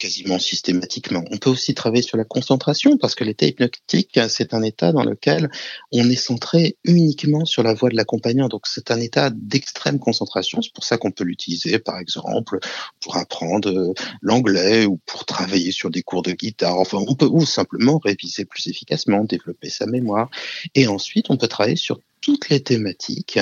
quasiment 0.00 0.38
systématiquement. 0.38 1.22
On 1.30 1.36
peut 1.36 1.50
aussi 1.50 1.74
travailler 1.74 2.02
sur 2.02 2.16
la 2.16 2.24
concentration 2.24 2.96
parce 2.96 3.14
que 3.14 3.22
l'état 3.22 3.46
hypnotique, 3.46 4.18
c'est 4.28 4.54
un 4.54 4.62
état 4.62 4.92
dans 4.92 5.04
lequel 5.04 5.50
on 5.92 6.08
est 6.08 6.16
centré 6.16 6.78
uniquement 6.84 7.44
sur 7.44 7.62
la 7.62 7.74
voix 7.74 7.90
de 7.90 7.96
l'accompagnant. 7.96 8.48
Donc 8.48 8.66
c'est 8.66 8.90
un 8.90 8.98
état 8.98 9.30
d'extrême 9.30 9.98
concentration. 9.98 10.62
C'est 10.62 10.72
pour 10.72 10.84
ça 10.84 10.96
qu'on 10.96 11.12
peut 11.12 11.24
l'utiliser, 11.24 11.78
par 11.78 11.98
exemple, 11.98 12.58
pour 13.00 13.16
apprendre 13.18 13.68
euh, 13.68 13.92
l'anglais 14.22 14.86
ou 14.86 14.98
pour 15.04 15.26
travailler 15.26 15.70
sur 15.70 15.90
des 15.90 16.02
cours 16.02 16.22
de 16.22 16.32
guitare. 16.32 16.78
Enfin, 16.78 16.98
on 17.06 17.14
peut 17.14 17.28
ou 17.30 17.44
simplement 17.44 17.98
réviser 17.98 18.46
plus 18.46 18.66
efficacement, 18.68 19.24
développer 19.24 19.68
sa 19.68 19.86
mémoire. 19.86 20.30
Et 20.74 20.88
ensuite, 20.88 21.26
on 21.28 21.36
peut 21.36 21.48
travailler 21.48 21.76
sur 21.76 22.00
toutes 22.20 22.48
les 22.48 22.62
thématiques 22.62 23.38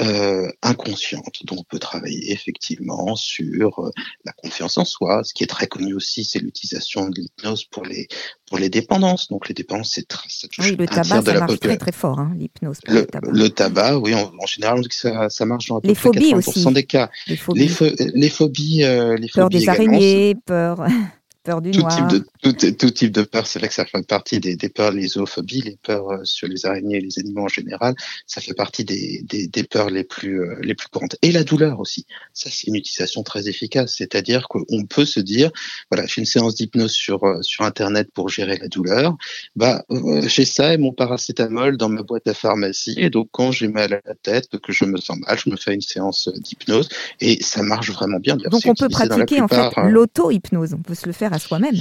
euh, 0.00 0.48
inconscientes. 0.62 1.44
Donc 1.44 1.60
on 1.60 1.64
peut 1.64 1.78
travailler 1.78 2.32
effectivement 2.32 3.14
sur 3.16 3.80
euh, 3.80 3.90
la 4.24 4.32
confiance 4.32 4.78
en 4.78 4.84
soi. 4.84 5.22
Ce 5.24 5.34
qui 5.34 5.44
est 5.44 5.48
très 5.48 5.66
connu 5.66 5.94
aussi, 5.94 6.24
c'est 6.24 6.38
l'utilisation 6.38 7.08
de 7.08 7.20
l'hypnose 7.20 7.64
pour 7.64 7.84
les 7.84 8.08
pour 8.46 8.58
les 8.58 8.68
dépendances. 8.68 9.28
Donc 9.28 9.48
les 9.48 9.54
dépendances, 9.54 9.92
c'est 9.94 10.10
ça 10.28 10.48
touche 10.48 10.66
oui, 10.66 10.76
le 10.76 10.86
tabac, 10.86 11.22
ça 11.22 11.34
marche 11.34 11.60
très 11.60 11.76
très 11.76 11.92
fort, 11.92 12.18
hein, 12.18 12.32
l'hypnose. 12.36 12.78
Le, 12.86 13.06
le, 13.30 13.48
tabac. 13.48 13.98
oui, 13.98 14.14
en, 14.14 14.46
général, 14.46 14.78
on 14.78 14.80
dit 14.80 14.88
que 14.88 14.94
ça, 14.94 15.28
ça 15.30 15.46
marche 15.46 15.66
dans 15.68 15.78
à 15.78 15.80
peu 15.80 15.88
les 15.88 15.94
près 15.94 16.10
80% 16.10 16.48
aussi. 16.48 16.72
des 16.72 16.84
cas. 16.84 17.10
Les 17.26 17.36
phobies, 17.36 17.70
les, 18.14 18.28
phobies, 18.28 18.84
euh, 18.84 19.16
les 19.16 19.28
peur 19.28 19.48
des 19.48 19.68
araignées, 19.68 20.34
peur 20.46 20.86
peur 21.42 21.60
du 21.60 21.70
tout 21.70 21.82
Type 21.88 22.08
de, 22.08 22.24
tout, 22.42 22.52
tout, 22.52 22.90
type 22.90 23.12
de 23.12 23.22
peur, 23.22 23.46
c'est 23.46 23.58
vrai 23.58 23.68
que 23.68 23.74
ça 23.74 23.84
fait 23.84 24.06
partie 24.06 24.40
des, 24.40 24.56
des 24.56 24.68
peurs, 24.68 24.92
les 24.92 25.08
zoophobies, 25.08 25.62
les 25.62 25.76
peurs 25.82 26.10
euh, 26.10 26.24
sur 26.24 26.48
les 26.48 26.64
araignées 26.66 26.96
et 26.96 27.00
les 27.00 27.18
animaux 27.18 27.42
en 27.44 27.48
général, 27.48 27.94
ça 28.26 28.40
fait 28.40 28.54
partie 28.54 28.84
des, 28.84 29.22
des, 29.24 29.48
des 29.48 29.64
peurs 29.64 29.90
les 29.90 30.04
plus, 30.04 30.40
euh, 30.40 30.56
les 30.62 30.74
plus 30.74 30.88
courantes. 30.88 31.16
Et 31.22 31.32
la 31.32 31.44
douleur 31.44 31.80
aussi, 31.80 32.06
ça 32.32 32.48
c'est 32.50 32.68
une 32.68 32.76
utilisation 32.76 33.22
très 33.22 33.48
efficace, 33.48 33.96
c'est-à-dire 33.98 34.46
qu'on 34.48 34.84
peut 34.84 35.04
se 35.04 35.20
dire, 35.20 35.50
voilà, 35.90 36.06
j'ai 36.06 36.20
une 36.20 36.26
séance 36.26 36.54
d'hypnose 36.54 36.92
sur, 36.92 37.24
euh, 37.24 37.42
sur 37.42 37.64
Internet 37.64 38.08
pour 38.14 38.28
gérer 38.28 38.56
la 38.56 38.68
douleur, 38.68 39.16
bah, 39.56 39.84
j'ai 40.26 40.44
ça 40.44 40.74
et 40.74 40.78
mon 40.78 40.92
paracétamol 40.92 41.76
dans 41.76 41.88
ma 41.88 42.02
boîte 42.02 42.28
à 42.28 42.34
pharmacie, 42.34 42.94
et 42.96 43.10
donc 43.10 43.28
quand 43.32 43.50
j'ai 43.50 43.68
mal 43.68 43.92
à 43.94 44.00
la 44.04 44.14
tête, 44.14 44.48
que 44.58 44.72
je 44.72 44.84
me 44.84 44.98
sens 44.98 45.18
mal, 45.18 45.38
je 45.38 45.50
me 45.50 45.56
fais 45.56 45.74
une 45.74 45.80
séance 45.80 46.28
d'hypnose, 46.28 46.88
et 47.20 47.42
ça 47.42 47.62
marche 47.62 47.90
vraiment 47.90 48.18
bien. 48.18 48.36
Donc 48.36 48.62
on 48.66 48.74
peut 48.74 48.88
pratiquer 48.88 49.40
en 49.40 49.48
fait 49.48 49.70
l'auto-hypnose, 49.88 50.74
on 50.74 50.82
peut 50.82 50.94
se 50.94 51.06
le 51.06 51.12
faire 51.12 51.31
soi-même 51.38 51.80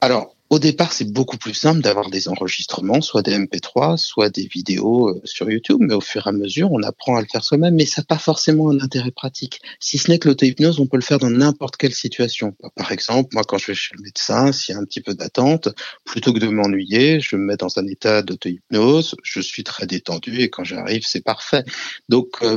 Alors, 0.00 0.34
au 0.50 0.58
départ, 0.58 0.94
c'est 0.94 1.12
beaucoup 1.12 1.36
plus 1.36 1.52
simple 1.52 1.82
d'avoir 1.82 2.08
des 2.08 2.26
enregistrements, 2.28 3.02
soit 3.02 3.20
des 3.20 3.36
MP3, 3.36 3.98
soit 3.98 4.30
des 4.30 4.46
vidéos 4.46 5.10
euh, 5.10 5.20
sur 5.24 5.50
YouTube, 5.50 5.76
mais 5.80 5.92
au 5.92 6.00
fur 6.00 6.26
et 6.26 6.30
à 6.30 6.32
mesure, 6.32 6.72
on 6.72 6.82
apprend 6.82 7.16
à 7.16 7.20
le 7.20 7.26
faire 7.30 7.44
soi-même, 7.44 7.74
mais 7.74 7.84
ça 7.84 8.00
n'a 8.00 8.06
pas 8.06 8.16
forcément 8.16 8.70
un 8.70 8.80
intérêt 8.80 9.10
pratique. 9.10 9.60
Si 9.78 9.98
ce 9.98 10.10
n'est 10.10 10.18
que 10.18 10.26
l'auto-hypnose, 10.26 10.80
on 10.80 10.86
peut 10.86 10.96
le 10.96 11.02
faire 11.02 11.18
dans 11.18 11.28
n'importe 11.28 11.76
quelle 11.76 11.92
situation. 11.92 12.56
Par 12.76 12.92
exemple, 12.92 13.28
moi, 13.34 13.42
quand 13.46 13.58
je 13.58 13.66
vais 13.66 13.74
chez 13.74 13.94
le 13.94 14.02
médecin, 14.02 14.52
s'il 14.52 14.74
y 14.74 14.78
a 14.78 14.80
un 14.80 14.84
petit 14.84 15.02
peu 15.02 15.12
d'attente, 15.12 15.68
plutôt 16.06 16.32
que 16.32 16.38
de 16.38 16.48
m'ennuyer, 16.48 17.20
je 17.20 17.36
me 17.36 17.42
mets 17.42 17.56
dans 17.58 17.78
un 17.78 17.86
état 17.86 18.22
d'auto-hypnose, 18.22 19.16
je 19.22 19.40
suis 19.40 19.64
très 19.64 19.86
détendu, 19.86 20.40
et 20.40 20.48
quand 20.48 20.64
j'arrive, 20.64 21.04
c'est 21.06 21.22
parfait. 21.22 21.64
Donc, 22.08 22.38
euh, 22.40 22.56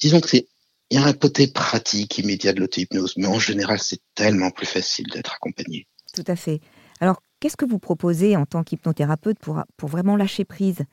disons 0.00 0.20
que 0.20 0.30
c'est 0.30 0.48
il 0.90 0.98
y 0.98 1.02
a 1.02 1.06
un 1.06 1.12
côté 1.12 1.48
pratique 1.48 2.18
immédiat 2.18 2.52
de 2.52 2.60
l'auto-hypnose, 2.60 3.14
mais 3.16 3.26
en 3.26 3.38
général, 3.38 3.78
c'est 3.78 4.00
tellement 4.14 4.50
plus 4.50 4.66
facile 4.66 5.06
d'être 5.12 5.34
accompagné. 5.34 5.86
Tout 6.14 6.24
à 6.26 6.36
fait. 6.36 6.60
Alors, 7.00 7.22
qu'est-ce 7.40 7.56
que 7.56 7.66
vous 7.66 7.78
proposez 7.78 8.36
en 8.36 8.46
tant 8.46 8.64
qu'hypnothérapeute 8.64 9.38
pour, 9.38 9.62
pour 9.76 9.88
vraiment 9.88 10.16
lâcher 10.16 10.44
prise? 10.44 10.84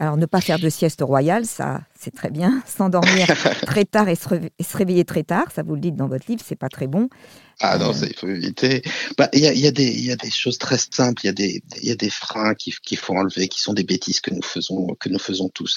Alors, 0.00 0.16
ne 0.16 0.26
pas 0.26 0.40
faire 0.40 0.58
de 0.58 0.68
sieste 0.68 1.00
royale, 1.02 1.44
ça, 1.44 1.80
c'est 1.98 2.14
très 2.14 2.30
bien. 2.30 2.62
S'endormir 2.66 3.26
très 3.62 3.84
tard 3.84 4.08
et 4.08 4.14
se, 4.14 4.76
réveiller 4.76 5.04
très 5.04 5.24
tard, 5.24 5.46
ça 5.54 5.62
vous 5.62 5.74
le 5.74 5.80
dites 5.80 5.96
dans 5.96 6.06
votre 6.06 6.26
livre, 6.28 6.42
c'est 6.46 6.58
pas 6.58 6.68
très 6.68 6.86
bon. 6.86 7.08
Ah 7.60 7.76
non, 7.76 7.92
ça, 7.92 8.06
il 8.06 8.14
faut 8.14 8.28
éviter. 8.28 8.82
Bah, 9.16 9.28
il 9.32 9.40
y, 9.40 9.48
a, 9.48 9.52
y, 9.52 9.66
a 9.66 9.72
des, 9.72 9.90
y 9.90 10.12
a 10.12 10.16
des 10.16 10.30
choses 10.30 10.58
très 10.58 10.78
simples. 10.78 11.22
Il 11.24 11.26
y 11.26 11.30
a 11.30 11.32
des, 11.32 11.62
y 11.82 11.90
a 11.90 11.96
des 11.96 12.10
freins 12.10 12.54
qu'il 12.54 12.96
faut 12.96 13.16
enlever, 13.16 13.48
qui 13.48 13.60
sont 13.60 13.72
des 13.72 13.82
bêtises 13.82 14.20
que 14.20 14.32
nous 14.32 14.42
faisons, 14.42 14.94
que 15.00 15.08
nous 15.08 15.18
faisons 15.18 15.48
tous. 15.48 15.76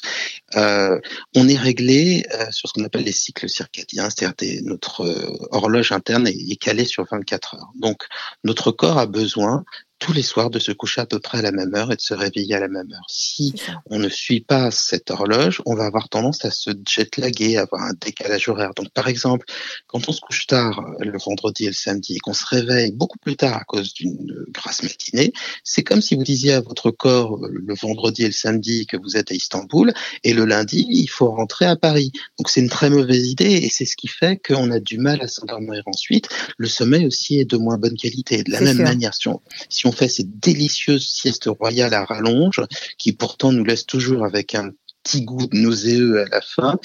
Euh, 0.55 0.99
on 1.35 1.47
est 1.47 1.57
réglé 1.57 2.23
euh, 2.35 2.45
sur 2.51 2.69
ce 2.69 2.73
qu'on 2.73 2.83
appelle 2.83 3.03
les 3.03 3.11
cycles 3.11 3.49
circadiens, 3.49 4.09
c'est-à-dire 4.11 4.61
notre 4.63 5.05
euh, 5.05 5.47
horloge 5.49 5.91
interne 5.91 6.27
est, 6.27 6.51
est 6.51 6.55
calée 6.57 6.85
sur 6.85 7.07
24 7.09 7.55
heures. 7.55 7.71
Donc, 7.73 8.03
notre 8.43 8.71
corps 8.71 8.99
a 8.99 9.07
besoin 9.07 9.63
tous 10.01 10.13
les 10.13 10.23
soirs 10.23 10.49
de 10.49 10.57
se 10.57 10.71
coucher 10.71 11.01
à 11.01 11.05
peu 11.05 11.19
près 11.19 11.37
à 11.37 11.41
la 11.43 11.51
même 11.51 11.73
heure 11.75 11.91
et 11.91 11.95
de 11.95 12.01
se 12.01 12.15
réveiller 12.15 12.55
à 12.55 12.59
la 12.59 12.67
même 12.67 12.91
heure. 12.91 13.05
Si 13.07 13.53
on 13.85 13.99
ne 13.99 14.09
suit 14.09 14.41
pas 14.41 14.71
cette 14.71 15.11
horloge, 15.11 15.61
on 15.67 15.75
va 15.75 15.85
avoir 15.85 16.09
tendance 16.09 16.43
à 16.43 16.49
se 16.49 16.71
jetlaguer, 16.89 17.57
à 17.57 17.61
avoir 17.61 17.83
un 17.83 17.93
décalage 17.93 18.49
horaire. 18.49 18.73
Donc, 18.73 18.89
par 18.89 19.07
exemple, 19.07 19.45
quand 19.85 20.09
on 20.09 20.11
se 20.11 20.19
couche 20.19 20.47
tard 20.47 20.83
le 20.99 21.17
vendredi 21.23 21.65
et 21.65 21.67
le 21.67 21.73
samedi 21.73 22.15
et 22.15 22.19
qu'on 22.19 22.33
se 22.33 22.45
réveille 22.47 22.91
beaucoup 22.93 23.19
plus 23.19 23.35
tard 23.35 23.55
à 23.55 23.63
cause 23.63 23.93
d'une 23.93 24.17
grasse 24.49 24.81
matinée, 24.81 25.33
c'est 25.63 25.83
comme 25.83 26.01
si 26.01 26.15
vous 26.15 26.23
disiez 26.23 26.53
à 26.53 26.61
votre 26.61 26.89
corps 26.89 27.37
le 27.39 27.75
vendredi 27.75 28.23
et 28.23 28.27
le 28.27 28.33
samedi 28.33 28.87
que 28.87 28.97
vous 28.97 29.17
êtes 29.17 29.31
à 29.31 29.35
Istanbul 29.35 29.93
et 30.23 30.33
le 30.33 30.45
lundi, 30.45 30.87
il 30.89 31.07
faut 31.07 31.29
rentrer 31.29 31.65
à 31.65 31.75
Paris. 31.75 32.11
Donc, 32.39 32.49
c'est 32.49 32.61
une 32.61 32.69
très 32.69 32.89
mauvaise 32.89 33.27
idée 33.27 33.53
et 33.53 33.69
c'est 33.69 33.85
ce 33.85 33.95
qui 33.95 34.07
fait 34.07 34.41
qu'on 34.43 34.71
a 34.71 34.79
du 34.79 34.97
mal 34.97 35.21
à 35.21 35.27
s'endormir 35.27 35.83
ensuite. 35.85 36.27
Le 36.57 36.67
sommeil 36.67 37.05
aussi 37.05 37.39
est 37.39 37.45
de 37.45 37.57
moins 37.57 37.77
bonne 37.77 37.95
qualité. 37.95 38.41
De 38.41 38.51
la 38.51 38.61
même 38.61 38.81
manière, 38.81 39.13
si 39.13 39.27
on, 39.27 39.41
si 39.69 39.85
on 39.85 39.90
on 39.91 39.93
fait 39.93 40.07
ces 40.07 40.23
délicieuses 40.23 41.05
siestes 41.05 41.49
royales 41.59 41.93
à 41.93 42.05
rallonge, 42.05 42.61
qui 42.97 43.11
pourtant 43.11 43.51
nous 43.51 43.65
laissent 43.65 43.85
toujours 43.85 44.23
avec 44.23 44.55
un 44.55 44.71
petit 45.03 45.23
goût 45.23 45.47
nauséeux 45.51 46.21
à 46.21 46.25
la 46.29 46.41
fin, 46.41 46.79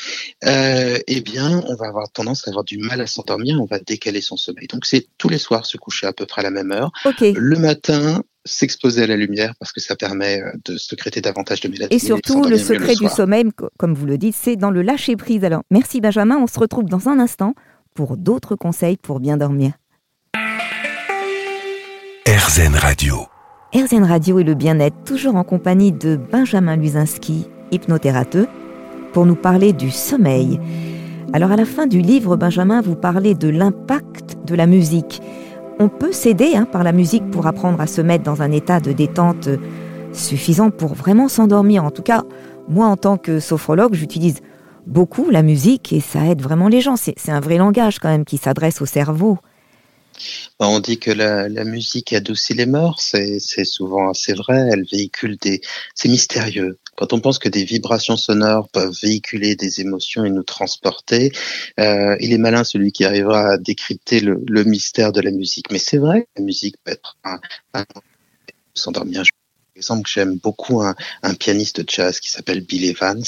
euh, 0.44 0.98
eh 1.06 1.20
bien, 1.20 1.62
on 1.68 1.76
va 1.76 1.86
avoir 1.86 2.10
tendance 2.10 2.48
à 2.48 2.50
avoir 2.50 2.64
du 2.64 2.78
mal 2.78 3.00
à 3.00 3.06
s'endormir, 3.06 3.60
on 3.60 3.66
va 3.66 3.78
décaler 3.78 4.20
son 4.20 4.36
sommeil. 4.36 4.66
Donc, 4.66 4.86
c'est 4.86 5.06
tous 5.18 5.28
les 5.28 5.38
soirs 5.38 5.66
se 5.66 5.76
coucher 5.76 6.06
à 6.06 6.12
peu 6.12 6.26
près 6.26 6.40
à 6.40 6.44
la 6.44 6.50
même 6.50 6.72
heure. 6.72 6.90
Le 7.20 7.58
matin, 7.58 8.22
s'exposer 8.44 9.02
à 9.02 9.06
la 9.06 9.16
lumière 9.16 9.54
parce 9.58 9.72
que 9.72 9.80
ça 9.80 9.96
permet 9.96 10.40
euh, 10.40 10.50
de 10.64 10.78
sécréter 10.78 11.20
davantage 11.20 11.60
de 11.60 11.68
mélatonine. 11.68 11.96
Et 11.96 12.04
surtout, 12.04 12.44
le 12.44 12.58
secret 12.58 12.94
du 12.94 13.08
sommeil, 13.08 13.44
comme 13.76 13.94
vous 13.94 14.06
le 14.06 14.18
dites, 14.18 14.36
c'est 14.40 14.56
dans 14.56 14.70
le 14.70 14.82
lâcher 14.82 15.16
prise. 15.16 15.44
Alors, 15.44 15.62
merci 15.70 16.00
Benjamin, 16.00 16.38
on 16.38 16.46
se 16.46 16.58
retrouve 16.58 16.88
dans 16.88 17.08
un 17.08 17.20
instant 17.20 17.54
pour 17.94 18.16
d'autres 18.16 18.56
conseils 18.56 18.96
pour 18.96 19.20
bien 19.20 19.36
dormir. 19.36 19.72
RZN 22.28 22.74
Radio. 22.74 23.26
RZN 23.72 24.02
Radio 24.02 24.40
et 24.40 24.42
le 24.42 24.54
bien-être, 24.54 24.96
toujours 25.04 25.36
en 25.36 25.44
compagnie 25.44 25.92
de 25.92 26.16
Benjamin 26.16 26.74
Luzinski, 26.74 27.46
hypnothérapeute, 27.70 28.48
pour 29.12 29.26
nous 29.26 29.36
parler 29.36 29.72
du 29.72 29.92
sommeil. 29.92 30.58
Alors 31.32 31.52
à 31.52 31.56
la 31.56 31.64
fin 31.64 31.86
du 31.86 32.00
livre, 32.00 32.36
Benjamin, 32.36 32.80
vous 32.80 32.96
parlez 32.96 33.36
de 33.36 33.48
l'impact 33.48 34.38
de 34.44 34.56
la 34.56 34.66
musique. 34.66 35.22
On 35.78 35.88
peut 35.88 36.10
s'aider 36.10 36.56
hein, 36.56 36.64
par 36.64 36.82
la 36.82 36.90
musique 36.90 37.30
pour 37.30 37.46
apprendre 37.46 37.80
à 37.80 37.86
se 37.86 38.00
mettre 38.00 38.24
dans 38.24 38.42
un 38.42 38.50
état 38.50 38.80
de 38.80 38.90
détente 38.90 39.48
suffisant 40.12 40.70
pour 40.70 40.94
vraiment 40.94 41.28
s'endormir. 41.28 41.84
En 41.84 41.92
tout 41.92 42.02
cas, 42.02 42.24
moi 42.68 42.86
en 42.86 42.96
tant 42.96 43.18
que 43.18 43.38
sophrologue, 43.38 43.94
j'utilise 43.94 44.40
beaucoup 44.88 45.30
la 45.30 45.42
musique 45.42 45.92
et 45.92 46.00
ça 46.00 46.26
aide 46.26 46.42
vraiment 46.42 46.66
les 46.66 46.80
gens. 46.80 46.96
C'est 46.96 47.30
un 47.30 47.38
vrai 47.38 47.56
langage 47.56 48.00
quand 48.00 48.08
même 48.08 48.24
qui 48.24 48.36
s'adresse 48.36 48.82
au 48.82 48.86
cerveau. 48.86 49.38
Bah, 50.58 50.68
on 50.68 50.80
dit 50.80 50.98
que 50.98 51.10
la, 51.10 51.48
musique 51.64 52.12
adoucit 52.12 52.54
les 52.54 52.66
mœurs, 52.66 53.00
c'est 53.00 53.64
souvent 53.64 54.10
assez 54.10 54.32
vrai. 54.32 54.68
Elle 54.72 54.84
véhicule 54.90 55.36
des, 55.36 55.60
c'est 55.94 56.08
mystérieux. 56.08 56.78
Quand 56.96 57.12
on 57.12 57.20
pense 57.20 57.38
que 57.38 57.48
des 57.48 57.64
vibrations 57.64 58.16
sonores 58.16 58.68
peuvent 58.70 58.94
véhiculer 59.02 59.54
des 59.54 59.80
émotions 59.80 60.24
et 60.24 60.30
nous 60.30 60.42
transporter, 60.42 61.32
euh, 61.78 62.16
il 62.20 62.32
est 62.32 62.38
malin 62.38 62.64
celui 62.64 62.92
qui 62.92 63.04
arrivera 63.04 63.52
à 63.52 63.58
décrypter 63.58 64.20
le, 64.20 64.64
mystère 64.64 65.12
de 65.12 65.20
la 65.20 65.30
musique. 65.30 65.70
Mais 65.70 65.78
c'est 65.78 65.98
vrai, 65.98 66.26
la 66.36 66.42
musique 66.42 66.76
peut 66.84 66.92
être 66.92 67.16
un, 67.24 67.38
un 67.74 67.84
s'endormir 68.74 69.24
exemple, 69.76 70.10
j'aime 70.12 70.38
beaucoup 70.38 70.80
un, 70.80 70.94
un, 71.22 71.34
pianiste 71.34 71.80
de 71.80 71.84
jazz 71.86 72.18
qui 72.18 72.30
s'appelle 72.30 72.62
Bill 72.62 72.84
Evans, 72.84 73.22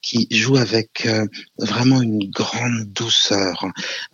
qui 0.00 0.26
joue 0.30 0.56
avec 0.56 1.06
euh, 1.06 1.26
vraiment 1.58 2.00
une 2.00 2.30
grande 2.30 2.84
douceur, 2.86 3.66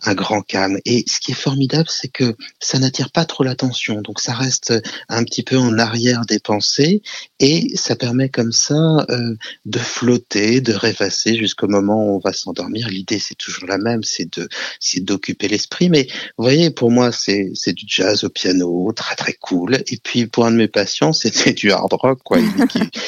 un 0.03 0.13
grand 0.13 0.41
calme. 0.41 0.79
Et 0.85 1.05
ce 1.07 1.19
qui 1.19 1.31
est 1.31 1.35
formidable, 1.35 1.87
c'est 1.89 2.09
que 2.09 2.35
ça 2.59 2.77
n'attire 2.77 3.11
pas 3.11 3.25
trop 3.25 3.43
l'attention, 3.43 4.01
donc 4.01 4.19
ça 4.19 4.33
reste 4.33 4.73
un 5.07 5.23
petit 5.23 5.43
peu 5.43 5.57
en 5.57 5.77
arrière 5.77 6.25
des 6.25 6.39
pensées, 6.39 7.01
et 7.39 7.75
ça 7.75 7.95
permet 7.95 8.29
comme 8.29 8.51
ça 8.51 9.05
euh, 9.09 9.35
de 9.65 9.79
flotter, 9.79 10.61
de 10.61 10.73
rêvasser 10.73 11.37
jusqu'au 11.37 11.67
moment 11.67 12.05
où 12.05 12.15
on 12.15 12.19
va 12.19 12.33
s'endormir. 12.33 12.89
L'idée, 12.89 13.19
c'est 13.19 13.35
toujours 13.35 13.67
la 13.67 13.77
même, 13.77 14.03
c'est 14.03 14.37
de, 14.37 14.49
c'est 14.79 15.03
d'occuper 15.03 15.47
l'esprit. 15.47 15.89
Mais 15.89 16.07
vous 16.37 16.43
voyez, 16.43 16.69
pour 16.69 16.91
moi, 16.91 17.11
c'est, 17.11 17.51
c'est 17.55 17.73
du 17.73 17.85
jazz 17.87 18.23
au 18.23 18.29
piano, 18.29 18.91
très 18.93 19.15
très 19.15 19.33
cool. 19.33 19.75
Et 19.87 19.97
puis 20.03 20.27
pour 20.27 20.45
un 20.45 20.51
de 20.51 20.57
mes 20.57 20.67
patients, 20.67 21.13
c'était 21.13 21.60
du 21.61 21.71
hard 21.71 21.93
rock, 21.93 22.19
quoi. 22.23 22.39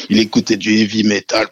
Il, 0.10 0.20
écoutait 0.20 0.58
du 0.58 0.74
heavy 0.74 1.04
metal, 1.04 1.48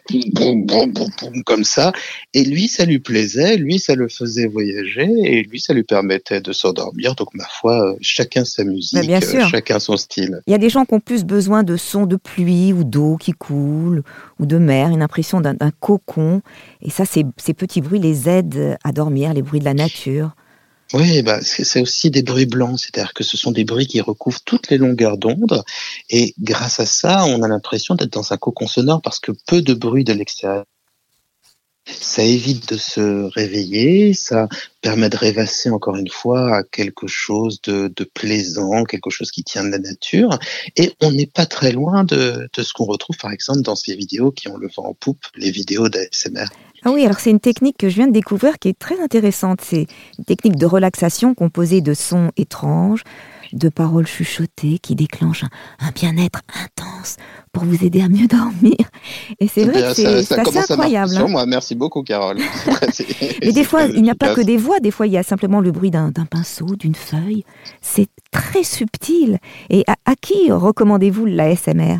comme 1.44 1.64
ça. 1.64 1.92
Et 2.32 2.44
lui, 2.44 2.68
ça 2.68 2.84
lui 2.84 3.00
plaisait, 3.00 3.56
lui, 3.56 3.78
ça 3.78 3.94
le 3.94 4.08
faisait 4.08 4.46
voyager, 4.46 5.08
et 5.24 5.42
lui, 5.42 5.58
ça 5.58 5.74
lui 5.74 5.82
permettait 5.82 6.40
de 6.40 6.52
s'endormir. 6.52 7.14
Donc, 7.16 7.34
ma 7.34 7.44
foi, 7.44 7.96
chacun 8.00 8.44
sa 8.44 8.62
musique, 8.64 9.10
chacun 9.50 9.80
son 9.80 9.96
style. 9.96 10.40
Il 10.46 10.52
y 10.52 10.54
a 10.54 10.58
des 10.58 10.70
gens 10.70 10.84
qui 10.84 10.94
ont 10.94 11.00
plus 11.00 11.24
besoin 11.24 11.64
de 11.64 11.76
sons 11.76 12.06
de 12.06 12.16
pluie 12.16 12.72
ou 12.72 12.84
d'eau 12.84 13.16
qui 13.16 13.32
coule, 13.32 14.02
ou 14.38 14.46
de 14.46 14.58
mer, 14.58 14.88
une 14.88 15.02
impression 15.02 15.40
d'un 15.40 15.70
cocon. 15.80 16.40
Et 16.82 16.90
ça, 16.90 17.04
ces, 17.04 17.24
ces 17.36 17.54
petits 17.54 17.80
bruits 17.80 17.98
les 17.98 18.28
aident 18.28 18.78
à 18.84 18.92
dormir, 18.92 19.34
les 19.34 19.42
bruits 19.42 19.60
de 19.60 19.64
la 19.64 19.74
nature. 19.74 20.36
Oui, 20.92 21.22
bah, 21.22 21.40
c'est 21.42 21.80
aussi 21.80 22.10
des 22.10 22.22
bruits 22.22 22.46
blancs, 22.46 22.78
c'est-à-dire 22.78 23.14
que 23.14 23.24
ce 23.24 23.36
sont 23.36 23.50
des 23.50 23.64
bruits 23.64 23.86
qui 23.86 24.00
recouvrent 24.00 24.42
toutes 24.44 24.70
les 24.70 24.76
longueurs 24.76 25.16
d'onde, 25.16 25.62
et 26.10 26.34
grâce 26.38 26.80
à 26.80 26.86
ça, 26.86 27.24
on 27.24 27.42
a 27.42 27.48
l'impression 27.48 27.94
d'être 27.94 28.12
dans 28.12 28.32
un 28.32 28.36
cocon 28.36 28.66
sonore 28.66 29.00
parce 29.00 29.18
que 29.18 29.32
peu 29.46 29.62
de 29.62 29.74
bruit 29.74 30.04
de 30.04 30.12
l'extérieur 30.12 30.64
ça 31.86 32.22
évite 32.22 32.68
de 32.68 32.76
se 32.76 33.24
réveiller, 33.34 34.14
ça 34.14 34.48
permet 34.80 35.08
de 35.08 35.16
rêvasser 35.16 35.70
encore 35.70 35.96
une 35.96 36.08
fois 36.08 36.58
à 36.58 36.62
quelque 36.62 37.06
chose 37.06 37.60
de, 37.62 37.88
plaisant, 38.14 38.84
quelque 38.84 39.10
chose 39.10 39.30
qui 39.30 39.42
tient 39.42 39.64
de 39.64 39.70
la 39.70 39.78
nature. 39.78 40.38
Et 40.76 40.92
on 41.00 41.10
n'est 41.10 41.26
pas 41.26 41.46
très 41.46 41.72
loin 41.72 42.04
de, 42.04 42.48
de 42.52 42.62
ce 42.62 42.72
qu'on 42.72 42.84
retrouve 42.84 43.16
par 43.16 43.32
exemple 43.32 43.62
dans 43.62 43.76
ces 43.76 43.96
vidéos 43.96 44.30
qui 44.30 44.48
ont 44.48 44.56
le 44.56 44.68
vent 44.68 44.84
en 44.84 44.94
poupe, 44.94 45.24
les 45.36 45.50
vidéos 45.50 45.88
d'ASMR. 45.88 46.46
Ah 46.84 46.90
oui, 46.90 47.04
alors 47.04 47.20
c'est 47.20 47.30
une 47.30 47.40
technique 47.40 47.76
que 47.78 47.88
je 47.88 47.94
viens 47.96 48.08
de 48.08 48.12
découvrir 48.12 48.58
qui 48.58 48.68
est 48.68 48.78
très 48.78 49.00
intéressante. 49.00 49.60
C'est 49.62 49.86
une 50.18 50.24
technique 50.24 50.56
de 50.56 50.66
relaxation 50.66 51.34
composée 51.34 51.80
de 51.80 51.94
sons 51.94 52.32
étranges, 52.36 53.04
de 53.52 53.68
paroles 53.68 54.06
chuchotées 54.06 54.78
qui 54.78 54.96
déclenchent 54.96 55.44
un, 55.78 55.90
bien-être 55.94 56.40
intense 56.64 57.18
pour 57.52 57.64
vous 57.64 57.84
aider 57.84 58.00
à 58.00 58.08
mieux 58.08 58.26
dormir. 58.26 58.76
Et 59.38 59.46
c'est 59.46 59.64
vrai 59.64 59.82
que 59.82 59.94
c'est 59.94 60.38
assez 60.38 60.58
incroyable. 60.58 61.16
Hein. 61.16 61.28
Moi, 61.28 61.46
merci 61.46 61.74
beaucoup, 61.74 62.02
Carole. 62.02 62.38
Et 63.42 63.52
des 63.52 63.64
fois, 63.64 63.84
il 63.84 64.02
n'y 64.02 64.10
a 64.10 64.14
pas 64.14 64.34
que 64.34 64.40
des 64.40 64.56
voix. 64.56 64.80
Des 64.80 64.90
fois, 64.90 65.06
il 65.06 65.12
y 65.12 65.18
a 65.18 65.22
simplement 65.22 65.60
le 65.60 65.70
bruit 65.70 65.90
d'un 65.90 66.10
pinceau, 66.28 66.74
d'une 66.76 66.94
feuille. 66.94 67.44
C'est 67.80 68.08
très 68.32 68.64
subtil. 68.64 69.38
Et 69.70 69.84
à, 69.86 69.94
à 70.04 70.14
qui 70.16 70.50
recommandez-vous 70.50 71.26
l'ASMR 71.26 71.98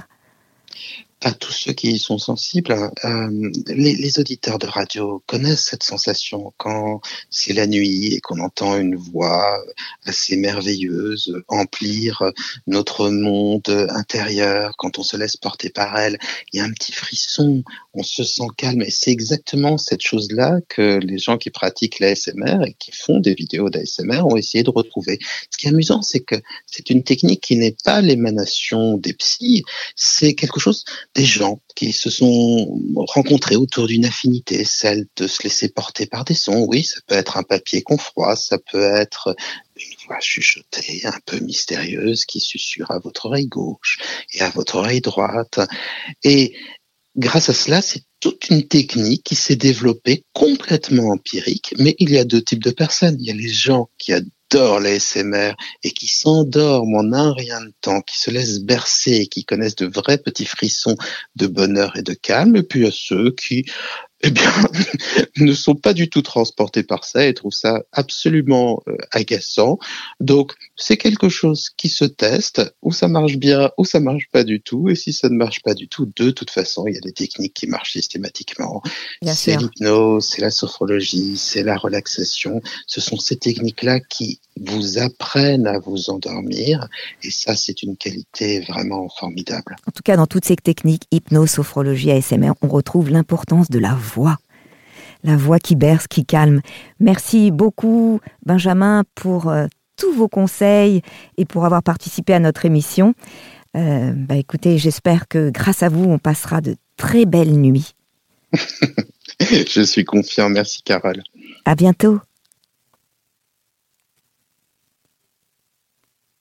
à 1.24 1.32
tous 1.32 1.52
ceux 1.52 1.72
qui 1.72 1.92
y 1.92 1.98
sont 1.98 2.18
sensibles, 2.18 2.72
euh, 3.04 3.50
les, 3.68 3.94
les, 3.94 4.18
auditeurs 4.18 4.58
de 4.58 4.66
radio 4.66 5.22
connaissent 5.26 5.66
cette 5.66 5.84
sensation 5.84 6.52
quand 6.56 7.00
c'est 7.30 7.52
la 7.52 7.66
nuit 7.66 8.14
et 8.14 8.20
qu'on 8.20 8.40
entend 8.40 8.76
une 8.76 8.96
voix 8.96 9.62
assez 10.04 10.36
merveilleuse 10.36 11.40
emplir 11.48 12.32
notre 12.66 13.08
monde 13.08 13.68
intérieur, 13.90 14.74
quand 14.76 14.98
on 14.98 15.02
se 15.04 15.16
laisse 15.16 15.36
porter 15.36 15.70
par 15.70 15.96
elle, 15.96 16.18
il 16.52 16.58
y 16.58 16.60
a 16.60 16.64
un 16.64 16.72
petit 16.72 16.92
frisson, 16.92 17.62
on 17.94 18.02
se 18.02 18.24
sent 18.24 18.48
calme 18.56 18.82
et 18.82 18.90
c'est 18.90 19.10
exactement 19.10 19.78
cette 19.78 20.02
chose-là 20.02 20.58
que 20.68 20.98
les 20.98 21.18
gens 21.18 21.38
qui 21.38 21.50
pratiquent 21.50 22.00
l'ASMR 22.00 22.66
et 22.66 22.74
qui 22.78 22.90
font 22.90 23.20
des 23.20 23.34
vidéos 23.34 23.70
d'ASMR 23.70 24.26
ont 24.26 24.36
essayé 24.36 24.64
de 24.64 24.70
retrouver. 24.70 25.20
Ce 25.50 25.58
qui 25.58 25.66
est 25.66 25.70
amusant, 25.70 26.02
c'est 26.02 26.20
que 26.20 26.36
c'est 26.66 26.90
une 26.90 27.04
technique 27.04 27.42
qui 27.42 27.56
n'est 27.56 27.76
pas 27.84 28.00
l'émanation 28.00 28.96
des 28.98 29.12
psys, 29.12 29.62
c'est 29.94 30.34
quelque 30.34 30.58
chose 30.58 30.84
des 31.14 31.24
gens 31.24 31.60
qui 31.74 31.92
se 31.92 32.10
sont 32.10 32.80
rencontrés 32.96 33.56
autour 33.56 33.86
d'une 33.86 34.06
affinité, 34.06 34.64
celle 34.64 35.06
de 35.16 35.26
se 35.26 35.42
laisser 35.42 35.68
porter 35.68 36.06
par 36.06 36.24
des 36.24 36.34
sons. 36.34 36.64
Oui, 36.68 36.84
ça 36.84 37.00
peut 37.06 37.14
être 37.14 37.36
un 37.36 37.42
papier 37.42 37.82
qu'on 37.82 37.98
froisse, 37.98 38.46
ça 38.48 38.58
peut 38.58 38.82
être 38.82 39.34
une 39.76 40.06
voix 40.06 40.20
chuchotée, 40.20 41.02
un 41.04 41.18
peu 41.26 41.38
mystérieuse, 41.40 42.24
qui 42.24 42.40
susurre 42.40 42.90
à 42.90 42.98
votre 42.98 43.26
oreille 43.26 43.48
gauche 43.48 43.98
et 44.32 44.40
à 44.40 44.50
votre 44.50 44.76
oreille 44.76 45.02
droite. 45.02 45.60
Et 46.24 46.54
grâce 47.16 47.50
à 47.50 47.54
cela, 47.54 47.82
c'est 47.82 48.04
toute 48.20 48.48
une 48.48 48.66
technique 48.66 49.24
qui 49.24 49.34
s'est 49.34 49.56
développée 49.56 50.24
complètement 50.32 51.10
empirique, 51.10 51.74
mais 51.78 51.94
il 51.98 52.10
y 52.10 52.18
a 52.18 52.24
deux 52.24 52.42
types 52.42 52.62
de 52.62 52.70
personnes. 52.70 53.16
Il 53.18 53.26
y 53.26 53.30
a 53.30 53.34
les 53.34 53.48
gens 53.48 53.90
qui 53.98 54.12
l'ASMR 54.54 55.54
et 55.82 55.90
qui 55.90 56.08
s'endorment 56.08 56.96
en 56.96 57.12
un 57.12 57.32
rien 57.32 57.60
de 57.60 57.72
temps, 57.80 58.00
qui 58.00 58.18
se 58.18 58.30
laissent 58.30 58.60
bercer, 58.60 59.26
qui 59.26 59.44
connaissent 59.44 59.76
de 59.76 59.86
vrais 59.86 60.18
petits 60.18 60.44
frissons 60.44 60.96
de 61.36 61.46
bonheur 61.46 61.96
et 61.96 62.02
de 62.02 62.14
calme, 62.14 62.56
et 62.56 62.62
puis 62.62 62.86
à 62.86 62.90
ceux 62.92 63.32
qui 63.32 63.64
eh 64.22 64.30
bien, 64.30 64.52
ne 65.36 65.52
sont 65.52 65.74
pas 65.74 65.92
du 65.92 66.08
tout 66.08 66.22
transportés 66.22 66.82
par 66.82 67.04
ça 67.04 67.26
et 67.26 67.34
trouvent 67.34 67.52
ça 67.52 67.82
absolument 67.92 68.82
euh, 68.86 68.96
agaçant. 69.10 69.78
Donc, 70.20 70.54
c'est 70.76 70.96
quelque 70.96 71.28
chose 71.28 71.70
qui 71.76 71.88
se 71.88 72.04
teste, 72.04 72.62
où 72.82 72.92
ça 72.92 73.08
marche 73.08 73.36
bien, 73.36 73.70
ou 73.78 73.84
ça 73.84 74.00
marche 74.00 74.28
pas 74.30 74.44
du 74.44 74.60
tout. 74.60 74.88
Et 74.88 74.94
si 74.94 75.12
ça 75.12 75.28
ne 75.28 75.34
marche 75.34 75.62
pas 75.62 75.74
du 75.74 75.88
tout, 75.88 76.10
de 76.16 76.30
toute 76.30 76.50
façon, 76.50 76.86
il 76.86 76.94
y 76.94 76.98
a 76.98 77.00
des 77.00 77.12
techniques 77.12 77.54
qui 77.54 77.66
marchent 77.66 77.92
systématiquement. 77.92 78.82
C'est 79.26 79.56
l'hypnose, 79.56 80.26
c'est 80.28 80.42
la 80.42 80.50
sophrologie, 80.50 81.36
c'est 81.36 81.62
la 81.62 81.76
relaxation. 81.76 82.62
Ce 82.86 83.00
sont 83.00 83.18
ces 83.18 83.36
techniques-là 83.36 84.00
qui 84.00 84.40
vous 84.60 84.98
apprennent 84.98 85.66
à 85.66 85.78
vous 85.78 86.10
endormir. 86.10 86.88
Et 87.22 87.30
ça, 87.30 87.56
c'est 87.56 87.82
une 87.82 87.96
qualité 87.96 88.60
vraiment 88.60 89.08
formidable. 89.08 89.76
En 89.86 89.90
tout 89.90 90.02
cas, 90.04 90.16
dans 90.16 90.26
toutes 90.26 90.44
ces 90.44 90.56
techniques, 90.56 91.04
hypnose, 91.10 91.50
sophrologie, 91.50 92.10
ASMR, 92.10 92.52
on 92.62 92.68
retrouve 92.68 93.10
l'importance 93.10 93.70
de 93.70 93.78
la 93.78 93.94
voix. 94.12 94.38
La 95.24 95.36
voix 95.36 95.58
qui 95.58 95.76
berce, 95.76 96.08
qui 96.08 96.24
calme. 96.24 96.60
Merci 96.98 97.50
beaucoup, 97.50 98.20
Benjamin, 98.44 99.04
pour 99.14 99.48
euh, 99.48 99.66
tous 99.96 100.12
vos 100.12 100.28
conseils 100.28 101.02
et 101.36 101.44
pour 101.44 101.64
avoir 101.64 101.82
participé 101.82 102.34
à 102.34 102.40
notre 102.40 102.64
émission. 102.64 103.14
Euh, 103.76 104.12
bah 104.14 104.36
écoutez, 104.36 104.78
j'espère 104.78 105.28
que 105.28 105.50
grâce 105.50 105.82
à 105.82 105.88
vous, 105.88 106.04
on 106.04 106.18
passera 106.18 106.60
de 106.60 106.76
très 106.96 107.24
belles 107.24 107.58
nuits. 107.58 107.94
Je 109.40 109.82
suis 109.82 110.04
confiant. 110.04 110.48
Merci, 110.50 110.82
Carole. 110.82 111.22
À 111.64 111.74
bientôt. 111.74 112.20